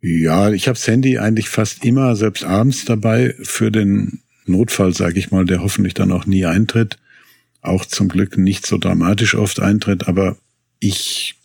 Ja, 0.01 0.51
ich 0.51 0.67
habe 0.67 0.77
das 0.77 0.87
Handy 0.87 1.17
eigentlich 1.17 1.49
fast 1.49 1.85
immer, 1.85 2.15
selbst 2.15 2.43
abends 2.43 2.85
dabei, 2.85 3.35
für 3.41 3.71
den 3.71 4.19
Notfall, 4.45 4.93
sage 4.93 5.19
ich 5.19 5.31
mal, 5.31 5.45
der 5.45 5.61
hoffentlich 5.61 5.93
dann 5.93 6.11
auch 6.11 6.25
nie 6.25 6.45
eintritt. 6.45 6.97
Auch 7.61 7.85
zum 7.85 8.09
Glück 8.09 8.37
nicht 8.37 8.65
so 8.65 8.77
dramatisch 8.77 9.35
oft 9.35 9.61
eintritt, 9.61 10.07
aber 10.07 10.35
ich 10.79 11.35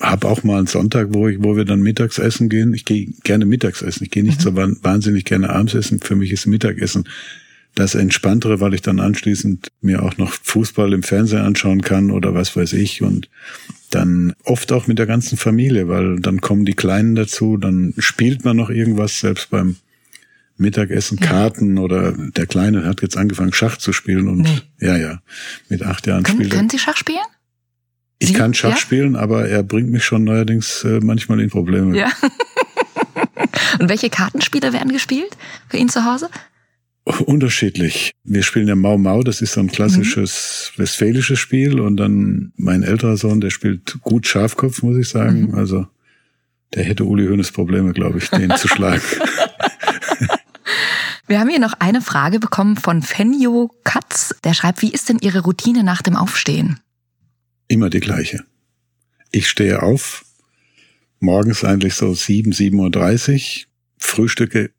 habe 0.00 0.28
auch 0.28 0.42
mal 0.42 0.58
einen 0.58 0.66
Sonntag, 0.66 1.08
wo 1.10 1.28
ich, 1.28 1.42
wo 1.42 1.56
wir 1.56 1.64
dann 1.64 1.82
mittags 1.82 2.18
essen 2.18 2.48
gehen. 2.48 2.74
Ich 2.74 2.84
gehe 2.84 3.08
gerne 3.22 3.46
mittags 3.46 3.82
essen. 3.82 4.04
Ich 4.04 4.10
gehe 4.10 4.22
nicht 4.22 4.40
mhm. 4.40 4.42
so 4.42 4.56
wahnsinnig 4.56 5.24
gerne 5.24 5.50
abends 5.50 5.74
essen. 5.74 6.00
Für 6.00 6.16
mich 6.16 6.32
ist 6.32 6.46
Mittagessen 6.46 7.08
das 7.74 7.94
entspanntere, 7.94 8.60
weil 8.60 8.74
ich 8.74 8.82
dann 8.82 9.00
anschließend 9.00 9.68
mir 9.80 10.02
auch 10.02 10.16
noch 10.16 10.32
Fußball 10.32 10.92
im 10.92 11.02
Fernsehen 11.02 11.42
anschauen 11.42 11.82
kann 11.82 12.10
oder 12.10 12.34
was 12.34 12.54
weiß 12.54 12.72
ich 12.74 13.02
und 13.02 13.28
dann 13.90 14.34
oft 14.44 14.72
auch 14.72 14.86
mit 14.86 14.98
der 14.98 15.06
ganzen 15.06 15.36
Familie, 15.36 15.88
weil 15.88 16.20
dann 16.20 16.40
kommen 16.40 16.64
die 16.64 16.74
Kleinen 16.74 17.14
dazu, 17.14 17.56
dann 17.56 17.94
spielt 17.98 18.44
man 18.44 18.56
noch 18.56 18.70
irgendwas, 18.70 19.20
selbst 19.20 19.50
beim 19.50 19.76
Mittagessen, 20.56 21.18
ja. 21.20 21.26
Karten 21.26 21.78
oder 21.78 22.12
der 22.12 22.46
Kleine 22.46 22.84
hat 22.84 23.02
jetzt 23.02 23.16
angefangen 23.16 23.52
Schach 23.52 23.76
zu 23.76 23.92
spielen 23.92 24.28
und 24.28 24.42
nee. 24.42 24.60
ja, 24.80 24.96
ja, 24.96 25.20
mit 25.68 25.82
acht 25.82 26.06
Jahren 26.06 26.22
können, 26.22 26.38
spielt. 26.38 26.52
Können 26.52 26.70
Sie 26.70 26.78
Schach 26.78 26.96
spielen? 26.96 27.18
Ich 28.24 28.30
Sie? 28.30 28.34
kann 28.34 28.54
Schach 28.54 28.70
ja? 28.70 28.76
spielen, 28.76 29.16
aber 29.16 29.48
er 29.48 29.62
bringt 29.62 29.90
mich 29.90 30.04
schon 30.04 30.24
neuerdings 30.24 30.82
äh, 30.84 31.00
manchmal 31.02 31.40
in 31.40 31.50
Probleme. 31.50 31.96
Ja. 31.96 32.10
Und 33.78 33.88
welche 33.88 34.08
Kartenspiele 34.10 34.72
werden 34.72 34.92
gespielt 34.92 35.36
für 35.68 35.76
ihn 35.76 35.88
zu 35.88 36.04
Hause? 36.04 36.28
Unterschiedlich. 37.04 38.12
Wir 38.24 38.42
spielen 38.42 38.66
ja 38.66 38.76
Mau 38.76 38.96
Mau, 38.96 39.22
das 39.22 39.42
ist 39.42 39.52
so 39.52 39.60
ein 39.60 39.70
klassisches 39.70 40.72
mhm. 40.74 40.82
westfälisches 40.82 41.38
Spiel. 41.38 41.80
Und 41.80 41.98
dann 41.98 42.52
mein 42.56 42.82
älterer 42.82 43.18
Sohn, 43.18 43.40
der 43.42 43.50
spielt 43.50 43.98
gut 44.00 44.26
Schafkopf, 44.26 44.82
muss 44.82 44.96
ich 44.96 45.08
sagen. 45.08 45.48
Mhm. 45.48 45.54
Also 45.54 45.86
der 46.72 46.84
hätte 46.84 47.04
Uli 47.04 47.26
Hoeneß 47.26 47.52
Probleme, 47.52 47.92
glaube 47.92 48.18
ich, 48.18 48.30
den 48.30 48.56
zu 48.56 48.68
schlagen. 48.68 49.02
Wir 51.26 51.40
haben 51.40 51.48
hier 51.48 51.60
noch 51.60 51.74
eine 51.78 52.02
Frage 52.02 52.38
bekommen 52.38 52.76
von 52.76 53.02
Fenjo 53.02 53.70
Katz. 53.84 54.34
Der 54.44 54.54
schreibt, 54.54 54.82
wie 54.82 54.90
ist 54.90 55.08
denn 55.08 55.18
Ihre 55.20 55.40
Routine 55.40 55.82
nach 55.82 56.02
dem 56.02 56.16
Aufstehen? 56.16 56.80
Immer 57.74 57.90
die 57.90 57.98
gleiche. 57.98 58.44
Ich 59.32 59.48
stehe 59.48 59.82
auf, 59.82 60.24
morgens 61.18 61.64
eigentlich 61.64 61.94
so 61.94 62.14
7, 62.14 62.52
7.30 62.52 63.32
Uhr, 63.32 63.66
frühstücke 63.98 64.70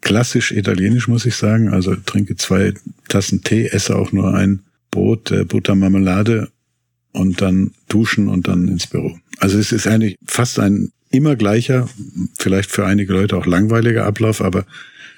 klassisch 0.00 0.52
italienisch, 0.52 1.08
muss 1.08 1.26
ich 1.26 1.34
sagen. 1.34 1.70
Also 1.70 1.96
trinke 1.96 2.36
zwei 2.36 2.74
Tassen 3.08 3.42
Tee, 3.42 3.66
esse 3.66 3.96
auch 3.96 4.12
nur 4.12 4.32
ein 4.32 4.60
Brot, 4.92 5.32
äh, 5.32 5.44
Butter, 5.44 5.74
Marmelade 5.74 6.52
und 7.10 7.42
dann 7.42 7.72
duschen 7.88 8.28
und 8.28 8.46
dann 8.46 8.68
ins 8.68 8.86
Büro. 8.86 9.18
Also 9.38 9.58
es 9.58 9.72
ist 9.72 9.88
eigentlich 9.88 10.14
fast 10.24 10.60
ein 10.60 10.92
immer 11.10 11.34
gleicher, 11.34 11.88
vielleicht 12.38 12.70
für 12.70 12.86
einige 12.86 13.12
Leute 13.12 13.36
auch 13.36 13.46
langweiliger 13.46 14.06
Ablauf, 14.06 14.40
aber 14.40 14.66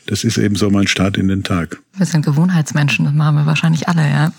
das 0.08 0.24
ist 0.24 0.38
eben 0.38 0.54
so 0.54 0.70
mein 0.70 0.86
Start 0.86 1.18
in 1.18 1.28
den 1.28 1.42
Tag. 1.42 1.78
Wir 1.92 2.06
sind 2.06 2.24
Gewohnheitsmenschen, 2.24 3.04
das 3.04 3.12
machen 3.12 3.36
wir 3.36 3.44
wahrscheinlich 3.44 3.88
alle, 3.88 4.08
ja. 4.08 4.32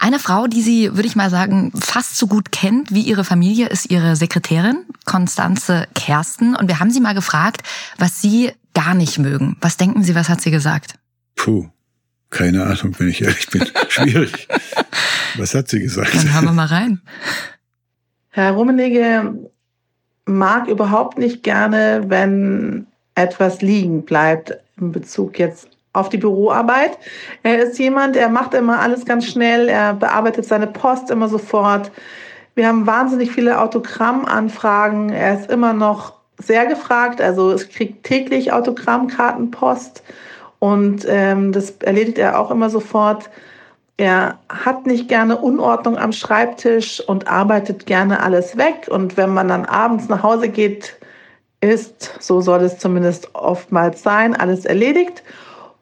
Eine 0.00 0.18
Frau, 0.18 0.48
die 0.48 0.60
Sie, 0.60 0.96
würde 0.96 1.06
ich 1.06 1.14
mal 1.14 1.30
sagen, 1.30 1.70
fast 1.80 2.16
so 2.16 2.26
gut 2.26 2.50
kennt 2.50 2.92
wie 2.92 3.02
Ihre 3.02 3.22
Familie, 3.22 3.68
ist 3.68 3.90
Ihre 3.92 4.16
Sekretärin, 4.16 4.84
Konstanze 5.04 5.86
Kersten. 5.94 6.56
Und 6.56 6.66
wir 6.66 6.80
haben 6.80 6.90
sie 6.90 7.00
mal 7.00 7.14
gefragt, 7.14 7.62
was 7.96 8.20
Sie 8.20 8.50
gar 8.74 8.94
nicht 8.94 9.20
mögen. 9.20 9.56
Was 9.60 9.76
denken 9.76 10.02
Sie, 10.02 10.16
was 10.16 10.28
hat 10.28 10.40
sie 10.40 10.50
gesagt? 10.50 10.96
Puh, 11.36 11.68
keine 12.30 12.64
Ahnung, 12.64 12.96
wenn 12.98 13.08
ich 13.08 13.22
ehrlich 13.22 13.48
bin. 13.50 13.64
Schwierig. 13.88 14.48
was 15.36 15.54
hat 15.54 15.68
sie 15.68 15.78
gesagt? 15.78 16.12
Dann 16.12 16.34
hören 16.34 16.44
wir 16.46 16.52
mal 16.52 16.66
rein. 16.66 17.00
Herr 18.30 18.50
Rummenigge 18.50 19.32
mag 20.24 20.66
überhaupt 20.66 21.18
nicht 21.18 21.44
gerne, 21.44 22.06
wenn 22.08 22.88
etwas 23.14 23.62
liegen 23.62 24.04
bleibt 24.04 24.54
in 24.80 24.92
Bezug 24.92 25.38
jetzt 25.38 25.68
auf 25.92 26.08
die 26.08 26.18
Büroarbeit. 26.18 26.98
Er 27.42 27.62
ist 27.62 27.78
jemand, 27.78 28.16
er 28.16 28.28
macht 28.28 28.54
immer 28.54 28.80
alles 28.80 29.04
ganz 29.04 29.26
schnell, 29.26 29.68
er 29.68 29.94
bearbeitet 29.94 30.44
seine 30.44 30.66
Post 30.66 31.10
immer 31.10 31.28
sofort. 31.28 31.92
Wir 32.54 32.68
haben 32.68 32.86
wahnsinnig 32.86 33.30
viele 33.30 33.60
Autogrammanfragen. 33.60 35.10
Er 35.10 35.38
ist 35.38 35.50
immer 35.50 35.72
noch 35.72 36.14
sehr 36.38 36.66
gefragt, 36.66 37.20
also 37.20 37.52
es 37.52 37.68
kriegt 37.68 38.04
täglich 38.04 38.52
Autogrammkartenpost 38.52 40.02
und 40.58 41.04
ähm, 41.08 41.52
das 41.52 41.70
erledigt 41.80 42.18
er 42.18 42.40
auch 42.40 42.50
immer 42.50 42.70
sofort. 42.70 43.30
Er 43.96 44.38
hat 44.48 44.86
nicht 44.86 45.08
gerne 45.08 45.36
Unordnung 45.36 45.96
am 45.96 46.10
Schreibtisch 46.10 47.00
und 47.06 47.28
arbeitet 47.28 47.86
gerne 47.86 48.20
alles 48.20 48.56
weg. 48.56 48.88
Und 48.90 49.16
wenn 49.16 49.32
man 49.32 49.46
dann 49.46 49.64
abends 49.64 50.08
nach 50.08 50.24
Hause 50.24 50.48
geht, 50.48 50.96
ist, 51.64 52.14
so 52.20 52.40
soll 52.40 52.62
es 52.62 52.78
zumindest 52.78 53.34
oftmals 53.34 54.02
sein, 54.02 54.34
alles 54.34 54.64
erledigt. 54.64 55.22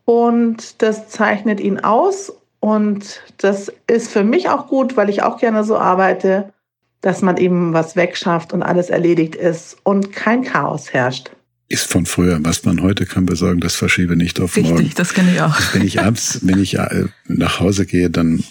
Und 0.04 0.82
das 0.82 1.08
zeichnet 1.08 1.60
ihn 1.60 1.80
aus. 1.80 2.32
Und 2.60 3.20
das 3.38 3.72
ist 3.86 4.10
für 4.10 4.24
mich 4.24 4.48
auch 4.48 4.68
gut, 4.68 4.96
weil 4.96 5.10
ich 5.10 5.22
auch 5.22 5.38
gerne 5.38 5.64
so 5.64 5.76
arbeite, 5.76 6.52
dass 7.00 7.20
man 7.20 7.36
eben 7.36 7.72
was 7.72 7.96
wegschafft 7.96 8.52
und 8.52 8.62
alles 8.62 8.88
erledigt 8.88 9.34
ist 9.34 9.76
und 9.82 10.12
kein 10.12 10.44
Chaos 10.44 10.92
herrscht. 10.92 11.30
Ist 11.68 11.90
von 11.90 12.06
früher. 12.06 12.38
Was 12.42 12.64
man 12.64 12.82
heute 12.82 13.06
kann 13.06 13.26
besorgen, 13.26 13.60
das 13.60 13.74
verschiebe 13.74 14.14
nicht 14.14 14.40
auf 14.40 14.56
Richtig, 14.56 14.64
morgen. 14.64 14.78
Richtig, 14.78 14.94
das 14.94 15.14
kenne 15.14 15.32
ich 15.32 15.40
auch. 15.40 15.56
Wenn 15.72 15.82
ich 15.82 16.00
abends, 16.00 16.40
wenn 16.42 16.62
ich 16.62 16.78
äh, 16.78 17.06
nach 17.26 17.60
Hause 17.60 17.86
gehe, 17.86 18.10
dann 18.10 18.44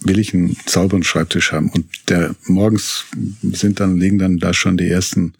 will 0.00 0.18
ich 0.18 0.32
einen 0.32 0.56
sauberen 0.64 1.02
Schreibtisch 1.02 1.52
haben. 1.52 1.70
Und 1.70 1.86
der 2.08 2.34
morgens 2.46 3.04
sind 3.42 3.80
dann, 3.80 3.98
liegen 3.98 4.18
dann 4.18 4.38
da 4.38 4.54
schon 4.54 4.76
die 4.76 4.88
ersten 4.88 5.34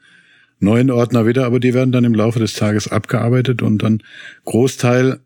neuen 0.60 0.90
Ordner 0.90 1.26
wieder, 1.26 1.46
aber 1.46 1.60
die 1.60 1.74
werden 1.74 1.92
dann 1.92 2.04
im 2.04 2.14
Laufe 2.14 2.38
des 2.38 2.54
Tages 2.54 2.88
abgearbeitet 2.88 3.62
und 3.62 3.82
dann 3.82 4.02
Großteil 4.44 5.20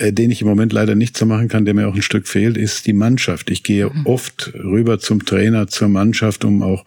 äh, 0.00 0.12
den 0.12 0.30
ich 0.30 0.40
im 0.40 0.48
Moment 0.48 0.72
leider 0.72 0.94
nicht 0.94 1.16
so 1.16 1.26
machen 1.26 1.48
kann, 1.48 1.64
der 1.64 1.74
mir 1.74 1.88
auch 1.88 1.94
ein 1.94 2.02
Stück 2.02 2.26
fehlt, 2.26 2.56
ist 2.56 2.86
die 2.86 2.92
Mannschaft. 2.92 3.50
Ich 3.50 3.62
gehe 3.62 3.90
mhm. 3.90 4.06
oft 4.06 4.52
rüber 4.54 4.98
zum 4.98 5.26
Trainer, 5.26 5.66
zur 5.66 5.88
Mannschaft, 5.88 6.44
um 6.44 6.62
auch 6.62 6.86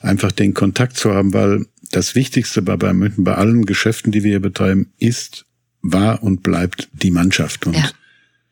einfach 0.00 0.32
den 0.32 0.52
Kontakt 0.52 0.96
zu 0.96 1.14
haben, 1.14 1.32
weil 1.34 1.66
das 1.92 2.14
Wichtigste 2.14 2.62
bei 2.62 2.76
Bayern 2.76 2.96
München, 2.96 3.22
bei 3.22 3.34
allen 3.34 3.64
Geschäften, 3.64 4.12
die 4.12 4.24
wir 4.24 4.30
hier 4.30 4.40
betreiben, 4.40 4.92
ist, 4.98 5.44
war 5.82 6.22
und 6.22 6.42
bleibt 6.42 6.88
die 6.92 7.10
Mannschaft. 7.10 7.66
Und 7.66 7.76
ja. 7.76 7.90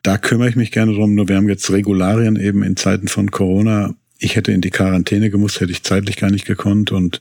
da 0.03 0.19
kümmere 0.19 0.51
ich 0.51 0.57
mich 0.57 0.73
gerne 0.73 0.93
drum. 0.93 1.15
Nur 1.15 1.29
wir 1.29 1.37
haben 1.37 1.49
jetzt 1.49 1.71
Regularien 1.71 2.37
eben 2.37 2.63
in 2.63 2.77
Zeiten 2.77 3.09
von 3.09 3.31
Corona. 3.31 3.95
Ich 4.19 4.37
hätte 4.37 4.53
in 4.53 4.61
die 4.61 4.71
Quarantäne 4.71 5.31
gemusst, 5.31 5.61
hätte 5.61 5.73
ich 5.73 5.83
zeitlich 5.83 6.17
gar 6.17 6.31
nicht 6.31 6.45
gekonnt 6.45 6.93
und 6.93 7.21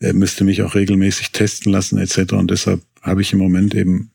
müsste 0.00 0.44
mich 0.44 0.62
auch 0.62 0.74
regelmäßig 0.74 1.32
testen 1.32 1.72
lassen 1.72 1.98
etc. 1.98 2.32
Und 2.34 2.50
deshalb 2.50 2.82
habe 3.00 3.22
ich 3.22 3.32
im 3.32 3.38
Moment 3.38 3.74
eben 3.74 4.10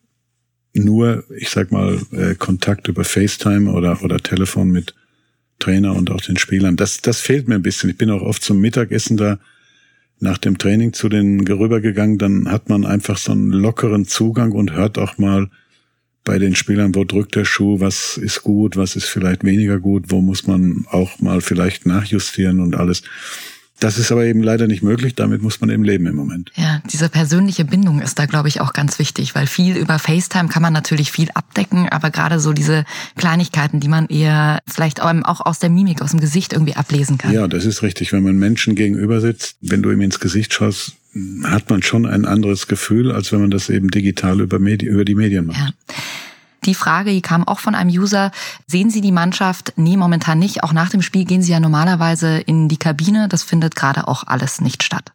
nur, 0.73 1.23
ich 1.35 1.49
sag 1.49 1.71
mal, 1.71 1.99
äh, 2.11 2.35
Kontakt 2.35 2.87
über 2.87 3.03
FaceTime 3.03 3.71
oder, 3.71 4.03
oder 4.03 4.19
Telefon 4.19 4.69
mit 4.69 4.93
Trainer 5.57 5.95
und 5.95 6.09
auch 6.11 6.21
den 6.21 6.37
Spielern. 6.37 6.75
Das, 6.77 7.01
das 7.01 7.19
fehlt 7.19 7.47
mir 7.47 7.55
ein 7.55 7.61
bisschen. 7.61 7.89
Ich 7.89 7.97
bin 7.97 8.09
auch 8.09 8.21
oft 8.21 8.43
zum 8.43 8.59
Mittagessen 8.59 9.17
da 9.17 9.39
nach 10.19 10.37
dem 10.37 10.57
Training 10.57 10.93
zu 10.93 11.09
den 11.09 11.45
rübergegangen. 11.47 12.17
Dann 12.17 12.51
hat 12.51 12.69
man 12.69 12.85
einfach 12.85 13.17
so 13.17 13.31
einen 13.31 13.51
lockeren 13.51 14.05
Zugang 14.05 14.51
und 14.51 14.73
hört 14.73 14.97
auch 14.97 15.17
mal 15.17 15.49
bei 16.23 16.37
den 16.37 16.55
Spielern, 16.55 16.95
wo 16.95 17.03
drückt 17.05 17.35
der 17.35 17.45
Schuh, 17.45 17.79
was 17.79 18.17
ist 18.17 18.43
gut, 18.43 18.77
was 18.77 18.95
ist 18.95 19.05
vielleicht 19.05 19.43
weniger 19.43 19.79
gut, 19.79 20.05
wo 20.09 20.21
muss 20.21 20.45
man 20.47 20.85
auch 20.89 21.19
mal 21.19 21.41
vielleicht 21.41 21.85
nachjustieren 21.85 22.59
und 22.59 22.75
alles. 22.75 23.03
Das 23.79 23.97
ist 23.97 24.11
aber 24.11 24.25
eben 24.25 24.43
leider 24.43 24.67
nicht 24.67 24.83
möglich. 24.83 25.15
Damit 25.15 25.41
muss 25.41 25.61
man 25.61 25.69
eben 25.69 25.83
leben 25.83 26.05
im 26.05 26.15
Moment. 26.15 26.51
Ja, 26.55 26.81
diese 26.91 27.07
persönliche 27.07 27.63
Bindung 27.63 28.01
ist 28.01 28.19
da, 28.19 28.25
glaube 28.25 28.49
ich, 28.49 28.59
auch 28.59 28.73
ganz 28.73 28.99
wichtig, 28.99 29.35
weil 29.35 29.47
viel 29.47 29.77
über 29.77 29.99
FaceTime 29.99 30.49
kann 30.49 30.61
man 30.61 30.73
natürlich 30.73 31.11
viel 31.11 31.29
abdecken, 31.33 31.87
aber 31.89 32.11
gerade 32.11 32.39
so 32.39 32.51
diese 32.51 32.83
Kleinigkeiten, 33.15 33.79
die 33.79 33.87
man 33.87 34.07
eher 34.07 34.59
vielleicht 34.67 35.01
auch 35.01 35.45
aus 35.45 35.59
der 35.59 35.69
Mimik, 35.69 36.01
aus 36.01 36.11
dem 36.11 36.19
Gesicht 36.19 36.53
irgendwie 36.53 36.75
ablesen 36.75 37.17
kann. 37.17 37.31
Ja, 37.31 37.47
das 37.47 37.65
ist 37.65 37.81
richtig. 37.81 38.11
Wenn 38.11 38.23
man 38.23 38.37
Menschen 38.37 38.75
gegenüber 38.75 39.21
sitzt, 39.21 39.55
wenn 39.61 39.81
du 39.81 39.91
ihm 39.91 40.01
ins 40.01 40.19
Gesicht 40.19 40.53
schaust, 40.53 40.93
hat 41.43 41.69
man 41.69 41.81
schon 41.81 42.05
ein 42.05 42.25
anderes 42.25 42.67
Gefühl, 42.67 43.11
als 43.11 43.31
wenn 43.31 43.41
man 43.41 43.49
das 43.49 43.69
eben 43.69 43.89
digital 43.89 44.41
über, 44.41 44.59
Medi 44.59 44.85
über 44.85 45.05
die 45.05 45.15
Medien 45.15 45.47
macht. 45.47 45.57
Ja. 45.57 45.73
Die 46.65 46.75
Frage, 46.75 47.11
die 47.11 47.21
kam 47.21 47.47
auch 47.47 47.59
von 47.59 47.75
einem 47.75 47.89
User, 47.89 48.31
sehen 48.67 48.89
Sie 48.89 49.01
die 49.01 49.11
Mannschaft? 49.11 49.73
Nee, 49.77 49.97
momentan 49.97 50.39
nicht. 50.39 50.63
Auch 50.63 50.73
nach 50.73 50.89
dem 50.89 51.01
Spiel 51.01 51.25
gehen 51.25 51.41
Sie 51.41 51.51
ja 51.51 51.59
normalerweise 51.59 52.39
in 52.39 52.67
die 52.67 52.77
Kabine. 52.77 53.27
Das 53.29 53.43
findet 53.43 53.75
gerade 53.75 54.07
auch 54.07 54.25
alles 54.25 54.61
nicht 54.61 54.83
statt. 54.83 55.11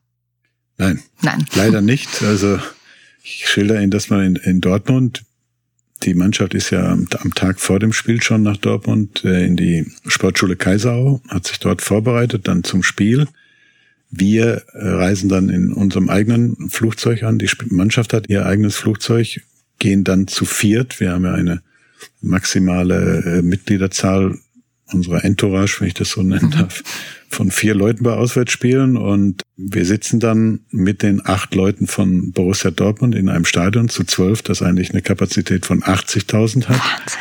Nein. 0.79 1.03
Nein. 1.23 1.45
Leider 1.55 1.81
nicht. 1.81 2.23
Also 2.23 2.59
ich 3.23 3.47
schilder 3.47 3.81
Ihnen 3.81 3.91
das 3.91 4.11
mal 4.11 4.25
in, 4.25 4.37
in 4.37 4.61
Dortmund. 4.61 5.25
Die 6.03 6.15
Mannschaft 6.15 6.55
ist 6.55 6.71
ja 6.71 6.91
am, 6.91 7.09
am, 7.21 7.35
Tag 7.35 7.61
vor 7.61 7.79
dem 7.79 7.93
Spiel 7.93 8.23
schon 8.23 8.43
nach 8.43 8.57
Dortmund 8.57 9.25
äh, 9.25 9.47
in 9.47 9.57
die 9.57 9.87
Sportschule 10.07 10.57
Kaiserau, 10.57 11.23
hat 11.29 11.47
sich 11.47 11.59
dort 11.59 11.81
vorbereitet, 11.81 12.49
dann 12.49 12.65
zum 12.65 12.83
Spiel. 12.83 13.29
Wir 14.11 14.63
reisen 14.75 15.29
dann 15.29 15.49
in 15.49 15.73
unserem 15.73 16.09
eigenen 16.09 16.69
Flugzeug 16.71 17.23
an. 17.23 17.39
Die 17.39 17.51
Mannschaft 17.71 18.13
hat 18.13 18.29
ihr 18.29 18.47
eigenes 18.47 18.77
Flugzeug 18.77 19.41
gehen 19.85 20.03
dann 20.03 20.27
zu 20.27 20.47
viert. 20.47 20.99
Wir 20.99 21.13
haben 21.13 21.27
ja 21.27 21.35
eine 21.35 21.61
maximale 22.23 23.23
äh, 23.27 23.43
Mitgliederzahl 23.43 24.39
unserer 24.91 25.23
Entourage, 25.27 25.79
wenn 25.79 25.89
ich 25.89 25.95
das 25.95 26.09
so 26.09 26.23
nennen 26.23 26.47
mhm. 26.47 26.53
darf, 26.53 26.83
von 27.29 27.51
vier 27.51 27.75
Leuten 27.75 28.03
bei 28.03 28.15
Auswärtsspielen 28.15 28.97
und 28.97 29.43
wir 29.59 29.85
sitzen 29.85 30.21
dann 30.21 30.61
mit 30.71 31.03
den 31.03 31.21
acht 31.27 31.55
Leuten 31.55 31.87
von 31.87 32.33
Borussia 32.33 32.71
Dortmund 32.71 33.15
in 33.15 33.29
einem 33.29 33.45
Stadion 33.45 33.91
zu 33.91 34.05
zwölf, 34.05 34.41
das 34.41 34.63
eigentlich 34.63 34.91
eine 34.93 35.03
Kapazität 35.03 35.67
von 35.67 35.83
80.000 35.83 36.65
hat. 36.69 36.79
Wahnsinn. 36.79 37.21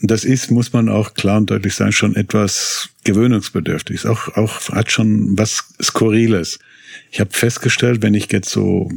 Das 0.00 0.24
ist, 0.24 0.52
muss 0.52 0.72
man 0.72 0.88
auch 0.88 1.14
klar 1.14 1.38
und 1.38 1.50
deutlich 1.50 1.74
sagen, 1.74 1.90
schon 1.90 2.14
etwas 2.14 2.90
gewöhnungsbedürftig. 3.02 4.06
Auch, 4.06 4.28
auch 4.36 4.68
hat 4.68 4.92
schon 4.92 5.36
was 5.36 5.64
Skurriles. 5.82 6.60
Ich 7.10 7.18
habe 7.18 7.30
festgestellt, 7.32 8.02
wenn 8.02 8.14
ich 8.14 8.30
jetzt 8.30 8.50
so 8.50 8.88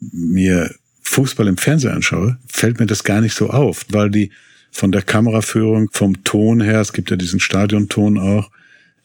mir 0.00 0.74
Fußball 1.08 1.46
im 1.46 1.56
Fernsehen 1.56 1.92
anschaue, 1.92 2.38
fällt 2.46 2.78
mir 2.80 2.86
das 2.86 3.04
gar 3.04 3.20
nicht 3.20 3.34
so 3.34 3.50
auf, 3.50 3.86
weil 3.90 4.10
die 4.10 4.30
von 4.70 4.92
der 4.92 5.02
Kameraführung, 5.02 5.88
vom 5.92 6.24
Ton 6.24 6.60
her, 6.60 6.80
es 6.80 6.92
gibt 6.92 7.10
ja 7.10 7.16
diesen 7.16 7.40
Stadionton 7.40 8.18
auch, 8.18 8.50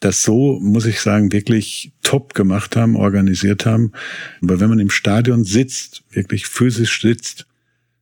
das 0.00 0.22
so, 0.22 0.58
muss 0.60 0.84
ich 0.84 1.00
sagen, 1.00 1.32
wirklich 1.32 1.92
top 2.02 2.34
gemacht 2.34 2.74
haben, 2.76 2.96
organisiert 2.96 3.66
haben. 3.66 3.92
Aber 4.42 4.58
wenn 4.58 4.68
man 4.68 4.80
im 4.80 4.90
Stadion 4.90 5.44
sitzt, 5.44 6.02
wirklich 6.10 6.46
physisch 6.46 7.00
sitzt, 7.00 7.46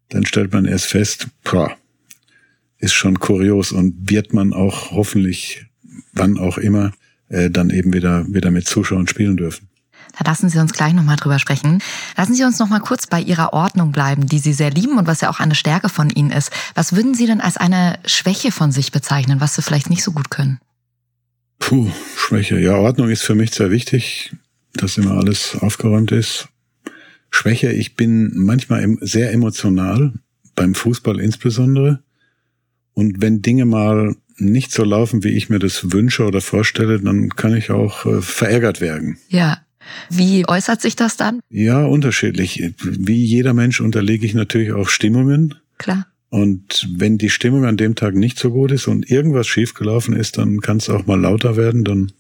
dann 0.09 0.25
stellt 0.25 0.53
man 0.53 0.65
erst 0.65 0.87
fest, 0.87 1.29
boah, 1.45 1.77
ist 2.79 2.95
schon 2.95 3.19
kurios 3.19 3.71
und 3.71 4.11
wird 4.11 4.33
man 4.33 4.55
auch 4.55 4.93
hoffentlich, 4.93 5.67
wann 6.15 6.39
auch 6.39 6.57
immer, 6.57 6.93
äh, 7.29 7.51
dann 7.51 7.69
eben 7.69 7.93
wieder, 7.93 8.27
wieder 8.29 8.51
mit 8.51 8.67
Zuschauern 8.67 9.07
spielen 9.07 9.37
dürfen. 9.37 9.70
Da 10.19 10.29
lassen 10.29 10.49
Sie 10.49 10.59
uns 10.59 10.73
gleich 10.73 10.93
nochmal 10.93 11.17
drüber 11.17 11.39
sprechen. 11.39 11.83
Lassen 12.17 12.35
Sie 12.35 12.45
uns 12.45 12.59
nochmal 12.59 12.81
kurz 12.81 13.07
bei 13.07 13.21
Ihrer 13.21 13.53
Ordnung 13.53 13.93
bleiben, 13.93 14.27
die 14.27 14.39
Sie 14.39 14.53
sehr 14.53 14.71
lieben 14.71 14.99
und 14.99 15.07
was 15.07 15.21
ja 15.21 15.31
auch 15.31 15.41
eine 15.41 15.55
Stärke 15.55 15.89
von 15.89 16.11
Ihnen 16.11 16.31
ist. 16.31 16.51
Was 16.75 16.95
würden 16.95 17.15
Sie 17.15 17.27
denn 17.27 17.41
als 17.41 17.57
eine 17.57 17.99
Schwäche 18.05 18.53
von 18.53 18.73
sich 18.73 18.93
bezeichnen, 18.93 19.41
was 19.41 19.55
Sie 19.55 19.63
vielleicht 19.63 19.91
nicht 19.91 20.03
so 20.03 20.13
gut 20.13 20.31
können? 20.31 20.59
Puh, 21.59 21.91
Schwäche. 22.17 22.59
Ja, 22.59 22.75
Ordnung 22.75 23.11
ist 23.11 23.23
für 23.23 23.35
mich 23.35 23.53
sehr 23.53 23.71
wichtig, 23.71 24.33
dass 24.75 24.99
immer 24.99 25.13
alles 25.13 25.57
aufgeräumt 25.61 26.13
ist. 26.13 26.49
Schwäche, 27.31 27.71
ich 27.71 27.97
bin 27.97 28.33
manchmal 28.35 28.97
sehr 29.01 29.33
emotional, 29.33 30.13
beim 30.57 30.75
Fußball 30.75 31.21
insbesondere. 31.21 32.03
Und 32.93 33.21
wenn 33.21 33.43
Dinge 33.43 33.67
mal 33.67 34.17
nicht 34.37 34.73
so 34.73 34.85
laufen, 34.85 35.23
wie 35.23 35.31
ich 35.31 35.49
mir 35.49 35.59
das 35.59 35.93
wünsche 35.93 36.25
oder 36.25 36.41
vorstelle, 36.41 37.01
dann 37.01 37.31
kann 37.31 37.55
ich 37.55 37.71
auch 37.71 38.07
äh, 38.07 38.21
verärgert 38.21 38.81
werden. 38.81 39.19
Ja, 39.29 39.59
wie 40.09 40.47
äußert 40.49 40.81
sich 40.81 40.97
das 40.97 41.17
dann? 41.17 41.41
Ja, 41.51 41.85
unterschiedlich. 41.85 42.73
Wie 42.79 43.25
jeder 43.25 43.55
Mensch 43.55 43.81
unterlege 43.81 44.27
ich 44.27 44.35
natürlich 44.35 44.73
auch 44.73 44.89
Stimmungen. 44.89 45.55
Klar. 45.79 46.07
Und 46.29 46.89
wenn 46.95 47.19
die 47.19 47.31
Stimmung 47.31 47.65
an 47.65 47.77
dem 47.77 47.97
Tag 47.97 48.15
nicht 48.15 48.39
so 48.39 48.51
gut 48.51 48.71
ist 48.71 48.87
und 48.87 49.11
irgendwas 49.11 49.49
schiefgelaufen 49.49 50.15
ist, 50.15 50.39
dann 50.39 50.61
kann 50.61 50.77
es 50.77 50.89
auch 50.89 51.07
mal 51.07 51.21
lauter 51.21 51.57
werden, 51.57 51.83
dann 51.85 52.13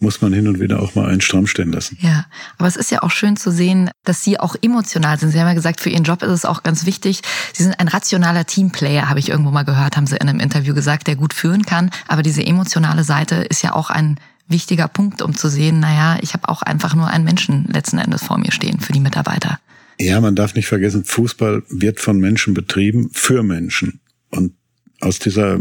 muss 0.00 0.22
man 0.22 0.32
hin 0.32 0.48
und 0.48 0.58
wieder 0.58 0.80
auch 0.80 0.94
mal 0.94 1.08
einen 1.08 1.20
Stramm 1.20 1.46
stehen 1.46 1.72
lassen. 1.72 1.98
Ja, 2.00 2.24
aber 2.56 2.66
es 2.66 2.76
ist 2.76 2.90
ja 2.90 3.02
auch 3.02 3.10
schön 3.10 3.36
zu 3.36 3.50
sehen, 3.50 3.90
dass 4.04 4.24
Sie 4.24 4.40
auch 4.40 4.56
emotional 4.62 5.18
sind. 5.18 5.30
Sie 5.30 5.38
haben 5.38 5.48
ja 5.48 5.54
gesagt, 5.54 5.80
für 5.80 5.90
Ihren 5.90 6.04
Job 6.04 6.22
ist 6.22 6.30
es 6.30 6.44
auch 6.46 6.62
ganz 6.62 6.86
wichtig. 6.86 7.20
Sie 7.52 7.62
sind 7.62 7.78
ein 7.78 7.88
rationaler 7.88 8.46
Teamplayer, 8.46 9.10
habe 9.10 9.18
ich 9.18 9.28
irgendwo 9.28 9.50
mal 9.50 9.64
gehört, 9.64 9.98
haben 9.98 10.06
Sie 10.06 10.16
in 10.16 10.28
einem 10.28 10.40
Interview 10.40 10.74
gesagt, 10.74 11.06
der 11.06 11.16
gut 11.16 11.34
führen 11.34 11.66
kann. 11.66 11.90
Aber 12.08 12.22
diese 12.22 12.44
emotionale 12.44 13.04
Seite 13.04 13.36
ist 13.36 13.62
ja 13.62 13.74
auch 13.74 13.90
ein 13.90 14.16
wichtiger 14.50 14.88
Punkt, 14.88 15.22
um 15.22 15.36
zu 15.36 15.48
sehen, 15.48 15.80
naja, 15.80 16.18
ich 16.22 16.34
habe 16.34 16.48
auch 16.48 16.62
einfach 16.62 16.94
nur 16.94 17.08
einen 17.08 17.24
Menschen 17.24 17.64
letzten 17.66 17.98
Endes 17.98 18.24
vor 18.24 18.38
mir 18.38 18.52
stehen 18.52 18.80
für 18.80 18.92
die 18.92 19.00
Mitarbeiter. 19.00 19.58
Ja, 19.98 20.20
man 20.20 20.34
darf 20.34 20.54
nicht 20.54 20.66
vergessen, 20.66 21.04
Fußball 21.04 21.62
wird 21.68 22.00
von 22.00 22.18
Menschen 22.18 22.54
betrieben 22.54 23.10
für 23.12 23.42
Menschen. 23.42 24.00
Und 24.30 24.54
aus 25.00 25.18
dieser 25.18 25.60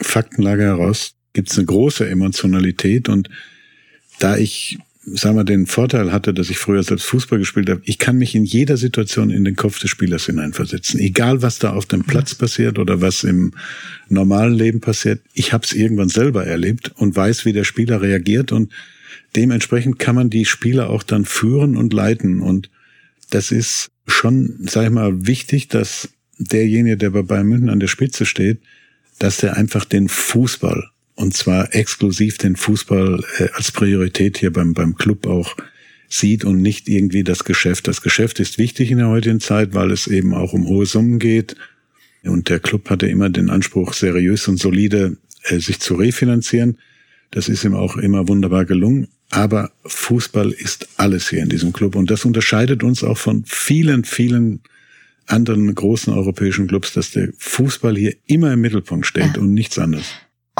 Faktenlage 0.00 0.64
heraus 0.64 1.14
gibt 1.32 1.50
es 1.50 1.58
eine 1.58 1.66
große 1.66 2.08
Emotionalität. 2.08 3.08
Und 3.08 3.30
da 4.18 4.36
ich 4.36 4.78
sagen 5.04 5.36
wir, 5.36 5.44
den 5.44 5.66
Vorteil 5.66 6.12
hatte, 6.12 6.34
dass 6.34 6.50
ich 6.50 6.58
früher 6.58 6.82
selbst 6.82 7.06
Fußball 7.06 7.38
gespielt 7.38 7.70
habe, 7.70 7.80
ich 7.84 7.98
kann 7.98 8.18
mich 8.18 8.34
in 8.34 8.44
jeder 8.44 8.76
Situation 8.76 9.30
in 9.30 9.44
den 9.44 9.56
Kopf 9.56 9.78
des 9.78 9.90
Spielers 9.90 10.26
hineinversetzen. 10.26 11.00
Egal, 11.00 11.42
was 11.42 11.58
da 11.58 11.72
auf 11.72 11.86
dem 11.86 12.04
Platz 12.04 12.34
passiert 12.34 12.78
oder 12.78 13.00
was 13.00 13.24
im 13.24 13.52
normalen 14.08 14.54
Leben 14.54 14.80
passiert, 14.80 15.20
ich 15.32 15.52
habe 15.52 15.64
es 15.64 15.72
irgendwann 15.72 16.10
selber 16.10 16.46
erlebt 16.46 16.92
und 16.96 17.16
weiß, 17.16 17.44
wie 17.46 17.52
der 17.52 17.64
Spieler 17.64 18.02
reagiert 18.02 18.52
und 18.52 18.70
dementsprechend 19.36 19.98
kann 19.98 20.14
man 20.14 20.28
die 20.28 20.44
Spieler 20.44 20.90
auch 20.90 21.02
dann 21.02 21.24
führen 21.24 21.76
und 21.76 21.92
leiten. 21.92 22.40
Und 22.40 22.70
das 23.30 23.52
ist 23.52 23.90
schon, 24.06 24.58
sag 24.68 24.84
ich 24.84 24.90
mal, 24.90 25.26
wichtig, 25.26 25.68
dass 25.68 26.10
derjenige, 26.38 26.96
der 26.96 27.10
bei 27.10 27.22
Bayern 27.22 27.46
München 27.46 27.70
an 27.70 27.80
der 27.80 27.88
Spitze 27.88 28.26
steht, 28.26 28.58
dass 29.18 29.38
der 29.38 29.56
einfach 29.56 29.84
den 29.84 30.08
Fußball 30.08 30.90
und 31.14 31.34
zwar 31.34 31.74
exklusiv 31.74 32.38
den 32.38 32.56
Fußball 32.56 33.24
äh, 33.38 33.48
als 33.54 33.72
Priorität 33.72 34.38
hier 34.38 34.52
beim, 34.52 34.74
beim 34.74 34.96
Club 34.96 35.26
auch 35.26 35.56
sieht 36.08 36.44
und 36.44 36.60
nicht 36.60 36.88
irgendwie 36.88 37.24
das 37.24 37.44
Geschäft. 37.44 37.88
Das 37.88 38.02
Geschäft 38.02 38.40
ist 38.40 38.58
wichtig 38.58 38.90
in 38.90 38.98
der 38.98 39.08
heutigen 39.08 39.40
Zeit, 39.40 39.74
weil 39.74 39.90
es 39.92 40.06
eben 40.06 40.34
auch 40.34 40.52
um 40.52 40.66
hohe 40.66 40.86
Summen 40.86 41.18
geht. 41.18 41.56
Und 42.24 42.48
der 42.48 42.58
Club 42.58 42.90
hatte 42.90 43.06
immer 43.06 43.30
den 43.30 43.48
Anspruch, 43.48 43.94
seriös 43.94 44.48
und 44.48 44.58
solide 44.58 45.16
äh, 45.44 45.58
sich 45.58 45.80
zu 45.80 45.94
refinanzieren. 45.94 46.78
Das 47.30 47.48
ist 47.48 47.64
ihm 47.64 47.74
auch 47.74 47.96
immer 47.96 48.28
wunderbar 48.28 48.64
gelungen. 48.64 49.08
Aber 49.30 49.70
Fußball 49.84 50.50
ist 50.50 50.88
alles 50.96 51.30
hier 51.30 51.42
in 51.42 51.48
diesem 51.48 51.72
Club. 51.72 51.94
Und 51.94 52.10
das 52.10 52.24
unterscheidet 52.24 52.82
uns 52.82 53.04
auch 53.04 53.18
von 53.18 53.44
vielen, 53.46 54.04
vielen 54.04 54.60
anderen 55.26 55.72
großen 55.72 56.12
europäischen 56.12 56.66
Clubs, 56.66 56.92
dass 56.92 57.12
der 57.12 57.28
Fußball 57.38 57.96
hier 57.96 58.16
immer 58.26 58.52
im 58.52 58.60
Mittelpunkt 58.60 59.06
steht 59.06 59.36
ja. 59.36 59.40
und 59.40 59.54
nichts 59.54 59.78
anderes. 59.78 60.06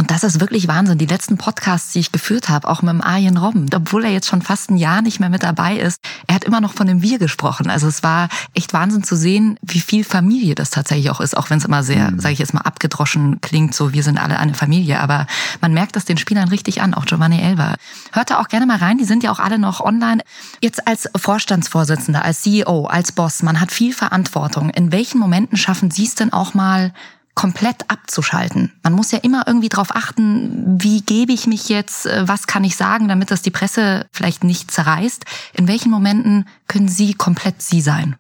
Und 0.00 0.10
das 0.10 0.24
ist 0.24 0.40
wirklich 0.40 0.66
Wahnsinn. 0.66 0.96
Die 0.96 1.04
letzten 1.04 1.36
Podcasts, 1.36 1.92
die 1.92 1.98
ich 1.98 2.10
geführt 2.10 2.48
habe, 2.48 2.66
auch 2.66 2.80
mit 2.80 2.90
dem 2.90 3.02
Arjen 3.02 3.36
Robben, 3.36 3.66
obwohl 3.74 4.06
er 4.06 4.10
jetzt 4.10 4.28
schon 4.28 4.40
fast 4.40 4.70
ein 4.70 4.78
Jahr 4.78 5.02
nicht 5.02 5.20
mehr 5.20 5.28
mit 5.28 5.42
dabei 5.42 5.76
ist, 5.76 6.00
er 6.26 6.36
hat 6.36 6.44
immer 6.44 6.62
noch 6.62 6.72
von 6.72 6.86
dem 6.86 7.02
Wir 7.02 7.18
gesprochen. 7.18 7.68
Also 7.68 7.86
es 7.86 8.02
war 8.02 8.30
echt 8.54 8.72
Wahnsinn 8.72 9.02
zu 9.02 9.14
sehen, 9.14 9.58
wie 9.60 9.78
viel 9.78 10.02
Familie 10.02 10.54
das 10.54 10.70
tatsächlich 10.70 11.10
auch 11.10 11.20
ist, 11.20 11.36
auch 11.36 11.50
wenn 11.50 11.58
es 11.58 11.66
immer 11.66 11.82
sehr, 11.82 12.12
mhm. 12.12 12.18
sage 12.18 12.32
ich 12.32 12.38
jetzt 12.38 12.54
mal, 12.54 12.62
abgedroschen 12.62 13.42
klingt, 13.42 13.74
so 13.74 13.92
wir 13.92 14.02
sind 14.02 14.16
alle 14.16 14.38
eine 14.38 14.54
Familie. 14.54 15.00
Aber 15.00 15.26
man 15.60 15.74
merkt 15.74 15.96
das 15.96 16.06
den 16.06 16.16
Spielern 16.16 16.48
richtig 16.48 16.80
an, 16.80 16.94
auch 16.94 17.04
Giovanni 17.04 17.38
Elva. 17.38 17.74
Hört 18.12 18.30
da 18.30 18.40
auch 18.40 18.48
gerne 18.48 18.64
mal 18.64 18.78
rein, 18.78 18.96
die 18.96 19.04
sind 19.04 19.22
ja 19.22 19.30
auch 19.30 19.38
alle 19.38 19.58
noch 19.58 19.80
online. 19.80 20.22
Jetzt 20.62 20.88
als 20.88 21.10
Vorstandsvorsitzender, 21.14 22.24
als 22.24 22.40
CEO, 22.40 22.86
als 22.86 23.12
Boss, 23.12 23.42
man 23.42 23.60
hat 23.60 23.70
viel 23.70 23.92
Verantwortung. 23.92 24.70
In 24.70 24.92
welchen 24.92 25.18
Momenten 25.18 25.58
schaffen 25.58 25.90
Sie 25.90 26.06
es 26.06 26.14
denn 26.14 26.32
auch 26.32 26.54
mal, 26.54 26.94
komplett 27.40 27.88
abzuschalten. 27.88 28.70
Man 28.82 28.92
muss 28.92 29.12
ja 29.12 29.18
immer 29.18 29.44
irgendwie 29.46 29.70
darauf 29.70 29.96
achten, 29.96 30.76
wie 30.78 31.00
gebe 31.00 31.32
ich 31.32 31.46
mich 31.46 31.70
jetzt, 31.70 32.04
äh, 32.04 32.28
was 32.28 32.46
kann 32.46 32.64
ich 32.64 32.76
sagen, 32.76 33.08
damit 33.08 33.30
das 33.30 33.40
die 33.40 33.50
Presse 33.50 34.04
vielleicht 34.12 34.44
nicht 34.44 34.70
zerreißt. 34.70 35.24
In 35.54 35.66
welchen 35.66 35.90
Momenten 35.90 36.44
können 36.68 36.88
Sie 36.88 37.14
komplett 37.14 37.62
Sie 37.62 37.80
sein? 37.80 38.16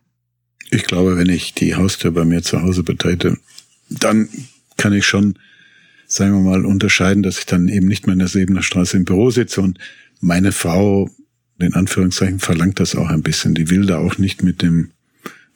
Ich 0.70 0.84
glaube, 0.84 1.18
wenn 1.18 1.28
ich 1.28 1.52
die 1.52 1.74
Haustür 1.74 2.12
bei 2.12 2.24
mir 2.24 2.42
zu 2.42 2.62
Hause 2.62 2.82
betrete, 2.82 3.36
dann 3.90 4.30
kann 4.78 4.94
ich 4.94 5.04
schon, 5.04 5.38
sagen 6.06 6.32
wir 6.32 6.50
mal, 6.50 6.64
unterscheiden, 6.64 7.22
dass 7.22 7.40
ich 7.40 7.44
dann 7.44 7.68
eben 7.68 7.88
nicht 7.88 8.06
mehr 8.06 8.14
in 8.14 8.20
der 8.20 8.28
Sebener 8.28 8.62
Straße 8.62 8.96
im 8.96 9.04
Büro 9.04 9.30
sitze 9.30 9.60
und 9.60 9.78
meine 10.20 10.50
Frau, 10.50 11.10
in 11.58 11.74
Anführungszeichen, 11.74 12.38
verlangt 12.38 12.80
das 12.80 12.94
auch 12.94 13.10
ein 13.10 13.22
bisschen. 13.22 13.54
Die 13.54 13.68
will 13.68 13.84
da 13.84 13.98
auch 13.98 14.16
nicht 14.16 14.42
mit 14.42 14.62
dem 14.62 14.92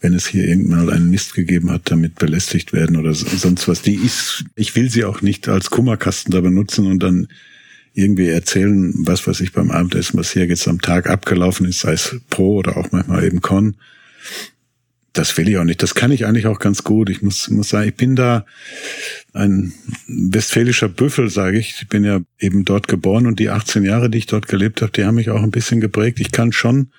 wenn 0.04 0.12
es 0.12 0.26
hier 0.26 0.46
irgendwann 0.46 0.90
einen 0.90 1.08
Mist 1.08 1.32
gegeben 1.32 1.70
hat, 1.70 1.90
damit 1.90 2.16
belästigt 2.16 2.74
werden 2.74 2.96
oder 2.96 3.14
sonst 3.14 3.66
was. 3.68 3.80
Die 3.80 3.94
ist, 3.94 4.44
ich 4.54 4.76
will 4.76 4.90
sie 4.90 5.06
auch 5.06 5.22
nicht 5.22 5.48
als 5.48 5.70
Kummerkasten 5.70 6.30
da 6.30 6.42
benutzen 6.42 6.86
und 6.86 7.02
dann 7.02 7.28
irgendwie 7.94 8.28
erzählen, 8.28 8.92
was 8.98 9.26
was 9.26 9.40
ich 9.40 9.52
beim 9.52 9.70
Abendessen, 9.70 10.18
was 10.18 10.30
hier 10.30 10.44
jetzt 10.44 10.68
am 10.68 10.82
Tag 10.82 11.08
abgelaufen 11.08 11.66
ist, 11.66 11.80
sei 11.80 11.94
es 11.94 12.16
pro 12.28 12.56
oder 12.56 12.76
auch 12.76 12.92
manchmal 12.92 13.24
eben 13.24 13.40
con. 13.40 13.76
Das 15.14 15.38
will 15.38 15.48
ich 15.48 15.56
auch 15.56 15.64
nicht. 15.64 15.82
Das 15.82 15.94
kann 15.94 16.12
ich 16.12 16.26
eigentlich 16.26 16.48
auch 16.48 16.58
ganz 16.58 16.84
gut. 16.84 17.08
Ich 17.08 17.22
muss, 17.22 17.48
muss 17.48 17.70
sagen, 17.70 17.88
ich 17.88 17.94
bin 17.94 18.14
da 18.14 18.44
ein 19.32 19.72
westfälischer 20.06 20.90
Büffel, 20.90 21.30
sage 21.30 21.58
ich. 21.58 21.76
Ich 21.80 21.88
bin 21.88 22.04
ja 22.04 22.20
eben 22.38 22.66
dort 22.66 22.88
geboren 22.88 23.26
und 23.26 23.38
die 23.38 23.48
18 23.48 23.84
Jahre, 23.84 24.10
die 24.10 24.18
ich 24.18 24.26
dort 24.26 24.48
gelebt 24.48 24.82
habe, 24.82 24.92
die 24.92 25.06
haben 25.06 25.14
mich 25.14 25.30
auch 25.30 25.42
ein 25.42 25.50
bisschen 25.50 25.80
geprägt. 25.80 26.20
Ich 26.20 26.30
kann 26.30 26.52
schon 26.52 26.90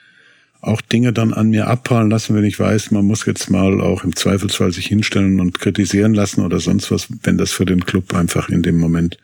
auch 0.68 0.82
Dinge 0.82 1.14
dann 1.14 1.34
an 1.34 1.50
mir 1.50 1.68
abprallen 1.68 2.10
lassen, 2.10 2.36
wenn 2.36 2.44
ich 2.44 2.60
weiß, 2.60 2.92
man 2.92 3.06
muss 3.06 3.26
jetzt 3.26 3.50
mal 3.50 3.82
auch 3.82 4.04
im 4.04 4.16
Zweifelsfall 4.16 4.72
sich 4.72 4.88
hinstellen 4.88 5.40
und 5.40 5.60
kritisieren 5.60 6.14
lassen 6.14 6.42
oder 6.42 6.60
sonst 6.60 6.92
was, 6.92 7.08
wenn 7.24 7.38
das 7.38 7.52
für 7.52 7.66
den 7.66 7.86
Club 7.86 8.14
einfach 8.14 8.50
in 8.50 8.64
dem 8.64 8.78
Moment 8.78 9.18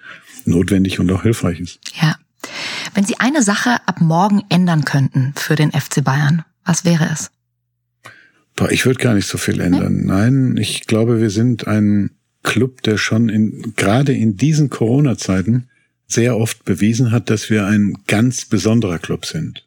notwendig 0.45 0.99
und 0.99 1.11
auch 1.11 1.23
hilfreich 1.23 1.59
ist. 1.59 1.79
Ja. 2.01 2.15
Wenn 2.93 3.05
Sie 3.05 3.19
eine 3.19 3.43
Sache 3.43 3.77
ab 3.85 4.01
morgen 4.01 4.43
ändern 4.49 4.85
könnten 4.85 5.33
für 5.35 5.55
den 5.55 5.71
FC 5.71 6.03
Bayern, 6.03 6.43
was 6.65 6.85
wäre 6.85 7.09
es? 7.11 7.31
Ich 8.69 8.85
würde 8.85 8.99
gar 8.99 9.13
nicht 9.13 9.27
so 9.27 9.37
viel 9.37 9.59
ändern. 9.59 10.05
Nein, 10.05 10.57
ich 10.57 10.85
glaube, 10.85 11.19
wir 11.19 11.29
sind 11.29 11.67
ein 11.67 12.11
Club, 12.43 12.83
der 12.83 12.97
schon 12.97 13.29
in, 13.29 13.73
gerade 13.75 14.13
in 14.13 14.37
diesen 14.37 14.69
Corona-Zeiten 14.69 15.67
sehr 16.07 16.37
oft 16.37 16.65
bewiesen 16.65 17.11
hat, 17.11 17.29
dass 17.29 17.49
wir 17.49 17.65
ein 17.65 17.97
ganz 18.07 18.45
besonderer 18.45 18.99
Club 18.99 19.25
sind. 19.25 19.65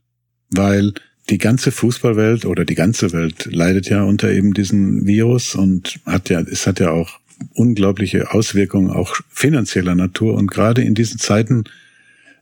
Weil 0.51 0.93
die 1.31 1.39
ganze 1.39 1.71
Fußballwelt 1.71 2.45
oder 2.45 2.65
die 2.65 2.75
ganze 2.75 3.13
Welt 3.13 3.47
leidet 3.51 3.89
ja 3.89 4.03
unter 4.03 4.31
eben 4.31 4.53
diesem 4.53 5.07
Virus 5.07 5.55
und 5.55 6.01
hat 6.05 6.29
ja, 6.29 6.41
es 6.41 6.67
hat 6.67 6.81
ja 6.81 6.91
auch 6.91 7.19
unglaubliche 7.55 8.33
Auswirkungen, 8.33 8.91
auch 8.91 9.17
finanzieller 9.31 9.95
Natur. 9.95 10.35
Und 10.35 10.51
gerade 10.51 10.83
in 10.83 10.95
diesen 10.95 11.19
Zeiten 11.19 11.65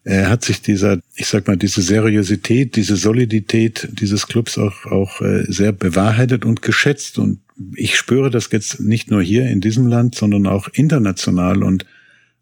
äh, 0.04 0.24
hat 0.24 0.44
sich 0.44 0.62
dieser, 0.62 0.98
ich 1.14 1.26
sag 1.26 1.46
mal, 1.46 1.56
diese 1.56 1.80
Seriosität, 1.80 2.76
diese 2.76 2.96
Solidität 2.96 3.88
dieses 3.92 4.26
Clubs 4.26 4.58
auch, 4.58 4.86
auch 4.86 5.20
äh, 5.20 5.44
sehr 5.46 5.72
bewahrheitet 5.72 6.44
und 6.44 6.62
geschätzt. 6.62 7.18
Und 7.18 7.40
ich 7.76 7.96
spüre 7.96 8.30
das 8.30 8.48
jetzt 8.50 8.80
nicht 8.80 9.10
nur 9.10 9.22
hier 9.22 9.48
in 9.48 9.60
diesem 9.60 9.86
Land, 9.86 10.16
sondern 10.16 10.46
auch 10.46 10.68
international. 10.72 11.62
Und 11.62 11.86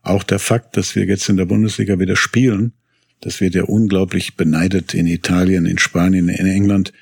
auch 0.03 0.23
der 0.23 0.39
Fakt, 0.39 0.77
dass 0.77 0.97
wir 0.97 1.05
jetzt 1.05 1.29
in 1.29 1.37
der 1.37 1.45
Bundesliga 1.45 1.99
wieder 1.99 2.17
spielen, 2.17 2.73
das 3.21 3.41
wird 3.41 3.55
ja 3.55 3.65
unglaublich 3.65 4.37
beneidet 4.37 4.95
in 4.95 5.07
Italien, 5.07 5.67
in 5.67 5.79
Spanien, 5.79 6.29
in 6.29 6.47
England. 6.47 6.93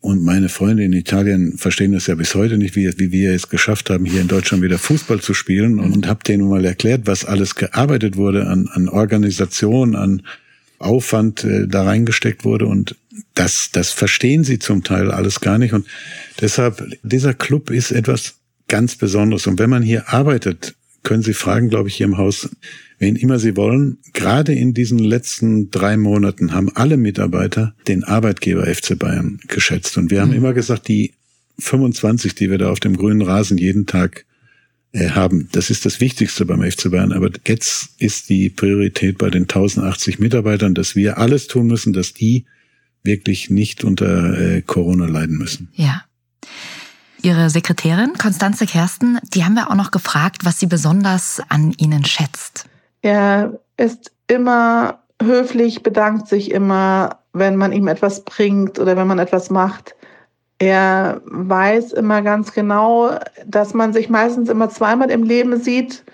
Und 0.00 0.22
meine 0.22 0.48
Freunde 0.48 0.84
in 0.84 0.92
Italien 0.92 1.56
verstehen 1.58 1.92
das 1.92 2.08
ja 2.08 2.16
bis 2.16 2.34
heute 2.34 2.58
nicht, 2.58 2.74
wie, 2.74 2.92
wie 2.98 3.12
wir 3.12 3.32
es 3.32 3.48
geschafft 3.48 3.88
haben, 3.88 4.04
hier 4.04 4.20
in 4.20 4.28
Deutschland 4.28 4.62
wieder 4.62 4.78
Fußball 4.78 5.20
zu 5.20 5.32
spielen. 5.32 5.78
Und, 5.78 5.92
und 5.92 6.06
habe 6.08 6.24
denen 6.24 6.48
mal 6.48 6.64
erklärt, 6.64 7.02
was 7.04 7.24
alles 7.24 7.54
gearbeitet 7.54 8.16
wurde 8.16 8.48
an, 8.48 8.68
an 8.72 8.88
Organisation, 8.88 9.94
an 9.94 10.22
Aufwand 10.78 11.44
äh, 11.44 11.68
da 11.68 11.84
reingesteckt 11.84 12.44
wurde. 12.44 12.66
Und 12.66 12.96
das, 13.34 13.70
das 13.72 13.92
verstehen 13.92 14.44
sie 14.44 14.58
zum 14.58 14.82
Teil 14.82 15.10
alles 15.10 15.40
gar 15.40 15.58
nicht. 15.58 15.72
Und 15.72 15.86
deshalb, 16.40 16.84
dieser 17.02 17.32
Club 17.32 17.70
ist 17.70 17.92
etwas 17.92 18.34
ganz 18.68 18.96
Besonderes. 18.96 19.46
Und 19.46 19.58
wenn 19.58 19.70
man 19.70 19.82
hier 19.82 20.08
arbeitet, 20.08 20.74
können 21.02 21.22
Sie 21.22 21.34
fragen, 21.34 21.68
glaube 21.68 21.88
ich, 21.88 21.96
hier 21.96 22.06
im 22.06 22.16
Haus, 22.16 22.48
wen 22.98 23.16
immer 23.16 23.38
Sie 23.38 23.56
wollen. 23.56 23.98
Gerade 24.12 24.54
in 24.54 24.74
diesen 24.74 24.98
letzten 24.98 25.70
drei 25.70 25.96
Monaten 25.96 26.52
haben 26.52 26.70
alle 26.74 26.96
Mitarbeiter 26.96 27.74
den 27.88 28.04
Arbeitgeber 28.04 28.66
FC 28.66 28.98
Bayern 28.98 29.40
geschätzt. 29.48 29.96
Und 29.98 30.10
wir 30.10 30.20
haben 30.20 30.30
mhm. 30.30 30.36
immer 30.36 30.52
gesagt, 30.52 30.88
die 30.88 31.12
25, 31.58 32.34
die 32.34 32.50
wir 32.50 32.58
da 32.58 32.70
auf 32.70 32.80
dem 32.80 32.96
grünen 32.96 33.22
Rasen 33.22 33.58
jeden 33.58 33.86
Tag 33.86 34.24
äh, 34.92 35.10
haben, 35.10 35.48
das 35.52 35.70
ist 35.70 35.84
das 35.84 36.00
Wichtigste 36.00 36.46
beim 36.46 36.62
FC 36.62 36.90
Bayern. 36.90 37.12
Aber 37.12 37.30
jetzt 37.46 37.90
ist 37.98 38.28
die 38.28 38.48
Priorität 38.48 39.18
bei 39.18 39.30
den 39.30 39.42
1080 39.42 40.18
Mitarbeitern, 40.18 40.74
dass 40.74 40.94
wir 40.94 41.18
alles 41.18 41.48
tun 41.48 41.66
müssen, 41.66 41.92
dass 41.92 42.14
die 42.14 42.44
wirklich 43.02 43.50
nicht 43.50 43.82
unter 43.82 44.38
äh, 44.38 44.62
Corona 44.62 45.06
leiden 45.06 45.36
müssen. 45.36 45.68
Ja. 45.74 46.04
Ihre 47.22 47.50
Sekretärin, 47.50 48.14
Konstanze 48.18 48.66
Kersten, 48.66 49.18
die 49.34 49.44
haben 49.44 49.54
wir 49.54 49.70
auch 49.70 49.74
noch 49.74 49.90
gefragt, 49.90 50.44
was 50.44 50.58
sie 50.58 50.66
besonders 50.66 51.40
an 51.48 51.72
Ihnen 51.78 52.04
schätzt. 52.04 52.66
Er 53.00 53.58
ist 53.76 54.12
immer 54.26 54.98
höflich, 55.20 55.82
bedankt 55.82 56.28
sich 56.28 56.50
immer, 56.50 57.18
wenn 57.32 57.56
man 57.56 57.72
ihm 57.72 57.88
etwas 57.88 58.24
bringt 58.24 58.78
oder 58.78 58.96
wenn 58.96 59.06
man 59.06 59.18
etwas 59.18 59.50
macht. 59.50 59.94
Er 60.58 61.20
weiß 61.24 61.92
immer 61.92 62.22
ganz 62.22 62.52
genau, 62.52 63.18
dass 63.46 63.74
man 63.74 63.92
sich 63.92 64.08
meistens 64.08 64.48
immer 64.48 64.68
zweimal 64.70 65.10
im 65.10 65.24
Leben 65.24 65.60
sieht. 65.60 66.04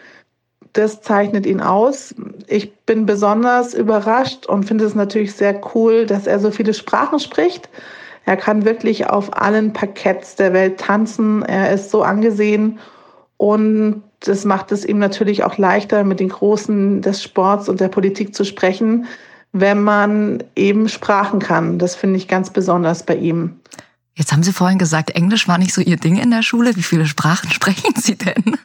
Das 0.73 1.03
zeichnet 1.03 1.45
ihn 1.45 1.61
aus. 1.61 2.15
Ich 2.47 2.75
bin 2.87 3.05
besonders 3.05 3.75
überrascht 3.75 4.47
und 4.47 4.65
finde 4.65 4.85
es 4.85 4.95
natürlich 4.95 5.35
sehr 5.35 5.61
cool, 5.75 6.07
dass 6.07 6.27
er 6.27 6.39
so 6.39 6.51
viele 6.51 6.73
Sprachen 6.73 7.19
spricht. 7.19 7.69
Er 8.29 8.37
kann 8.37 8.67
wirklich 8.67 9.09
auf 9.09 9.35
allen 9.41 9.73
Parketts 9.73 10.37
der 10.37 10.53
Welt 10.53 10.79
tanzen. 10.79 11.43
Er 11.45 11.73
ist 11.73 11.91
so 11.91 12.03
angesehen 12.03 12.79
und 13.39 14.03
das 14.21 14.45
macht 14.45 14.71
es 14.71 14.85
ihm 14.85 14.99
natürlich 14.99 15.45
auch 15.45 15.57
leichter, 15.57 16.05
mit 16.05 16.21
den 16.21 16.29
Großen 16.29 17.01
des 17.01 17.23
Sports 17.23 17.71
und 17.71 17.81
der 17.81 17.89
Politik 17.89 18.35
zu 18.35 18.45
sprechen, 18.45 19.07
wenn 19.53 19.83
man 19.83 20.45
eben 20.57 20.91
Sprachen 20.91 21.39
kann. 21.39 21.79
Das 21.79 21.95
finde 21.95 22.19
ich 22.19 22.29
ganz 22.29 22.51
besonders 22.51 23.03
bei 23.03 23.17
ihm. 23.17 23.61
Jetzt 24.15 24.31
haben 24.31 24.43
Sie 24.43 24.53
vorhin 24.53 24.79
gesagt, 24.79 25.09
Englisch 25.13 25.49
war 25.49 25.57
nicht 25.57 25.73
so 25.73 25.81
Ihr 25.81 25.97
Ding 25.97 26.19
in 26.19 26.31
der 26.31 26.43
Schule. 26.43 26.77
Wie 26.77 26.83
viele 26.83 27.07
Sprachen 27.07 27.49
sprechen 27.51 27.95
Sie 27.97 28.17
denn? 28.17 28.59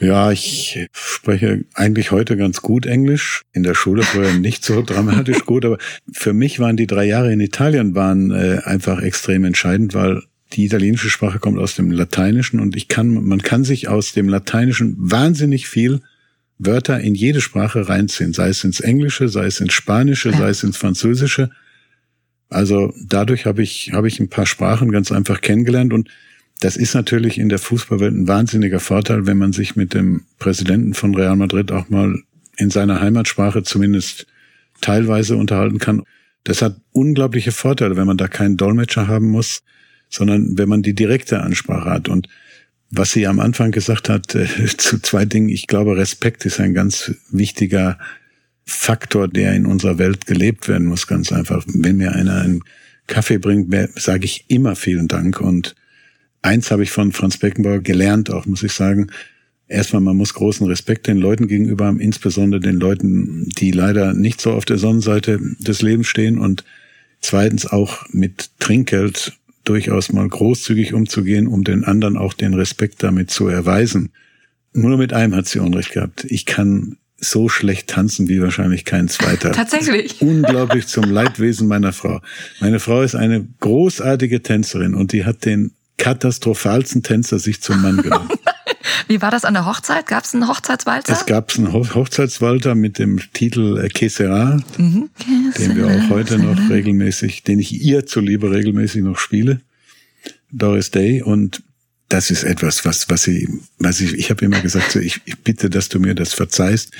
Ja, 0.00 0.30
ich 0.30 0.86
spreche 0.92 1.64
eigentlich 1.74 2.12
heute 2.12 2.36
ganz 2.36 2.62
gut 2.62 2.86
Englisch. 2.86 3.42
In 3.52 3.64
der 3.64 3.74
Schule 3.74 4.02
vorher 4.02 4.34
nicht 4.34 4.64
so 4.64 4.82
dramatisch 4.82 5.44
gut, 5.44 5.64
aber 5.64 5.78
für 6.12 6.32
mich 6.32 6.60
waren 6.60 6.76
die 6.76 6.86
drei 6.86 7.04
Jahre 7.04 7.32
in 7.32 7.40
Italien 7.40 7.94
waren 7.94 8.30
äh, 8.30 8.60
einfach 8.64 9.02
extrem 9.02 9.44
entscheidend, 9.44 9.94
weil 9.94 10.22
die 10.52 10.64
italienische 10.64 11.10
Sprache 11.10 11.40
kommt 11.40 11.58
aus 11.58 11.74
dem 11.74 11.90
Lateinischen 11.90 12.60
und 12.60 12.76
ich 12.76 12.88
kann, 12.88 13.24
man 13.24 13.42
kann 13.42 13.64
sich 13.64 13.88
aus 13.88 14.12
dem 14.12 14.28
Lateinischen 14.28 14.94
wahnsinnig 14.98 15.68
viel 15.68 16.00
Wörter 16.58 17.00
in 17.00 17.14
jede 17.14 17.40
Sprache 17.40 17.88
reinziehen, 17.88 18.32
sei 18.32 18.48
es 18.48 18.64
ins 18.64 18.80
Englische, 18.80 19.28
sei 19.28 19.46
es 19.46 19.60
ins 19.60 19.72
Spanische, 19.72 20.30
ja. 20.30 20.38
sei 20.38 20.48
es 20.48 20.62
ins 20.62 20.76
Französische. 20.76 21.50
Also 22.48 22.94
dadurch 23.06 23.46
habe 23.46 23.62
ich, 23.62 23.92
habe 23.92 24.08
ich 24.08 24.20
ein 24.20 24.30
paar 24.30 24.46
Sprachen 24.46 24.90
ganz 24.90 25.12
einfach 25.12 25.40
kennengelernt 25.40 25.92
und 25.92 26.08
das 26.60 26.76
ist 26.76 26.94
natürlich 26.94 27.38
in 27.38 27.48
der 27.48 27.58
Fußballwelt 27.58 28.14
ein 28.14 28.28
wahnsinniger 28.28 28.80
Vorteil, 28.80 29.26
wenn 29.26 29.38
man 29.38 29.52
sich 29.52 29.76
mit 29.76 29.94
dem 29.94 30.24
Präsidenten 30.38 30.94
von 30.94 31.14
Real 31.14 31.36
Madrid 31.36 31.70
auch 31.70 31.88
mal 31.88 32.20
in 32.56 32.70
seiner 32.70 33.00
Heimatsprache 33.00 33.62
zumindest 33.62 34.26
teilweise 34.80 35.36
unterhalten 35.36 35.78
kann. 35.78 36.02
Das 36.44 36.62
hat 36.62 36.76
unglaubliche 36.92 37.52
Vorteile, 37.52 37.96
wenn 37.96 38.06
man 38.06 38.16
da 38.16 38.26
keinen 38.26 38.56
Dolmetscher 38.56 39.06
haben 39.06 39.28
muss, 39.28 39.62
sondern 40.08 40.58
wenn 40.58 40.68
man 40.68 40.82
die 40.82 40.94
direkte 40.94 41.40
Ansprache 41.40 41.90
hat. 41.90 42.08
Und 42.08 42.28
was 42.90 43.12
sie 43.12 43.26
am 43.26 43.38
Anfang 43.38 43.70
gesagt 43.70 44.08
hat, 44.08 44.34
äh, 44.34 44.46
zu 44.76 45.00
zwei 45.00 45.24
Dingen, 45.24 45.48
ich 45.48 45.66
glaube, 45.66 45.96
Respekt 45.96 46.44
ist 46.44 46.58
ein 46.58 46.74
ganz 46.74 47.14
wichtiger 47.30 47.98
Faktor, 48.64 49.28
der 49.28 49.54
in 49.54 49.64
unserer 49.64 49.98
Welt 49.98 50.26
gelebt 50.26 50.68
werden 50.68 50.86
muss, 50.86 51.06
ganz 51.06 51.32
einfach. 51.32 51.64
Wenn 51.66 51.96
mir 51.96 52.12
einer 52.12 52.40
einen 52.42 52.62
Kaffee 53.06 53.38
bringt, 53.38 53.72
sage 53.98 54.24
ich 54.24 54.44
immer 54.48 54.76
vielen 54.76 55.08
Dank 55.08 55.40
und 55.40 55.74
eins 56.42 56.70
habe 56.70 56.82
ich 56.82 56.90
von 56.90 57.12
Franz 57.12 57.38
Beckenbauer 57.38 57.80
gelernt, 57.80 58.30
auch 58.30 58.46
muss 58.46 58.62
ich 58.62 58.72
sagen, 58.72 59.10
erstmal, 59.68 60.02
man 60.02 60.16
muss 60.16 60.34
großen 60.34 60.66
Respekt 60.66 61.06
den 61.06 61.18
Leuten 61.18 61.46
gegenüber 61.46 61.86
haben, 61.86 62.00
insbesondere 62.00 62.60
den 62.60 62.76
Leuten, 62.76 63.48
die 63.58 63.70
leider 63.70 64.14
nicht 64.14 64.40
so 64.40 64.52
auf 64.52 64.64
der 64.64 64.78
Sonnenseite 64.78 65.40
des 65.58 65.82
Lebens 65.82 66.06
stehen 66.06 66.38
und 66.38 66.64
zweitens 67.20 67.66
auch 67.66 68.06
mit 68.10 68.50
Trinkgeld 68.58 69.38
durchaus 69.64 70.12
mal 70.12 70.26
großzügig 70.26 70.94
umzugehen, 70.94 71.46
um 71.46 71.62
den 71.64 71.84
anderen 71.84 72.16
auch 72.16 72.32
den 72.32 72.54
Respekt 72.54 73.02
damit 73.02 73.30
zu 73.30 73.48
erweisen. 73.48 74.10
Nur 74.72 74.96
mit 74.96 75.12
einem 75.12 75.34
hat 75.34 75.46
sie 75.46 75.58
Unrecht 75.58 75.92
gehabt. 75.92 76.24
Ich 76.24 76.46
kann 76.46 76.96
so 77.20 77.48
schlecht 77.48 77.88
tanzen 77.88 78.28
wie 78.28 78.40
wahrscheinlich 78.40 78.84
kein 78.84 79.08
zweiter. 79.08 79.52
Tatsächlich. 79.52 80.16
Unglaublich 80.22 80.86
zum 80.86 81.10
Leidwesen 81.10 81.66
meiner 81.66 81.92
Frau. 81.92 82.20
Meine 82.60 82.78
Frau 82.78 83.02
ist 83.02 83.16
eine 83.16 83.46
großartige 83.60 84.42
Tänzerin 84.42 84.94
und 84.94 85.12
die 85.12 85.24
hat 85.24 85.44
den 85.44 85.72
katastrophalsten 85.98 87.02
Tänzer 87.02 87.38
sich 87.38 87.60
zum 87.60 87.82
Mann 87.82 87.98
genommen. 87.98 88.28
Wie 89.08 89.20
war 89.20 89.30
das 89.30 89.44
an 89.44 89.54
der 89.54 89.66
Hochzeit? 89.66 90.06
Gab 90.06 90.24
es 90.24 90.34
einen 90.34 90.48
Hochzeitswalzer? 90.48 91.12
Es 91.12 91.26
gab 91.26 91.56
einen 91.56 91.72
Ho 91.72 91.86
Hochzeitswalzer 91.94 92.74
mit 92.74 92.98
dem 92.98 93.20
Titel 93.32 93.78
äh, 93.78 93.88
Que 93.88 94.08
sera, 94.08 94.60
mhm. 94.76 95.10
den 95.58 95.76
wir 95.76 95.86
auch 95.86 96.10
heute 96.10 96.38
noch 96.38 96.70
regelmäßig, 96.70 97.42
den 97.42 97.58
ich 97.58 97.82
ihr 97.82 98.06
zuliebe 98.06 98.50
regelmäßig 98.50 99.02
noch 99.02 99.18
spiele. 99.18 99.60
Doris 100.50 100.90
Day 100.90 101.22
und 101.22 101.62
das 102.08 102.30
ist 102.30 102.42
etwas, 102.42 102.86
was, 102.86 103.10
was 103.10 103.22
sie, 103.22 103.48
was 103.78 104.00
ich, 104.00 104.14
ich 104.14 104.30
habe 104.30 104.44
immer 104.44 104.60
gesagt, 104.60 104.92
so, 104.92 104.98
ich, 104.98 105.20
ich 105.26 105.38
bitte, 105.40 105.68
dass 105.68 105.90
du 105.90 106.00
mir 106.00 106.14
das 106.14 106.32
verzeihst. 106.32 106.92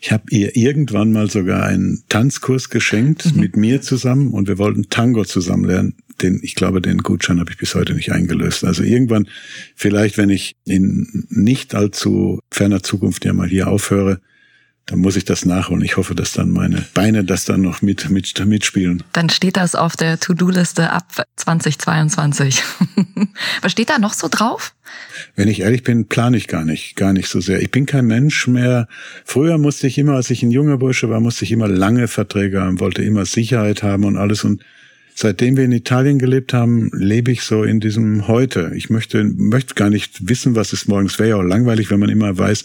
Ich 0.00 0.10
habe 0.10 0.24
ihr 0.30 0.56
irgendwann 0.56 1.12
mal 1.12 1.30
sogar 1.30 1.64
einen 1.64 2.02
Tanzkurs 2.08 2.70
geschenkt 2.70 3.34
mhm. 3.34 3.40
mit 3.40 3.56
mir 3.56 3.82
zusammen 3.82 4.32
und 4.32 4.48
wir 4.48 4.56
wollten 4.56 4.88
Tango 4.88 5.24
zusammen 5.24 5.64
lernen. 5.64 5.94
Den, 6.22 6.40
ich 6.42 6.54
glaube, 6.54 6.80
den 6.80 6.98
Gutschein 6.98 7.40
habe 7.40 7.50
ich 7.50 7.58
bis 7.58 7.74
heute 7.74 7.94
nicht 7.94 8.12
eingelöst. 8.12 8.64
Also 8.64 8.82
irgendwann, 8.82 9.28
vielleicht, 9.74 10.16
wenn 10.16 10.30
ich 10.30 10.56
in 10.64 11.26
nicht 11.28 11.74
allzu 11.74 12.40
ferner 12.50 12.82
Zukunft 12.82 13.24
ja 13.24 13.32
mal 13.32 13.48
hier 13.48 13.68
aufhöre, 13.68 14.20
dann 14.86 14.98
muss 14.98 15.16
ich 15.16 15.24
das 15.24 15.46
nachholen. 15.46 15.82
Ich 15.82 15.96
hoffe, 15.96 16.14
dass 16.14 16.32
dann 16.32 16.50
meine 16.50 16.84
Beine 16.92 17.24
das 17.24 17.46
dann 17.46 17.62
noch 17.62 17.80
mit, 17.80 18.10
mit 18.10 18.38
mitspielen. 18.44 19.02
Dann 19.12 19.30
steht 19.30 19.56
das 19.56 19.74
auf 19.74 19.96
der 19.96 20.20
To-Do-Liste 20.20 20.90
ab 20.90 21.26
2022. 21.36 22.62
Was 23.62 23.72
steht 23.72 23.88
da 23.88 23.98
noch 23.98 24.12
so 24.12 24.28
drauf? 24.30 24.74
Wenn 25.36 25.48
ich 25.48 25.60
ehrlich 25.60 25.84
bin, 25.84 26.06
plane 26.06 26.36
ich 26.36 26.48
gar 26.48 26.66
nicht, 26.66 26.96
gar 26.96 27.14
nicht 27.14 27.28
so 27.28 27.40
sehr. 27.40 27.62
Ich 27.62 27.70
bin 27.70 27.86
kein 27.86 28.06
Mensch 28.06 28.46
mehr. 28.46 28.86
Früher 29.24 29.56
musste 29.56 29.86
ich 29.86 29.96
immer, 29.96 30.14
als 30.14 30.28
ich 30.28 30.42
ein 30.42 30.50
junger 30.50 30.76
Bursche 30.76 31.08
war, 31.08 31.20
musste 31.20 31.44
ich 31.44 31.52
immer 31.52 31.68
lange 31.68 32.06
Verträge 32.06 32.60
haben, 32.60 32.78
wollte 32.78 33.02
immer 33.02 33.24
Sicherheit 33.24 33.82
haben 33.82 34.04
und 34.04 34.18
alles 34.18 34.44
und 34.44 34.62
Seitdem 35.14 35.56
wir 35.56 35.64
in 35.64 35.72
Italien 35.72 36.18
gelebt 36.18 36.52
haben, 36.52 36.90
lebe 36.92 37.30
ich 37.30 37.42
so 37.42 37.62
in 37.62 37.78
diesem 37.78 38.26
Heute. 38.26 38.72
Ich 38.74 38.90
möchte, 38.90 39.22
möchte 39.22 39.74
gar 39.74 39.88
nicht 39.88 40.28
wissen, 40.28 40.56
was 40.56 40.72
ist 40.72 40.88
morgens. 40.88 41.20
Wäre 41.20 41.30
ja 41.30 41.36
auch 41.36 41.42
langweilig, 41.42 41.90
wenn 41.90 42.00
man 42.00 42.08
immer 42.08 42.36
weiß, 42.36 42.64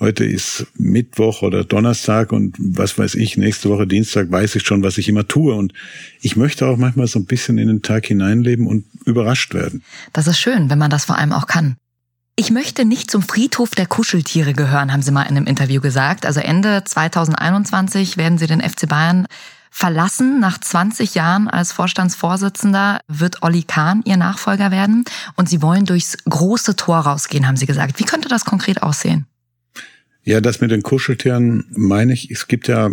heute 0.00 0.24
ist 0.24 0.66
Mittwoch 0.76 1.42
oder 1.42 1.64
Donnerstag 1.64 2.32
und 2.32 2.56
was 2.58 2.98
weiß 2.98 3.14
ich, 3.14 3.36
nächste 3.36 3.68
Woche 3.68 3.86
Dienstag 3.86 4.30
weiß 4.30 4.56
ich 4.56 4.66
schon, 4.66 4.82
was 4.82 4.98
ich 4.98 5.08
immer 5.08 5.26
tue. 5.28 5.54
Und 5.54 5.72
ich 6.20 6.36
möchte 6.36 6.66
auch 6.66 6.76
manchmal 6.76 7.06
so 7.06 7.20
ein 7.20 7.26
bisschen 7.26 7.58
in 7.58 7.68
den 7.68 7.82
Tag 7.82 8.06
hineinleben 8.06 8.66
und 8.66 8.84
überrascht 9.04 9.54
werden. 9.54 9.82
Das 10.12 10.26
ist 10.26 10.38
schön, 10.38 10.70
wenn 10.70 10.78
man 10.78 10.90
das 10.90 11.04
vor 11.04 11.16
allem 11.16 11.32
auch 11.32 11.46
kann. 11.46 11.76
Ich 12.34 12.50
möchte 12.50 12.84
nicht 12.84 13.10
zum 13.10 13.22
Friedhof 13.22 13.70
der 13.70 13.86
Kuscheltiere 13.86 14.52
gehören, 14.52 14.92
haben 14.92 15.02
Sie 15.02 15.10
mal 15.10 15.22
in 15.22 15.36
einem 15.36 15.46
Interview 15.46 15.80
gesagt. 15.80 16.24
Also 16.24 16.38
Ende 16.38 16.82
2021 16.84 18.16
werden 18.16 18.38
Sie 18.38 18.46
den 18.46 18.60
FC 18.60 18.88
Bayern 18.88 19.26
verlassen. 19.70 20.40
Nach 20.40 20.58
20 20.58 21.14
Jahren 21.14 21.48
als 21.48 21.72
Vorstandsvorsitzender 21.72 23.00
wird 23.08 23.42
Olli 23.42 23.62
Kahn 23.62 24.02
Ihr 24.04 24.16
Nachfolger 24.16 24.70
werden. 24.70 25.04
Und 25.36 25.48
Sie 25.48 25.62
wollen 25.62 25.84
durchs 25.84 26.16
große 26.24 26.76
Tor 26.76 26.98
rausgehen, 26.98 27.46
haben 27.46 27.56
Sie 27.56 27.66
gesagt. 27.66 27.98
Wie 27.98 28.04
könnte 28.04 28.28
das 28.28 28.44
konkret 28.44 28.82
aussehen? 28.82 29.26
Ja, 30.22 30.40
das 30.40 30.60
mit 30.60 30.70
den 30.70 30.82
Kuscheltieren 30.82 31.64
meine 31.70 32.12
ich, 32.12 32.30
es 32.30 32.48
gibt 32.48 32.68
ja 32.68 32.90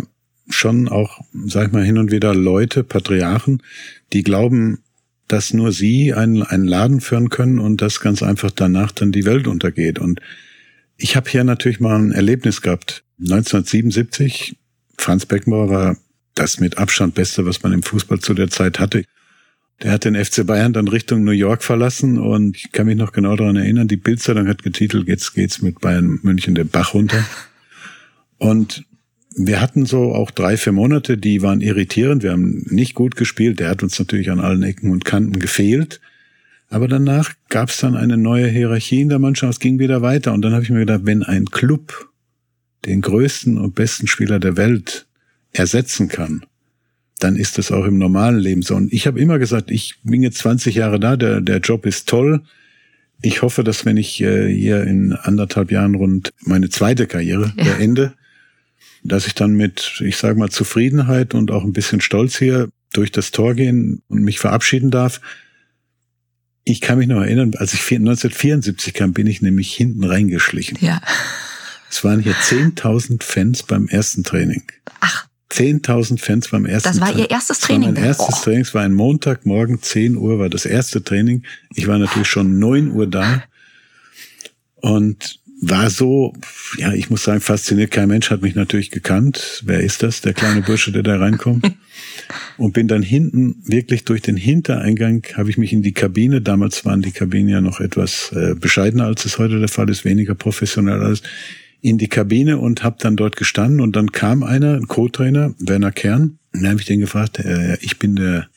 schon 0.48 0.88
auch, 0.88 1.20
sag 1.46 1.66
ich 1.66 1.72
mal, 1.72 1.84
hin 1.84 1.98
und 1.98 2.10
wieder 2.10 2.34
Leute, 2.34 2.84
Patriarchen, 2.84 3.62
die 4.12 4.22
glauben, 4.22 4.78
dass 5.28 5.52
nur 5.52 5.72
sie 5.72 6.14
einen, 6.14 6.42
einen 6.42 6.66
Laden 6.66 7.00
führen 7.00 7.30
können 7.30 7.58
und 7.58 7.82
dass 7.82 8.00
ganz 8.00 8.22
einfach 8.22 8.50
danach 8.50 8.92
dann 8.92 9.12
die 9.12 9.24
Welt 9.24 9.48
untergeht. 9.48 9.98
Und 9.98 10.20
ich 10.96 11.16
habe 11.16 11.28
hier 11.28 11.44
natürlich 11.44 11.80
mal 11.80 11.96
ein 11.96 12.12
Erlebnis 12.12 12.62
gehabt. 12.62 13.02
1977, 13.18 14.56
Franz 14.96 15.26
Beckenbauer 15.26 15.68
war 15.68 15.96
das 16.36 16.60
mit 16.60 16.78
Abstand 16.78 17.14
Beste, 17.14 17.44
was 17.44 17.62
man 17.62 17.72
im 17.72 17.82
Fußball 17.82 18.20
zu 18.20 18.34
der 18.34 18.48
Zeit 18.48 18.78
hatte. 18.78 19.04
Der 19.82 19.92
hat 19.92 20.04
den 20.04 20.14
FC 20.14 20.46
Bayern 20.46 20.72
dann 20.72 20.88
Richtung 20.88 21.24
New 21.24 21.32
York 21.32 21.62
verlassen 21.62 22.18
und 22.18 22.56
ich 22.56 22.72
kann 22.72 22.86
mich 22.86 22.96
noch 22.96 23.12
genau 23.12 23.36
daran 23.36 23.56
erinnern, 23.56 23.88
die 23.88 23.96
Bildzeitung 23.96 24.48
hat 24.48 24.62
getitelt, 24.62 25.06
jetzt 25.08 25.34
geht's 25.34 25.60
mit 25.60 25.80
Bayern 25.80 26.18
München 26.22 26.54
den 26.54 26.68
Bach 26.68 26.94
runter. 26.94 27.24
Und 28.38 28.84
wir 29.36 29.60
hatten 29.60 29.84
so 29.84 30.14
auch 30.14 30.30
drei, 30.30 30.56
vier 30.56 30.72
Monate, 30.72 31.18
die 31.18 31.42
waren 31.42 31.60
irritierend. 31.60 32.22
Wir 32.22 32.32
haben 32.32 32.64
nicht 32.70 32.94
gut 32.94 33.16
gespielt. 33.16 33.60
Der 33.60 33.68
hat 33.68 33.82
uns 33.82 33.98
natürlich 33.98 34.30
an 34.30 34.40
allen 34.40 34.62
Ecken 34.62 34.90
und 34.90 35.04
Kanten 35.04 35.38
gefehlt. 35.38 36.00
Aber 36.68 36.88
danach 36.88 37.32
gab 37.50 37.68
es 37.68 37.78
dann 37.78 37.96
eine 37.96 38.16
neue 38.16 38.48
Hierarchie 38.48 39.02
in 39.02 39.10
der 39.10 39.18
Mannschaft. 39.18 39.52
Es 39.52 39.60
ging 39.60 39.78
wieder 39.78 40.00
weiter. 40.00 40.32
Und 40.32 40.42
dann 40.42 40.52
habe 40.52 40.64
ich 40.64 40.70
mir 40.70 40.80
gedacht, 40.80 41.02
wenn 41.04 41.22
ein 41.22 41.46
Club 41.46 42.10
den 42.86 43.02
größten 43.02 43.58
und 43.58 43.74
besten 43.74 44.06
Spieler 44.06 44.38
der 44.40 44.56
Welt 44.56 45.05
ersetzen 45.58 46.08
kann, 46.08 46.44
dann 47.18 47.36
ist 47.36 47.58
das 47.58 47.72
auch 47.72 47.84
im 47.84 47.98
normalen 47.98 48.38
Leben 48.38 48.62
so. 48.62 48.74
Und 48.74 48.92
ich 48.92 49.06
habe 49.06 49.20
immer 49.20 49.38
gesagt, 49.38 49.70
ich 49.70 49.96
bin 50.02 50.22
jetzt 50.22 50.38
20 50.38 50.74
Jahre 50.74 51.00
da, 51.00 51.16
der, 51.16 51.40
der 51.40 51.58
Job 51.58 51.86
ist 51.86 52.08
toll. 52.08 52.42
Ich 53.22 53.42
hoffe, 53.42 53.64
dass 53.64 53.86
wenn 53.86 53.96
ich 53.96 54.20
äh, 54.20 54.52
hier 54.54 54.82
in 54.82 55.14
anderthalb 55.14 55.70
Jahren 55.70 55.94
rund 55.94 56.34
meine 56.40 56.68
zweite 56.68 57.06
Karriere 57.06 57.52
ja. 57.56 57.64
beende, 57.64 58.12
dass 59.02 59.26
ich 59.26 59.34
dann 59.34 59.54
mit, 59.54 60.02
ich 60.04 60.18
sage 60.18 60.38
mal, 60.38 60.50
Zufriedenheit 60.50 61.34
und 61.34 61.50
auch 61.50 61.64
ein 61.64 61.72
bisschen 61.72 62.00
Stolz 62.00 62.36
hier 62.36 62.68
durch 62.92 63.12
das 63.12 63.30
Tor 63.30 63.54
gehen 63.54 64.02
und 64.08 64.22
mich 64.22 64.38
verabschieden 64.38 64.90
darf. 64.90 65.20
Ich 66.64 66.80
kann 66.80 66.98
mich 66.98 67.06
noch 67.06 67.22
erinnern, 67.22 67.52
als 67.56 67.72
ich 67.72 67.80
1974 67.80 68.92
kam, 68.92 69.12
bin 69.12 69.26
ich 69.26 69.40
nämlich 69.40 69.72
hinten 69.72 70.04
reingeschlichen. 70.04 70.76
Ja. 70.80 71.00
Es 71.88 72.02
waren 72.04 72.20
hier 72.20 72.34
10.000 72.34 73.22
Fans 73.22 73.62
beim 73.62 73.88
ersten 73.88 74.24
Training. 74.24 74.64
Ach. 75.00 75.28
10.000 75.50 76.18
Fans 76.18 76.48
beim 76.48 76.66
ersten 76.66 76.88
Das 76.88 77.00
war 77.00 77.16
Ihr 77.16 77.30
erstes 77.30 77.60
Training? 77.60 77.94
Das 77.94 77.96
war 77.96 78.00
mein 78.00 78.08
erstes 78.08 78.36
oh. 78.38 78.44
Training. 78.44 78.60
Es 78.62 78.74
war 78.74 78.82
ein 78.82 78.94
Montagmorgen, 78.94 79.80
10 79.80 80.16
Uhr 80.16 80.38
war 80.38 80.48
das 80.48 80.66
erste 80.66 81.02
Training. 81.02 81.44
Ich 81.74 81.86
war 81.86 81.98
natürlich 81.98 82.28
schon 82.28 82.58
9 82.58 82.90
Uhr 82.92 83.06
da 83.06 83.44
und 84.76 85.40
war 85.60 85.88
so, 85.88 86.34
ja, 86.76 86.92
ich 86.92 87.08
muss 87.08 87.24
sagen, 87.24 87.40
fasziniert. 87.40 87.90
Kein 87.90 88.08
Mensch 88.08 88.30
hat 88.30 88.42
mich 88.42 88.54
natürlich 88.54 88.90
gekannt. 88.90 89.62
Wer 89.64 89.80
ist 89.80 90.02
das, 90.02 90.20
der 90.20 90.34
kleine 90.34 90.60
Bursche, 90.62 90.92
der 90.92 91.02
da 91.02 91.16
reinkommt? 91.16 91.72
Und 92.58 92.72
bin 92.72 92.88
dann 92.88 93.02
hinten, 93.02 93.62
wirklich 93.64 94.04
durch 94.04 94.20
den 94.20 94.36
Hintereingang, 94.36 95.26
habe 95.34 95.48
ich 95.48 95.58
mich 95.58 95.72
in 95.72 95.82
die 95.82 95.92
Kabine, 95.92 96.40
damals 96.40 96.84
waren 96.84 97.00
die 97.00 97.12
Kabinen 97.12 97.48
ja 97.48 97.60
noch 97.60 97.80
etwas 97.80 98.32
äh, 98.32 98.54
bescheidener, 98.54 99.04
als 99.04 99.24
es 99.24 99.38
heute 99.38 99.58
der 99.58 99.68
Fall 99.68 99.88
ist, 99.90 100.04
weniger 100.04 100.34
professionell 100.34 101.00
alles, 101.00 101.22
in 101.80 101.98
die 101.98 102.08
Kabine 102.08 102.58
und 102.58 102.82
habe 102.82 102.96
dann 103.00 103.16
dort 103.16 103.36
gestanden 103.36 103.80
und 103.80 103.96
dann 103.96 104.12
kam 104.12 104.42
einer, 104.42 104.74
ein 104.74 104.88
Co-Trainer, 104.88 105.54
Werner 105.58 105.92
Kern, 105.92 106.38
und 106.52 106.62
dann 106.62 106.70
habe 106.70 106.80
ich 106.80 106.86
den 106.86 107.00
gefragt, 107.00 107.38
äh, 107.38 107.76
ich 107.80 107.98
bin 107.98 108.16
der 108.16 108.48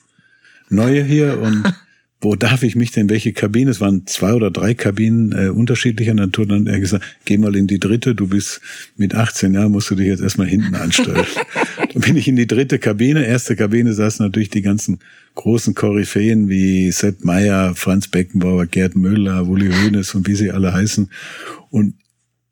Neue 0.70 1.04
hier 1.04 1.40
und 1.40 1.64
wo 2.22 2.36
darf 2.36 2.64
ich 2.64 2.76
mich 2.76 2.92
denn, 2.92 3.10
welche 3.10 3.32
Kabine? 3.32 3.72
Es 3.72 3.80
waren 3.80 4.06
zwei 4.06 4.34
oder 4.34 4.52
drei 4.52 4.74
Kabinen 4.74 5.32
äh, 5.32 5.50
unterschiedlicher 5.50 6.14
Natur. 6.14 6.46
Dann 6.46 6.66
hat 6.66 6.74
er 6.74 6.80
gesagt, 6.80 7.06
geh 7.26 7.38
mal 7.38 7.56
in 7.56 7.68
die 7.68 7.80
dritte, 7.80 8.14
du 8.14 8.28
bist 8.28 8.60
mit 8.98 9.16
18 9.16 9.54
Jahren, 9.54 9.72
musst 9.72 9.90
du 9.90 9.96
dich 9.96 10.08
jetzt 10.08 10.22
erstmal 10.22 10.48
hinten 10.48 10.76
anstellen. 10.76 11.26
dann 11.94 12.02
bin 12.02 12.18
ich 12.18 12.28
in 12.28 12.36
die 12.36 12.48
dritte 12.48 12.78
Kabine. 12.78 13.26
Erste 13.26 13.56
Kabine 13.56 13.94
saßen 13.94 14.26
natürlich 14.26 14.50
die 14.50 14.62
ganzen 14.62 15.00
großen 15.36 15.76
Koryphäen 15.76 16.50
wie 16.50 16.92
Sepp 16.92 17.24
Meyer, 17.24 17.74
Franz 17.76 18.10
Beckenbauer, 18.10 18.66
Gerd 18.66 18.96
Müller, 18.96 19.48
Uli 19.48 19.72
Hoeneß 19.72 20.16
und 20.16 20.28
wie 20.28 20.36
sie 20.36 20.52
alle 20.52 20.74
heißen. 20.74 21.10
Und 21.70 21.94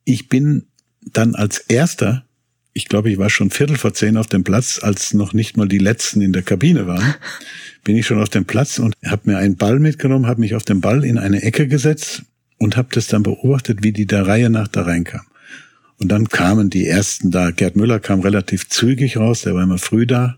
ich 0.07 0.29
bin 0.29 0.67
dann 1.01 1.35
als 1.35 1.59
erster, 1.59 2.25
ich 2.73 2.87
glaube, 2.87 3.11
ich 3.11 3.17
war 3.17 3.29
schon 3.29 3.51
Viertel 3.51 3.77
vor 3.77 3.93
zehn 3.93 4.15
auf 4.15 4.27
dem 4.27 4.43
Platz, 4.43 4.79
als 4.81 5.13
noch 5.13 5.33
nicht 5.33 5.57
mal 5.57 5.67
die 5.67 5.79
letzten 5.79 6.21
in 6.21 6.31
der 6.31 6.43
Kabine 6.43 6.87
waren, 6.87 7.15
bin 7.83 7.97
ich 7.97 8.07
schon 8.07 8.21
auf 8.21 8.29
dem 8.29 8.45
Platz 8.45 8.79
und 8.79 8.95
habe 9.05 9.29
mir 9.29 9.37
einen 9.37 9.57
Ball 9.57 9.79
mitgenommen, 9.79 10.27
habe 10.27 10.39
mich 10.39 10.55
auf 10.55 10.63
den 10.63 10.79
Ball 10.79 11.03
in 11.03 11.17
eine 11.17 11.41
Ecke 11.41 11.67
gesetzt 11.67 12.23
und 12.57 12.77
habe 12.77 12.87
das 12.91 13.07
dann 13.07 13.23
beobachtet, 13.23 13.83
wie 13.83 13.91
die 13.91 14.05
der 14.05 14.27
Reihe 14.27 14.49
nach 14.49 14.69
da 14.69 14.83
reinkam. 14.83 15.25
Und 15.99 16.09
dann 16.09 16.29
kamen 16.29 16.69
die 16.69 16.87
ersten 16.87 17.31
da. 17.31 17.51
Gerd 17.51 17.75
Müller 17.75 17.99
kam 17.99 18.21
relativ 18.21 18.69
zügig 18.69 19.17
raus, 19.17 19.41
der 19.41 19.55
war 19.55 19.63
immer 19.63 19.79
früh 19.79 20.07
da 20.07 20.37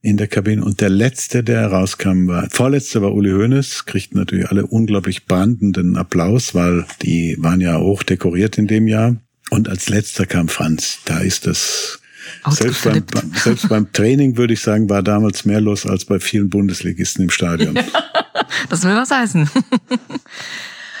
in 0.00 0.16
der 0.16 0.28
Kabine. 0.28 0.64
Und 0.64 0.80
der 0.80 0.90
letzte, 0.90 1.42
der 1.42 1.66
rauskam, 1.66 2.28
war, 2.28 2.48
vorletzte 2.50 3.02
war 3.02 3.12
Uli 3.12 3.30
Hoeneß, 3.30 3.84
kriegten 3.86 4.18
natürlich 4.18 4.48
alle 4.48 4.66
unglaublich 4.66 5.26
brandenden 5.26 5.96
Applaus, 5.96 6.54
weil 6.54 6.86
die 7.02 7.36
waren 7.38 7.60
ja 7.60 7.78
hoch 7.78 8.02
dekoriert 8.02 8.58
in 8.58 8.66
dem 8.66 8.86
Jahr. 8.86 9.16
Und 9.50 9.68
als 9.68 9.88
letzter 9.88 10.26
kam 10.26 10.48
Franz. 10.48 10.98
Da 11.04 11.20
ist 11.20 11.46
das, 11.46 12.00
selbst 12.50 12.84
beim, 12.84 13.04
selbst 13.34 13.68
beim 13.68 13.92
Training 13.92 14.36
würde 14.36 14.52
ich 14.52 14.60
sagen, 14.60 14.88
war 14.88 15.02
damals 15.02 15.44
mehr 15.44 15.60
los 15.60 15.86
als 15.86 16.04
bei 16.04 16.20
vielen 16.20 16.50
Bundesligisten 16.50 17.24
im 17.24 17.30
Stadion. 17.30 17.74
das 18.68 18.84
will 18.84 18.94
was 18.94 19.10
heißen. 19.10 19.48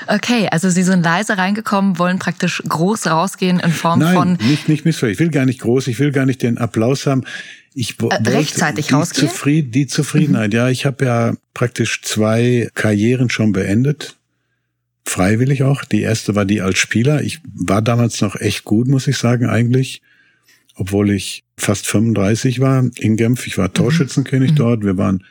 Okay, 0.06 0.48
also 0.50 0.70
Sie 0.70 0.82
sind 0.82 1.02
leise 1.02 1.36
reingekommen, 1.36 1.98
wollen 1.98 2.18
praktisch 2.18 2.62
groß 2.66 3.08
rausgehen 3.08 3.60
in 3.60 3.70
Form 3.70 3.98
Nein, 3.98 4.14
von. 4.14 4.32
nicht, 4.48 4.68
nicht 4.68 4.86
missverstehen. 4.86 5.12
Ich 5.12 5.18
will 5.18 5.30
gar 5.30 5.44
nicht 5.44 5.60
groß, 5.60 5.86
ich 5.88 5.98
will 5.98 6.12
gar 6.12 6.24
nicht 6.24 6.42
den 6.42 6.56
Applaus 6.56 7.06
haben. 7.06 7.24
Ich 7.74 7.96
Äh, 8.00 8.28
rechtzeitig 8.28 8.88
die, 8.88 8.94
rausgehen? 8.94 9.26
Mhm. 9.26 9.30
Zufried 9.30 9.74
die 9.74 9.86
Zufriedenheit. 9.86 10.54
Ja, 10.54 10.68
ich 10.68 10.86
habe 10.86 11.04
ja 11.04 11.34
praktisch 11.54 12.02
zwei 12.02 12.68
Karrieren 12.74 13.30
schon 13.30 13.52
beendet. 13.52 14.16
Freiwillig 15.04 15.62
auch. 15.62 15.84
Die 15.84 16.02
erste 16.02 16.34
war 16.34 16.44
die 16.44 16.60
als 16.60 16.78
Spieler. 16.78 17.22
Ich 17.22 17.40
war 17.54 17.82
damals 17.82 18.20
noch 18.20 18.36
echt 18.36 18.64
gut, 18.64 18.88
muss 18.88 19.06
ich 19.06 19.16
sagen, 19.16 19.46
eigentlich. 19.46 20.02
Obwohl 20.74 21.10
ich 21.10 21.44
fast 21.56 21.86
35 21.86 22.60
war 22.60 22.84
in 22.96 23.16
Genf. 23.16 23.46
Ich 23.46 23.58
war 23.58 23.72
Torschützenkönig 23.72 24.54
dort. 24.54 24.84
Wir 24.84 24.96
waren, 24.96 25.24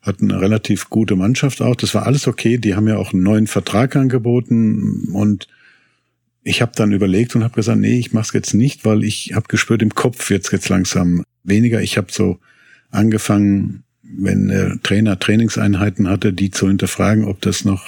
hatten 0.00 0.30
eine 0.30 0.40
relativ 0.40 0.90
gute 0.90 1.16
Mannschaft 1.16 1.60
auch. 1.60 1.74
Das 1.74 1.94
war 1.94 2.06
alles 2.06 2.28
okay. 2.28 2.58
Die 2.58 2.74
haben 2.74 2.86
ja 2.88 2.96
auch 2.96 3.12
einen 3.12 3.22
neuen 3.22 3.46
Vertrag 3.46 3.96
angeboten 3.96 5.08
und 5.12 5.48
ich 6.44 6.60
habe 6.60 6.72
dann 6.74 6.92
überlegt 6.92 7.34
und 7.34 7.44
habe 7.44 7.54
gesagt, 7.54 7.78
nee, 7.78 7.98
ich 7.98 8.12
mache 8.12 8.26
es 8.26 8.32
jetzt 8.32 8.54
nicht, 8.54 8.84
weil 8.84 9.04
ich 9.04 9.32
habe 9.34 9.46
gespürt 9.48 9.82
im 9.82 9.94
Kopf 9.94 10.30
jetzt 10.30 10.52
jetzt 10.52 10.68
langsam 10.68 11.24
weniger. 11.44 11.80
Ich 11.82 11.96
habe 11.96 12.08
so 12.10 12.38
angefangen, 12.90 13.84
wenn 14.02 14.48
der 14.48 14.80
Trainer 14.82 15.18
Trainingseinheiten 15.18 16.08
hatte, 16.08 16.32
die 16.32 16.50
zu 16.50 16.68
hinterfragen, 16.68 17.24
ob 17.24 17.40
das 17.40 17.64
noch 17.64 17.84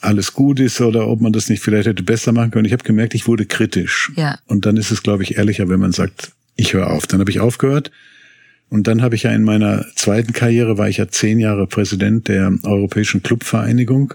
alles 0.00 0.34
gut 0.34 0.58
ist 0.60 0.80
oder 0.80 1.06
ob 1.08 1.20
man 1.20 1.32
das 1.32 1.48
nicht 1.48 1.62
vielleicht 1.62 1.86
hätte 1.86 2.02
besser 2.02 2.32
machen 2.32 2.50
können. 2.50 2.64
Ich 2.64 2.72
habe 2.72 2.84
gemerkt, 2.84 3.14
ich 3.14 3.28
wurde 3.28 3.46
kritisch. 3.46 4.12
Ja. 4.16 4.38
Und 4.46 4.66
dann 4.66 4.76
ist 4.76 4.90
es, 4.90 5.02
glaube 5.02 5.22
ich, 5.22 5.36
ehrlicher, 5.36 5.68
wenn 5.68 5.80
man 5.80 5.92
sagt, 5.92 6.32
ich 6.56 6.74
höre 6.74 6.90
auf. 6.90 7.06
Dann 7.06 7.20
habe 7.20 7.30
ich 7.30 7.40
aufgehört. 7.40 7.90
Und 8.68 8.86
dann 8.86 9.02
habe 9.02 9.14
ich 9.14 9.24
ja 9.24 9.30
in 9.30 9.44
meiner 9.44 9.86
zweiten 9.94 10.32
Karriere, 10.32 10.78
war 10.78 10.88
ich 10.88 10.96
ja 10.96 11.08
zehn 11.08 11.38
Jahre 11.38 11.66
Präsident 11.66 12.28
der 12.28 12.52
Europäischen 12.62 13.22
Clubvereinigung. 13.22 14.14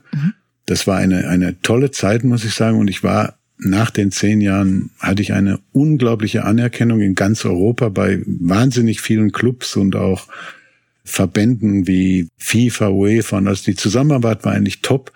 Das 0.66 0.88
war 0.88 0.98
eine, 0.98 1.28
eine 1.30 1.62
tolle 1.62 1.92
Zeit, 1.92 2.24
muss 2.24 2.44
ich 2.44 2.54
sagen. 2.54 2.78
Und 2.78 2.90
ich 2.90 3.04
war 3.04 3.37
nach 3.58 3.90
den 3.90 4.12
zehn 4.12 4.42
Jahren, 4.42 4.92
hatte 5.00 5.22
ich 5.22 5.34
eine 5.34 5.60
unglaubliche 5.72 6.44
Anerkennung 6.44 7.02
in 7.02 7.16
ganz 7.16 7.44
Europa 7.44 7.90
bei 7.90 8.22
wahnsinnig 8.26 9.02
vielen 9.02 9.32
Clubs 9.32 9.76
und 9.76 9.96
auch 9.96 10.28
Verbänden 11.04 11.88
wie 11.88 12.28
FIFA, 12.38 12.90
UEFA. 12.90 13.38
Und 13.38 13.48
also 13.48 13.64
die 13.64 13.76
Zusammenarbeit 13.76 14.44
war 14.46 14.54
eigentlich 14.54 14.82
top. 14.82 15.12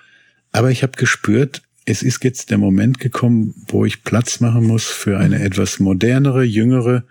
Aber 0.51 0.71
ich 0.71 0.83
habe 0.83 0.93
gespürt, 0.97 1.61
es 1.85 2.01
ist 2.01 2.23
jetzt 2.23 2.49
der 2.49 2.57
Moment 2.57 2.99
gekommen, 2.99 3.53
wo 3.67 3.85
ich 3.85 4.03
Platz 4.03 4.39
machen 4.39 4.65
muss 4.65 4.85
für 4.85 5.17
eine 5.17 5.41
etwas 5.41 5.79
modernere, 5.79 6.43
jüngere, 6.43 7.03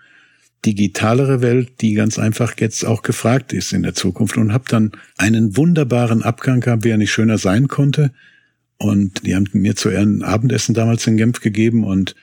digitalere 0.65 1.41
Welt, 1.41 1.81
die 1.81 1.93
ganz 1.93 2.19
einfach 2.19 2.53
jetzt 2.59 2.85
auch 2.85 3.03
gefragt 3.03 3.53
ist 3.53 3.71
in 3.71 3.83
der 3.83 3.93
Zukunft. 3.93 4.37
Und 4.37 4.53
habe 4.53 4.65
dann 4.67 4.91
einen 5.17 5.55
wunderbaren 5.55 6.23
Abgang 6.23 6.59
gehabt, 6.59 6.83
wie 6.83 6.89
er 6.89 6.97
nicht 6.97 7.11
schöner 7.11 7.37
sein 7.37 7.67
konnte. 7.67 8.11
Und 8.81 9.25
die 9.25 9.35
haben 9.35 9.47
mir 9.53 9.75
zu 9.75 9.89
Ehren 9.89 10.23
Abendessen 10.23 10.73
damals 10.73 11.05
in 11.07 11.17
Genf 11.17 11.39
gegeben 11.39 11.83
und 11.83 12.15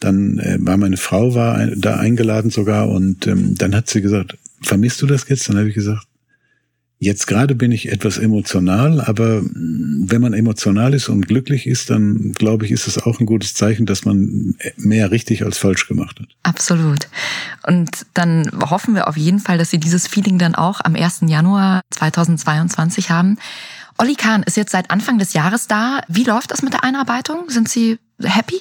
dann 0.00 0.38
äh, 0.38 0.58
war 0.60 0.76
meine 0.76 0.96
Frau 0.96 1.34
war 1.34 1.54
ein, 1.54 1.80
da 1.80 1.96
eingeladen 1.96 2.50
sogar 2.50 2.88
und 2.90 3.26
ähm, 3.26 3.54
dann 3.56 3.74
hat 3.74 3.88
sie 3.88 4.02
gesagt, 4.02 4.36
vermisst 4.60 5.00
du 5.00 5.06
das 5.06 5.28
jetzt? 5.28 5.48
Dann 5.48 5.56
habe 5.56 5.68
ich 5.68 5.74
gesagt, 5.74 6.06
jetzt 6.98 7.26
gerade 7.26 7.54
bin 7.54 7.72
ich 7.72 7.90
etwas 7.90 8.18
emotional, 8.18 9.00
aber 9.00 9.42
mh, 9.42 10.10
wenn 10.10 10.20
man 10.20 10.32
emotional 10.32 10.94
ist 10.94 11.08
und 11.08 11.26
glücklich 11.26 11.66
ist, 11.66 11.90
dann 11.90 12.32
glaube 12.32 12.64
ich, 12.64 12.72
ist 12.72 12.86
es 12.86 12.98
auch 12.98 13.20
ein 13.20 13.26
gutes 13.26 13.54
Zeichen, 13.54 13.86
dass 13.86 14.04
man 14.04 14.56
mehr 14.76 15.10
richtig 15.10 15.44
als 15.44 15.58
falsch 15.58 15.86
gemacht 15.88 16.20
hat. 16.20 16.28
Absolut. 16.42 17.08
Und 17.66 18.06
dann 18.14 18.50
hoffen 18.70 18.94
wir 18.94 19.08
auf 19.08 19.16
jeden 19.16 19.38
Fall, 19.38 19.58
dass 19.58 19.70
Sie 19.70 19.78
dieses 19.78 20.06
Feeling 20.06 20.38
dann 20.38 20.54
auch 20.54 20.80
am 20.82 20.94
1. 20.94 21.22
Januar 21.26 21.82
2022 21.90 23.10
haben. 23.10 23.38
Olli 23.98 24.14
Kahn 24.14 24.42
ist 24.42 24.56
jetzt 24.56 24.72
seit 24.72 24.90
Anfang 24.90 25.18
des 25.18 25.32
Jahres 25.32 25.66
da. 25.66 26.02
Wie 26.08 26.24
läuft 26.24 26.50
das 26.50 26.62
mit 26.62 26.72
der 26.72 26.84
Einarbeitung? 26.84 27.48
Sind 27.48 27.68
Sie 27.68 27.98
happy? 28.22 28.60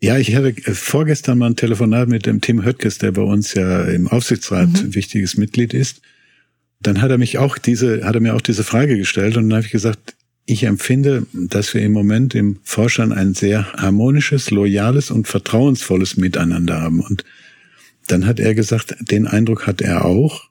Ja, 0.00 0.18
ich 0.18 0.34
hatte 0.34 0.54
vorgestern 0.74 1.38
mal 1.38 1.50
ein 1.50 1.56
Telefonat 1.56 2.08
mit 2.08 2.26
dem 2.26 2.40
Tim 2.40 2.64
Höttges, 2.64 2.98
der 2.98 3.12
bei 3.12 3.22
uns 3.22 3.54
ja 3.54 3.84
im 3.84 4.08
Aufsichtsrat 4.08 4.68
ein 4.68 4.94
wichtiges 4.94 5.36
Mitglied 5.36 5.72
ist. 5.72 6.02
Dann 6.80 7.00
hat 7.00 7.10
er 7.10 7.18
mich 7.18 7.38
auch 7.38 7.56
diese, 7.56 8.04
hat 8.04 8.14
er 8.14 8.20
mir 8.20 8.34
auch 8.34 8.42
diese 8.42 8.64
Frage 8.64 8.98
gestellt 8.98 9.36
und 9.36 9.48
dann 9.48 9.58
habe 9.58 9.66
ich 9.66 9.72
gesagt, 9.72 10.14
ich 10.44 10.62
empfinde, 10.64 11.26
dass 11.32 11.74
wir 11.74 11.82
im 11.82 11.92
Moment 11.92 12.34
im 12.34 12.60
Vorstand 12.62 13.12
ein 13.12 13.34
sehr 13.34 13.72
harmonisches, 13.72 14.50
loyales 14.50 15.10
und 15.10 15.26
vertrauensvolles 15.26 16.16
Miteinander 16.16 16.80
haben. 16.80 17.00
Und 17.00 17.24
dann 18.06 18.26
hat 18.26 18.38
er 18.38 18.54
gesagt, 18.54 18.94
den 19.00 19.26
Eindruck 19.26 19.66
hat 19.66 19.80
er 19.80 20.04
auch. 20.04 20.48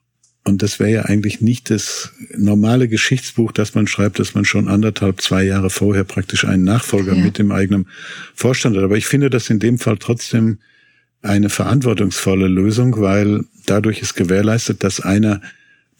Und 0.48 0.62
das 0.62 0.80
wäre 0.80 0.92
ja 0.92 1.02
eigentlich 1.06 1.42
nicht 1.42 1.72
das 1.72 2.14
normale 2.38 2.88
Geschichtsbuch, 2.88 3.52
das 3.52 3.74
man 3.74 3.88
schreibt, 3.88 4.20
dass 4.20 4.36
man 4.36 4.46
schon 4.46 4.68
anderthalb, 4.68 5.20
zwei 5.20 5.44
Jahre 5.44 5.72
vorher 5.72 6.04
praktisch 6.04 6.46
einen 6.46 6.64
Nachfolger 6.64 7.16
Ja. 7.16 7.24
mit 7.24 7.40
dem 7.40 7.52
eigenen 7.52 7.88
Vorstand 8.36 8.78
hat. 8.78 8.84
Aber 8.84 8.96
ich 8.96 9.08
finde 9.08 9.32
das 9.32 9.50
in 9.50 9.58
dem 9.58 9.80
Fall 9.80 9.98
trotzdem 9.98 10.60
eine 11.24 11.50
verantwortungsvolle 11.50 12.48
Lösung, 12.48 13.02
weil 13.02 13.44
dadurch 13.66 14.04
ist 14.04 14.14
gewährleistet, 14.14 14.84
dass 14.84 15.00
einer, 15.00 15.42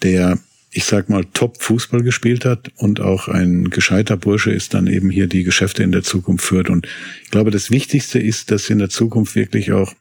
der, 0.04 0.38
ich 0.70 0.84
sag 0.86 1.10
mal, 1.10 1.26
top 1.34 1.60
Fußball 1.64 2.04
gespielt 2.04 2.46
hat 2.46 2.72
und 2.76 3.00
auch 3.00 3.28
ein 3.28 3.72
gescheiter 3.72 4.16
Bursche 4.16 4.52
ist, 4.52 4.76
dann 4.76 4.86
eben 4.86 5.10
hier 5.10 5.26
die 5.26 5.44
Geschäfte 5.44 5.82
in 5.82 5.92
der 5.92 6.04
Zukunft 6.04 6.46
führt. 6.46 6.70
Und 6.70 6.88
ich 7.24 7.32
glaube, 7.32 7.50
das 7.50 7.72
Wichtigste 7.72 8.20
ist, 8.20 8.52
dass 8.52 8.70
in 8.70 8.78
der 8.78 8.90
Zukunft 8.90 9.36
wirklich 9.36 9.72
auch 9.72 9.96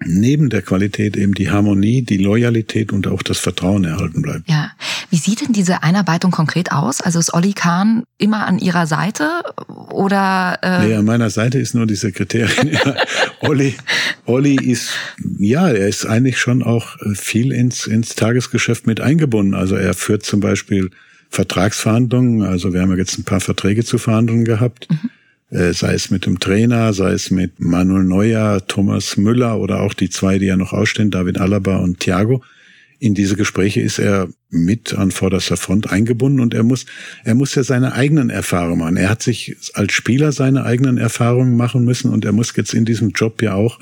neben 0.00 0.50
der 0.50 0.62
Qualität 0.62 1.16
eben 1.16 1.34
die 1.34 1.50
Harmonie, 1.50 2.02
die 2.02 2.18
Loyalität 2.18 2.92
und 2.92 3.06
auch 3.06 3.22
das 3.22 3.38
Vertrauen 3.38 3.84
erhalten 3.84 4.22
bleibt. 4.22 4.48
Ja. 4.50 4.72
Wie 5.10 5.16
sieht 5.16 5.40
denn 5.40 5.52
diese 5.52 5.82
Einarbeitung 5.82 6.30
konkret 6.30 6.72
aus? 6.72 7.00
Also 7.00 7.18
ist 7.18 7.32
Olli 7.32 7.52
Kahn 7.52 8.02
immer 8.18 8.46
an 8.46 8.58
Ihrer 8.58 8.86
Seite 8.86 9.28
oder 9.90 10.58
äh, 10.62 10.88
Nee, 10.88 10.94
an 10.94 11.04
meiner 11.04 11.30
Seite 11.30 11.58
ist 11.58 11.74
nur 11.74 11.86
die 11.86 11.94
Sekretärin. 11.94 12.72
Ja, 12.72 12.96
Olli, 13.40 13.74
Olli 14.26 14.56
ist, 14.56 14.90
ja, 15.38 15.68
er 15.68 15.88
ist 15.88 16.06
eigentlich 16.06 16.38
schon 16.38 16.62
auch 16.62 16.96
viel 17.14 17.52
ins, 17.52 17.86
ins 17.86 18.14
Tagesgeschäft 18.14 18.86
mit 18.86 19.00
eingebunden. 19.00 19.54
Also 19.54 19.76
er 19.76 19.94
führt 19.94 20.24
zum 20.24 20.40
Beispiel 20.40 20.90
Vertragsverhandlungen. 21.30 22.42
Also 22.42 22.72
wir 22.72 22.80
haben 22.80 22.90
ja 22.90 22.96
jetzt 22.96 23.18
ein 23.18 23.24
paar 23.24 23.40
Verträge 23.40 23.84
zu 23.84 23.98
verhandeln 23.98 24.44
gehabt. 24.44 24.88
Äh, 24.90 24.94
sei 25.50 25.94
es 25.94 26.10
mit 26.10 26.26
dem 26.26 26.40
Trainer, 26.40 26.92
sei 26.92 27.12
es 27.12 27.30
mit 27.30 27.60
Manuel 27.60 28.04
Neuer, 28.04 28.66
Thomas 28.66 29.16
Müller 29.16 29.58
oder 29.58 29.80
auch 29.80 29.94
die 29.94 30.10
zwei, 30.10 30.38
die 30.38 30.46
ja 30.46 30.56
noch 30.56 30.72
ausstehen, 30.72 31.10
David 31.10 31.38
Alaba 31.38 31.76
und 31.76 32.00
Thiago. 32.00 32.42
In 32.98 33.14
diese 33.14 33.36
Gespräche 33.36 33.80
ist 33.80 33.98
er 33.98 34.28
mit 34.50 34.94
an 34.94 35.10
vorderster 35.10 35.56
Front 35.56 35.90
eingebunden 35.90 36.40
und 36.40 36.54
er 36.54 36.62
muss, 36.62 36.86
er 37.24 37.34
muss 37.34 37.54
ja 37.54 37.62
seine 37.62 37.92
eigenen 37.92 38.30
Erfahrungen 38.30 38.78
machen. 38.78 38.96
Er 38.96 39.10
hat 39.10 39.22
sich 39.22 39.56
als 39.74 39.92
Spieler 39.92 40.32
seine 40.32 40.64
eigenen 40.64 40.96
Erfahrungen 40.96 41.56
machen 41.56 41.84
müssen 41.84 42.10
und 42.10 42.24
er 42.24 42.32
muss 42.32 42.54
jetzt 42.56 42.72
in 42.72 42.84
diesem 42.84 43.10
Job 43.10 43.42
ja 43.42 43.54
auch, 43.54 43.78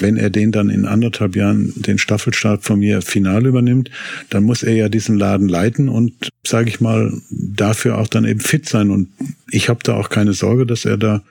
wenn 0.00 0.16
er 0.16 0.30
den 0.30 0.52
dann 0.52 0.70
in 0.70 0.86
anderthalb 0.86 1.36
Jahren 1.36 1.72
den 1.76 1.98
Staffelstart 1.98 2.64
von 2.64 2.78
mir 2.78 3.02
final 3.02 3.46
übernimmt, 3.46 3.90
dann 4.30 4.44
muss 4.44 4.62
er 4.62 4.74
ja 4.74 4.88
diesen 4.88 5.18
Laden 5.18 5.48
leiten 5.48 5.88
und, 5.88 6.30
sage 6.46 6.68
ich 6.68 6.80
mal, 6.80 7.12
dafür 7.30 7.98
auch 7.98 8.08
dann 8.08 8.24
eben 8.24 8.40
fit 8.40 8.68
sein. 8.68 8.90
Und 8.90 9.08
ich 9.50 9.68
habe 9.68 9.80
da 9.82 9.94
auch 9.94 10.08
keine 10.08 10.32
Sorge, 10.32 10.66
dass 10.66 10.84
er 10.84 10.96
da 10.96 11.22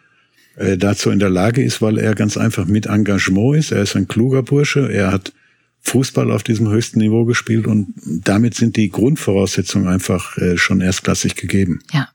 äh, 0.56 0.78
dazu 0.78 1.10
in 1.10 1.20
der 1.20 1.30
Lage 1.30 1.64
ist, 1.64 1.82
weil 1.82 1.98
er 1.98 2.16
ganz 2.16 2.38
einfach 2.38 2.66
mit 2.66 2.86
Engagement 2.86 3.58
ist. 3.58 3.72
Er 3.72 3.82
ist 3.82 3.96
ein 3.96 4.08
kluger 4.08 4.44
Bursche. 4.44 4.92
Er 4.92 5.12
hat 5.12 5.34
Fußball 5.82 6.32
auf 6.32 6.44
diesem 6.44 6.70
höchsten 6.70 7.00
Niveau 7.00 7.26
gespielt 7.26 7.68
und 7.68 7.94
damit 8.06 8.56
sind 8.56 8.78
die 8.78 8.90
Grundvoraussetzungen 8.90 9.88
einfach 9.88 10.38
äh, 10.38 10.58
schon 10.58 10.80
erstklassig 10.80 11.36
gegeben. 11.36 11.80
Ja. 11.92 12.10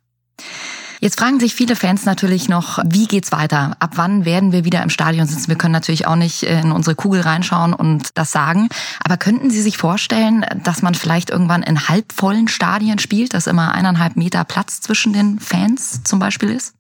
Jetzt 1.00 1.18
fragen 1.18 1.38
sich 1.38 1.54
viele 1.54 1.76
Fans 1.76 2.04
natürlich 2.06 2.48
noch, 2.48 2.78
wie 2.84 3.06
geht's 3.06 3.30
weiter? 3.30 3.76
Ab 3.78 3.92
wann 3.94 4.24
werden 4.24 4.50
wir 4.50 4.64
wieder 4.64 4.82
im 4.82 4.90
Stadion 4.90 5.26
sitzen? 5.26 5.48
Wir 5.48 5.56
können 5.56 5.72
natürlich 5.72 6.06
auch 6.06 6.16
nicht 6.16 6.42
äh, 6.42 6.60
in 6.60 6.72
unsere 6.72 6.96
Kugel 6.96 7.20
reinschauen 7.20 7.72
und 7.72 8.10
das 8.14 8.32
sagen. 8.32 8.68
Aber 9.04 9.16
könnten 9.16 9.50
Sie 9.50 9.62
sich 9.62 9.78
vorstellen, 9.78 10.44
dass 10.64 10.82
man 10.82 10.94
vielleicht 10.94 11.30
irgendwann 11.30 11.62
in 11.62 11.88
halbvollen 11.88 12.48
Stadien 12.48 12.98
spielt, 12.98 13.32
dass 13.32 13.46
immer 13.46 13.72
eineinhalb 13.74 14.16
Meter 14.16 14.44
Platz 14.44 14.80
zwischen 14.80 15.12
den 15.12 15.38
Fans 15.38 16.02
zum 16.02 16.18
Beispiel 16.18 16.50
ist? 16.50 16.74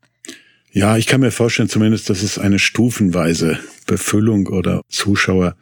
Ja, 0.72 0.96
ich 0.96 1.06
kann 1.06 1.20
mir 1.20 1.30
vorstellen 1.30 1.68
zumindest, 1.68 2.10
dass 2.10 2.22
es 2.22 2.38
eine 2.38 2.58
stufenweise 2.58 3.58
Befüllung 3.86 4.48
oder 4.48 4.82
Zuschauer 4.88 5.54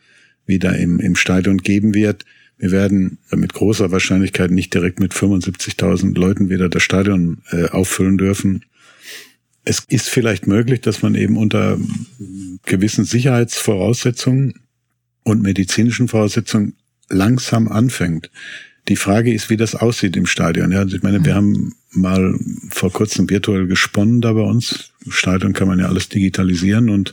wieder 0.47 0.77
im, 0.77 0.99
im 0.99 1.15
Stadion 1.15 1.59
geben 1.59 1.95
wird. 1.95 2.25
Wir 2.59 2.71
werden 2.71 3.19
mit 3.31 3.53
großer 3.53 3.91
Wahrscheinlichkeit 3.91 4.51
nicht 4.51 4.73
direkt 4.73 4.99
mit 4.99 5.13
75.000 5.13 6.19
Leuten 6.19 6.49
wieder 6.49 6.69
das 6.69 6.83
Stadion 6.83 7.43
äh, 7.51 7.69
auffüllen 7.69 8.17
dürfen. 8.17 8.65
Es 9.65 9.83
ist 9.89 10.09
vielleicht 10.09 10.47
möglich, 10.47 10.81
dass 10.81 11.03
man 11.03 11.15
eben 11.15 11.37
unter 11.37 11.79
gewissen 12.65 13.05
Sicherheitsvoraussetzungen 13.05 14.55
und 15.25 15.43
medizinischen 15.43 16.09
Voraussetzungen 16.09 16.75
langsam 17.09 17.69
anfängt. 17.69 18.31
Die 18.89 18.97
Frage 18.97 19.35
ist, 19.35 19.51
wie 19.51 19.57
das 19.57 19.75
aussieht 19.75 20.17
im 20.17 20.27
Stadion. 20.27 20.71
Ja, 20.71 20.85
ich 20.85 21.03
meine, 21.03 21.25
wir 21.25 21.35
haben 21.35 21.75
mal 21.91 22.39
vor 22.71 22.93
kurzem 22.93 23.29
virtuell 23.29 23.67
gesponnen 23.67 24.21
da 24.21 24.33
bei 24.33 24.43
uns. 24.43 24.93
Im 25.05 25.13
Stadion 25.13 25.53
kann 25.53 25.67
man 25.67 25.81
ja 25.81 25.89
alles 25.89 26.09
digitalisieren 26.09 26.89
und 26.89 27.13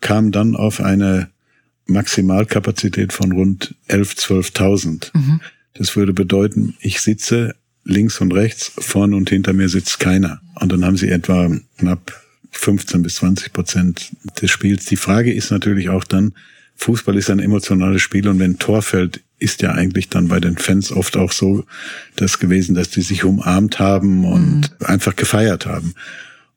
kam 0.00 0.32
dann 0.32 0.56
auf 0.56 0.80
eine 0.80 1.28
Maximalkapazität 1.90 3.12
von 3.12 3.32
rund 3.32 3.74
11.000, 3.88 4.52
12.000. 4.54 5.10
Das 5.74 5.96
würde 5.96 6.12
bedeuten, 6.12 6.76
ich 6.80 7.00
sitze 7.00 7.54
links 7.84 8.20
und 8.20 8.32
rechts, 8.32 8.72
vorne 8.78 9.16
und 9.16 9.30
hinter 9.30 9.52
mir 9.52 9.68
sitzt 9.68 10.00
keiner. 10.00 10.40
Und 10.54 10.72
dann 10.72 10.84
haben 10.84 10.96
sie 10.96 11.08
etwa 11.08 11.50
knapp 11.78 12.20
15 12.52 13.02
bis 13.02 13.16
20 13.16 13.52
Prozent 13.52 14.10
des 14.40 14.50
Spiels. 14.50 14.84
Die 14.86 14.96
Frage 14.96 15.32
ist 15.32 15.50
natürlich 15.50 15.88
auch 15.88 16.04
dann, 16.04 16.34
Fußball 16.76 17.16
ist 17.16 17.30
ein 17.30 17.40
emotionales 17.40 18.00
Spiel 18.00 18.26
und 18.26 18.38
wenn 18.38 18.52
ein 18.52 18.58
Tor 18.58 18.80
fällt, 18.82 19.20
ist 19.38 19.62
ja 19.62 19.72
eigentlich 19.72 20.08
dann 20.08 20.28
bei 20.28 20.40
den 20.40 20.56
Fans 20.56 20.92
oft 20.92 21.16
auch 21.16 21.32
so 21.32 21.64
das 22.16 22.38
gewesen, 22.38 22.74
dass 22.74 22.90
die 22.90 23.02
sich 23.02 23.24
umarmt 23.24 23.78
haben 23.78 24.24
und 24.24 24.70
mhm. 24.80 24.86
einfach 24.86 25.16
gefeiert 25.16 25.66
haben. 25.66 25.94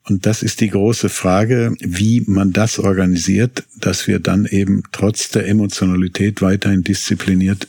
Und 0.06 0.26
das 0.26 0.42
ist 0.42 0.60
die 0.60 0.68
große 0.68 1.08
Frage, 1.08 1.74
wie 1.80 2.22
man 2.26 2.52
das 2.52 2.78
organisiert, 2.78 3.64
dass 3.80 4.06
wir 4.06 4.18
dann 4.18 4.44
eben 4.44 4.82
trotz 4.92 5.30
der 5.30 5.48
Emotionalität 5.48 6.42
weiterhin 6.42 6.84
diszipliniert 6.84 7.68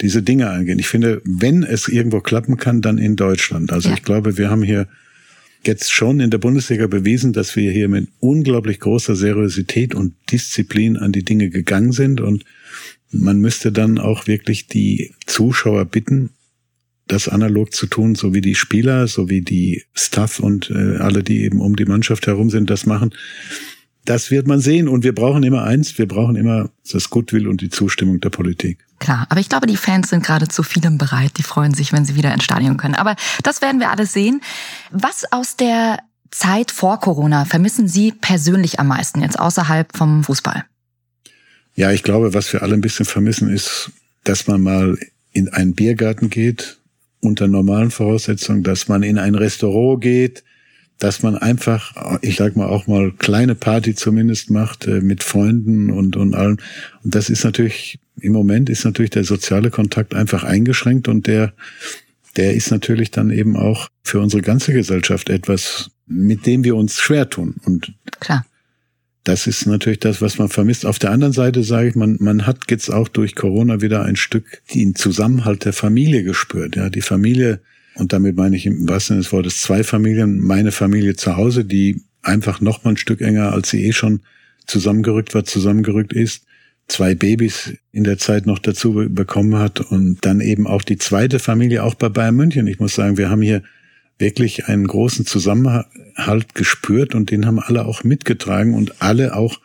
diese 0.00 0.22
Dinge 0.22 0.50
angehen. 0.50 0.78
Ich 0.78 0.88
finde, 0.88 1.20
wenn 1.24 1.62
es 1.62 1.86
irgendwo 1.86 2.20
klappen 2.20 2.56
kann, 2.56 2.80
dann 2.80 2.98
in 2.98 3.16
Deutschland. 3.16 3.72
Also 3.72 3.90
ja. 3.90 3.94
ich 3.94 4.02
glaube, 4.02 4.36
wir 4.36 4.50
haben 4.50 4.62
hier 4.62 4.88
jetzt 5.64 5.92
schon 5.92 6.20
in 6.20 6.30
der 6.30 6.38
Bundesliga 6.38 6.86
bewiesen, 6.86 7.32
dass 7.32 7.54
wir 7.54 7.70
hier 7.70 7.88
mit 7.88 8.08
unglaublich 8.18 8.80
großer 8.80 9.14
Seriosität 9.14 9.94
und 9.94 10.14
Disziplin 10.32 10.96
an 10.96 11.12
die 11.12 11.24
Dinge 11.24 11.50
gegangen 11.50 11.92
sind 11.92 12.20
und 12.20 12.44
man 13.12 13.40
müsste 13.40 13.72
dann 13.72 13.98
auch 13.98 14.26
wirklich 14.26 14.66
die 14.68 15.12
Zuschauer 15.26 15.84
bitten, 15.84 16.30
das 17.12 17.28
analog 17.28 17.74
zu 17.74 17.86
tun, 17.86 18.14
so 18.14 18.32
wie 18.34 18.40
die 18.40 18.54
Spieler, 18.54 19.08
so 19.08 19.28
wie 19.28 19.40
die 19.40 19.84
Staff 19.94 20.38
und 20.40 20.70
äh, 20.70 20.98
alle, 20.98 21.22
die 21.22 21.42
eben 21.42 21.60
um 21.60 21.76
die 21.76 21.84
Mannschaft 21.84 22.26
herum 22.26 22.50
sind, 22.50 22.70
das 22.70 22.86
machen. 22.86 23.14
Das 24.04 24.30
wird 24.30 24.46
man 24.46 24.60
sehen. 24.60 24.88
Und 24.88 25.04
wir 25.04 25.14
brauchen 25.14 25.42
immer 25.42 25.64
eins, 25.64 25.98
wir 25.98 26.06
brauchen 26.06 26.36
immer 26.36 26.70
das 26.90 27.10
Goodwill 27.10 27.46
und 27.46 27.60
die 27.60 27.68
Zustimmung 27.68 28.20
der 28.20 28.30
Politik. 28.30 28.86
Klar, 28.98 29.26
aber 29.28 29.40
ich 29.40 29.48
glaube, 29.48 29.66
die 29.66 29.76
Fans 29.76 30.08
sind 30.08 30.24
gerade 30.24 30.48
zu 30.48 30.62
vielem 30.62 30.98
bereit. 30.98 31.32
Die 31.36 31.42
freuen 31.42 31.74
sich, 31.74 31.92
wenn 31.92 32.04
sie 32.04 32.16
wieder 32.16 32.32
ins 32.32 32.44
Stadion 32.44 32.76
können. 32.76 32.94
Aber 32.94 33.16
das 33.42 33.60
werden 33.60 33.80
wir 33.80 33.90
alles 33.90 34.12
sehen. 34.12 34.40
Was 34.90 35.30
aus 35.32 35.56
der 35.56 35.98
Zeit 36.30 36.70
vor 36.70 37.00
Corona 37.00 37.44
vermissen 37.44 37.88
Sie 37.88 38.12
persönlich 38.12 38.78
am 38.78 38.88
meisten, 38.88 39.20
jetzt 39.20 39.38
außerhalb 39.38 39.96
vom 39.96 40.22
Fußball? 40.24 40.64
Ja, 41.74 41.90
ich 41.90 42.02
glaube, 42.02 42.34
was 42.34 42.52
wir 42.52 42.62
alle 42.62 42.74
ein 42.74 42.80
bisschen 42.80 43.06
vermissen, 43.06 43.48
ist, 43.48 43.90
dass 44.24 44.46
man 44.46 44.62
mal 44.62 44.98
in 45.32 45.48
einen 45.48 45.74
Biergarten 45.74 46.30
geht, 46.30 46.79
unter 47.20 47.48
normalen 47.48 47.90
Voraussetzungen, 47.90 48.62
dass 48.62 48.88
man 48.88 49.02
in 49.02 49.18
ein 49.18 49.34
Restaurant 49.34 50.00
geht, 50.00 50.44
dass 50.98 51.22
man 51.22 51.36
einfach, 51.36 52.18
ich 52.20 52.36
sag 52.36 52.56
mal 52.56 52.68
auch 52.68 52.86
mal 52.86 53.12
kleine 53.12 53.54
Party 53.54 53.94
zumindest 53.94 54.50
macht 54.50 54.86
äh, 54.86 55.00
mit 55.00 55.22
Freunden 55.22 55.90
und 55.90 56.16
und 56.16 56.34
allem. 56.34 56.58
Und 57.02 57.14
das 57.14 57.30
ist 57.30 57.44
natürlich 57.44 57.98
im 58.20 58.32
Moment 58.32 58.68
ist 58.68 58.84
natürlich 58.84 59.10
der 59.10 59.24
soziale 59.24 59.70
Kontakt 59.70 60.14
einfach 60.14 60.44
eingeschränkt 60.44 61.08
und 61.08 61.26
der 61.26 61.54
der 62.36 62.54
ist 62.54 62.70
natürlich 62.70 63.10
dann 63.10 63.30
eben 63.30 63.56
auch 63.56 63.88
für 64.04 64.20
unsere 64.20 64.42
ganze 64.42 64.72
Gesellschaft 64.72 65.30
etwas, 65.30 65.90
mit 66.06 66.46
dem 66.46 66.64
wir 66.64 66.76
uns 66.76 66.98
schwer 66.98 67.28
tun. 67.28 67.56
Und 67.64 67.92
klar. 68.20 68.44
Das 69.24 69.46
ist 69.46 69.66
natürlich 69.66 70.00
das, 70.00 70.22
was 70.22 70.38
man 70.38 70.48
vermisst. 70.48 70.86
Auf 70.86 70.98
der 70.98 71.10
anderen 71.10 71.34
Seite 71.34 71.62
sage 71.62 71.88
ich, 71.88 71.94
man, 71.94 72.16
man 72.20 72.46
hat 72.46 72.70
jetzt 72.70 72.90
auch 72.90 73.08
durch 73.08 73.34
Corona 73.34 73.82
wieder 73.82 74.02
ein 74.02 74.16
Stück 74.16 74.62
den 74.74 74.94
Zusammenhalt 74.94 75.64
der 75.64 75.74
Familie 75.74 76.22
gespürt. 76.22 76.76
Ja, 76.76 76.88
die 76.88 77.02
Familie, 77.02 77.60
und 77.94 78.12
damit 78.12 78.36
meine 78.36 78.56
ich 78.56 78.64
im 78.64 78.88
wahrsten 78.88 79.16
Sinne 79.16 79.22
des 79.22 79.32
Wortes 79.32 79.60
zwei 79.60 79.84
Familien, 79.84 80.40
meine 80.40 80.72
Familie 80.72 81.16
zu 81.16 81.36
Hause, 81.36 81.64
die 81.64 82.02
einfach 82.22 82.60
noch 82.60 82.84
mal 82.84 82.92
ein 82.92 82.96
Stück 82.96 83.20
enger, 83.20 83.52
als 83.52 83.70
sie 83.70 83.84
eh 83.84 83.92
schon 83.92 84.20
zusammengerückt 84.66 85.34
war, 85.34 85.44
zusammengerückt 85.44 86.12
ist, 86.12 86.44
zwei 86.88 87.14
Babys 87.14 87.74
in 87.92 88.04
der 88.04 88.18
Zeit 88.18 88.46
noch 88.46 88.58
dazu 88.58 89.06
bekommen 89.08 89.56
hat 89.56 89.80
und 89.80 90.18
dann 90.22 90.40
eben 90.40 90.66
auch 90.66 90.82
die 90.82 90.98
zweite 90.98 91.38
Familie 91.38 91.84
auch 91.84 91.94
bei 91.94 92.08
Bayern 92.08 92.36
München. 92.36 92.66
Ich 92.66 92.78
muss 92.78 92.94
sagen, 92.94 93.16
wir 93.16 93.30
haben 93.30 93.42
hier 93.42 93.62
wirklich 94.20 94.66
einen 94.66 94.86
großen 94.86 95.26
Zusammenhalt 95.26 96.54
gespürt 96.54 97.14
und 97.14 97.30
den 97.30 97.46
haben 97.46 97.58
alle 97.58 97.86
auch 97.86 98.04
mitgetragen 98.04 98.74
und 98.74 99.02
alle 99.02 99.34
auch, 99.34 99.58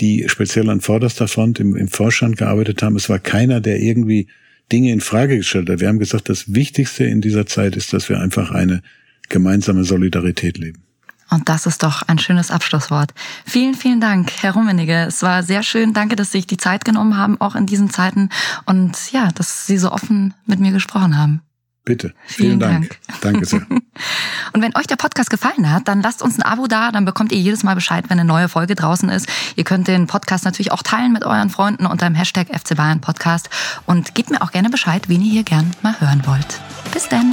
die 0.00 0.28
speziell 0.28 0.68
an 0.68 0.80
vorderster 0.80 1.28
Front 1.28 1.58
im, 1.58 1.74
im 1.74 1.88
Vorstand 1.88 2.36
gearbeitet 2.36 2.82
haben. 2.82 2.96
Es 2.96 3.08
war 3.08 3.18
keiner, 3.18 3.60
der 3.60 3.80
irgendwie 3.80 4.28
Dinge 4.70 4.92
in 4.92 5.00
Frage 5.00 5.38
gestellt 5.38 5.70
hat. 5.70 5.80
Wir 5.80 5.88
haben 5.88 5.98
gesagt, 5.98 6.28
das 6.28 6.54
Wichtigste 6.54 7.04
in 7.04 7.20
dieser 7.20 7.46
Zeit 7.46 7.76
ist, 7.76 7.92
dass 7.92 8.08
wir 8.08 8.20
einfach 8.20 8.50
eine 8.50 8.82
gemeinsame 9.28 9.84
Solidarität 9.84 10.58
leben. 10.58 10.82
Und 11.30 11.48
das 11.48 11.66
ist 11.66 11.82
doch 11.82 12.02
ein 12.02 12.18
schönes 12.18 12.50
Abschlusswort. 12.50 13.12
Vielen, 13.44 13.74
vielen 13.74 14.00
Dank, 14.00 14.30
Herr 14.42 14.52
Rummenigge. 14.52 15.06
Es 15.08 15.22
war 15.22 15.42
sehr 15.42 15.62
schön. 15.62 15.92
Danke, 15.92 16.14
dass 16.14 16.30
Sie 16.30 16.38
sich 16.38 16.46
die 16.46 16.56
Zeit 16.56 16.84
genommen 16.84 17.16
haben, 17.16 17.40
auch 17.40 17.56
in 17.56 17.66
diesen 17.66 17.90
Zeiten. 17.90 18.28
Und 18.64 19.10
ja, 19.12 19.30
dass 19.32 19.66
Sie 19.66 19.78
so 19.78 19.90
offen 19.90 20.34
mit 20.46 20.60
mir 20.60 20.70
gesprochen 20.70 21.16
haben. 21.18 21.42
Bitte. 21.86 22.14
Vielen, 22.26 22.48
Vielen 22.48 22.60
Dank. 22.60 22.98
Dank. 23.06 23.20
Danke 23.20 23.46
sehr. 23.46 23.60
Und 24.52 24.60
wenn 24.60 24.74
euch 24.74 24.88
der 24.88 24.96
Podcast 24.96 25.30
gefallen 25.30 25.70
hat, 25.70 25.86
dann 25.86 26.02
lasst 26.02 26.20
uns 26.20 26.36
ein 26.36 26.42
Abo 26.42 26.66
da, 26.66 26.90
dann 26.90 27.04
bekommt 27.04 27.30
ihr 27.30 27.38
jedes 27.38 27.62
Mal 27.62 27.76
Bescheid, 27.76 28.06
wenn 28.08 28.18
eine 28.18 28.26
neue 28.26 28.48
Folge 28.48 28.74
draußen 28.74 29.08
ist. 29.08 29.28
Ihr 29.54 29.62
könnt 29.62 29.86
den 29.86 30.08
Podcast 30.08 30.44
natürlich 30.44 30.72
auch 30.72 30.82
teilen 30.82 31.12
mit 31.12 31.24
euren 31.24 31.48
Freunden 31.48 31.86
unter 31.86 32.06
dem 32.06 32.16
Hashtag 32.16 32.48
FC 32.48 32.76
Bayern 32.76 33.00
Podcast 33.00 33.50
und 33.86 34.16
gebt 34.16 34.30
mir 34.30 34.42
auch 34.42 34.50
gerne 34.50 34.68
Bescheid, 34.68 35.08
wen 35.08 35.22
ihr 35.22 35.30
hier 35.30 35.44
gern 35.44 35.70
mal 35.82 35.94
hören 36.00 36.22
wollt. 36.26 36.60
Bis 36.92 37.08
dann. 37.08 37.32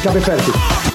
Ich 0.00 0.08
habe 0.08 0.20
fertig. 0.20 0.85